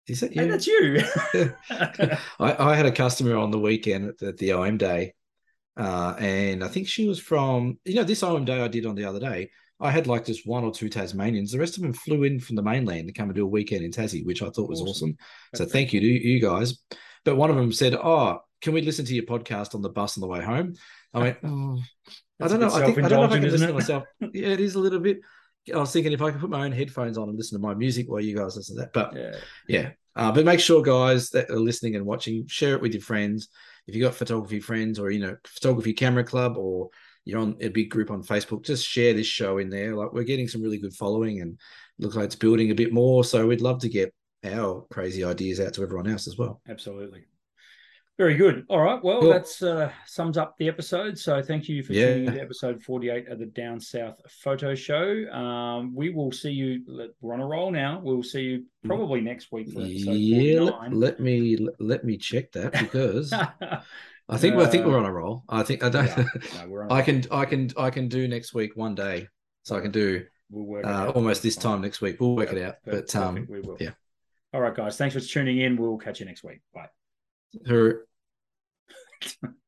Is 0.07 0.22
it? 0.22 0.35
Hey, 0.35 0.43
Yeah. 0.43 0.51
that's 0.51 0.66
you. 0.66 1.03
I, 1.70 2.18
I 2.70 2.77
had 2.77 2.87
a 2.87 2.93
customer 2.93 3.37
on 3.37 3.51
the 3.51 3.59
weekend 3.59 4.09
at 4.09 4.18
the, 4.18 4.29
at 4.29 4.37
the 4.37 4.53
OM 4.53 4.77
day, 4.77 5.14
uh, 5.77 6.14
and 6.18 6.62
I 6.62 6.68
think 6.68 6.87
she 6.89 7.09
was 7.09 7.18
from 7.18 7.79
you 7.85 7.95
know 7.95 8.05
this 8.05 8.22
OM 8.22 8.45
day 8.45 8.61
I 8.61 8.68
did 8.68 8.87
on 8.87 8.95
the 8.95 9.05
other 9.07 9.20
day. 9.20 9.51
I 9.79 9.91
had 9.91 10.07
like 10.07 10.24
just 10.24 10.47
one 10.47 10.64
or 10.64 10.72
two 10.72 10.89
Tasmanians. 10.89 11.53
The 11.53 11.59
rest 11.59 11.77
of 11.77 11.83
them 11.83 11.93
flew 11.93 12.22
in 12.22 12.41
from 12.41 12.57
the 12.57 12.62
mainland 12.62 13.09
to 13.09 13.12
come 13.12 13.29
and 13.29 13.35
do 13.37 13.45
a 13.45 13.49
weekend 13.49 13.85
in 13.85 13.91
Tassie, 13.91 14.24
which 14.24 14.43
I 14.43 14.49
thought 14.51 14.70
was 14.70 14.81
Awesome. 14.81 14.91
awesome. 14.91 15.16
So 15.55 15.62
That's 15.64 15.72
thank 15.72 15.93
you 15.93 16.01
to 16.01 16.07
you 16.07 16.41
guys. 16.41 16.79
But 17.24 17.37
one 17.37 17.51
of 17.51 17.57
them 17.57 17.72
said, 17.72 17.95
"Oh, 17.95 18.41
can 18.62 18.72
we 18.72 18.81
listen 18.83 19.05
to 19.05 19.14
your 19.14 19.24
podcast 19.24 19.74
on 19.74 19.83
the 19.83 19.91
bus 19.91 20.16
on 20.16 20.22
the 20.22 20.29
way 20.29 20.43
home?" 20.43 20.74
I 21.12 21.18
went, 21.18 21.39
"Oh, 21.45 21.77
I 21.79 21.83
That's 22.39 22.53
don't 22.53 22.61
know. 22.61 22.74
I 22.74 22.85
think 22.87 22.99
I 22.99 23.09
don't 23.09 23.20
know 23.20 23.24
if 23.27 23.33
I 23.33 23.39
can 23.41 23.51
listen 23.51 23.68
to 23.68 23.74
myself. 23.74 24.05
yeah, 24.33 24.49
it 24.49 24.61
is 24.61 24.74
a 24.77 24.79
little 24.79 25.01
bit. 25.01 25.18
I 25.74 25.79
was 25.79 25.93
thinking 25.93 26.12
if 26.12 26.22
I 26.22 26.31
could 26.31 26.41
put 26.41 26.51
my 26.51 26.64
own 26.64 26.72
headphones 26.72 27.18
on 27.18 27.29
and 27.29 27.37
listen 27.37 27.59
to 27.61 27.66
my 27.66 27.74
music 27.74 28.09
while 28.09 28.20
you 28.20 28.37
guys 28.37 28.57
listen 28.57 28.77
to 28.77 28.83
that. 28.83 28.93
But 28.93 29.14
Yeah. 29.16 29.37
yeah, 29.68 29.91
uh, 30.14 30.31
but 30.31 30.45
make 30.45 30.61
sure, 30.61 30.81
guys, 30.81 31.31
that 31.31 31.51
are 31.51 31.59
listening 31.59 31.97
and 31.97 32.07
watching, 32.07 32.47
share 32.47 32.74
it 32.74 32.81
with 32.81 32.93
your 32.95 33.03
friends. 33.03 33.49
If 33.89 33.95
you 33.97 34.01
got 34.03 34.14
photography 34.14 34.61
friends 34.61 34.99
or 35.01 35.11
you 35.11 35.18
know 35.18 35.37
photography 35.45 35.93
camera 35.93 36.22
club 36.24 36.57
or 36.57 36.91
you're 37.27 37.41
on 37.41 37.57
a 37.61 37.68
big 37.68 37.91
group 37.91 38.11
on 38.11 38.22
Facebook, 38.22 38.64
just 38.64 38.87
share 38.87 39.12
this 39.12 39.27
show 39.27 39.59
in 39.59 39.68
there. 39.68 39.95
Like 39.95 40.14
we're 40.14 40.24
getting 40.24 40.49
some 40.49 40.62
really 40.62 40.79
good 40.79 40.95
following 40.95 41.43
and 41.43 41.59
looks 41.99 42.16
like 42.16 42.24
it's 42.27 42.35
building 42.37 42.70
a 42.70 42.74
bit 42.74 42.93
more. 42.93 43.22
So 43.24 43.47
we'd 43.47 43.61
love 43.61 43.81
to 43.81 43.89
get 43.91 44.14
our 44.45 44.87
crazy 44.91 45.24
ideas 45.24 45.61
out 45.61 45.74
to 45.74 45.83
everyone 45.83 46.07
else 46.09 46.27
as 46.27 46.39
well. 46.39 46.62
Absolutely. 46.68 47.24
Very 48.18 48.35
good. 48.37 48.64
All 48.70 48.81
right. 48.81 49.03
Well, 49.05 49.20
Cool. 49.20 49.29
that's 49.31 49.62
uh, 49.62 49.91
sums 50.07 50.39
up 50.39 50.55
the 50.59 50.68
episode. 50.68 51.18
So 51.18 51.43
thank 51.43 51.68
you 51.68 51.83
for 51.83 51.93
Yeah. 51.93 52.14
tuning 52.14 52.29
in 52.29 52.33
to 52.35 52.41
episode 52.41 52.83
48 52.83 53.29
of 53.29 53.39
the 53.39 53.45
Down 53.45 53.79
South 53.79 54.18
Photo 54.31 54.74
Show. 54.74 55.29
Um, 55.31 55.95
we 55.95 56.09
will 56.09 56.33
see 56.33 56.51
you. 56.51 57.11
We're 57.20 57.35
on 57.35 57.41
a 57.41 57.47
roll 57.47 57.70
now. 57.70 58.01
We'll 58.03 58.22
see 58.22 58.41
you 58.43 58.64
probably 58.87 59.20
next 59.20 59.53
week 59.53 59.68
for 59.70 59.81
episode 59.83 60.12
Yeah, 60.12 60.61
let, 60.61 60.74
49. 60.77 60.99
let 61.01 61.20
me 61.20 61.59
let 61.79 62.05
me 62.05 62.16
check 62.16 62.53
that 62.53 62.72
because 62.72 63.35
I 64.29 64.39
think 64.39 64.57
I 64.57 64.66
think 64.66 64.85
Uh, 64.85 64.89
we're 64.89 64.99
on 64.99 65.05
a 65.07 65.12
roll. 65.12 65.45
I 65.49 65.62
think 65.62 65.85
I 65.85 65.89
don't. 65.89 66.07
Yeah, 66.07 66.24
no, 66.62 66.68
we're 66.68 66.85
on 66.85 66.91
a 66.91 66.95
I 66.95 67.03
can 67.03 67.24
I 67.31 67.45
can 67.45 67.70
I 67.77 67.91
can 67.91 68.09
do 68.09 68.27
next 68.27 68.55
week 68.55 68.77
one 68.77 68.95
day, 68.95 69.29
so 69.62 69.77
I 69.77 69.81
can 69.81 69.93
do 69.93 70.24
We'll 70.51 70.64
work 70.64 70.87
uh, 70.87 71.12
almost 71.14 71.43
this 71.43 71.57
time 71.57 71.81
next 71.81 72.01
week. 72.01 72.20
We'll 72.20 72.37
work 72.37 72.53
it 72.53 72.62
out. 72.62 72.77
But 72.85 73.14
um, 73.16 73.47
we 73.49 73.61
will. 73.61 73.77
yeah. 73.81 73.91
All 74.53 74.61
right, 74.61 74.74
guys. 74.74 74.97
Thanks 74.97 75.14
for 75.14 75.20
tuning 75.20 75.59
in. 75.59 75.77
We'll 75.77 75.99
catch 75.99 76.20
you 76.20 76.27
next 76.27 76.45
week. 76.45 76.61
Bye. 76.72 76.89
her 77.66 78.07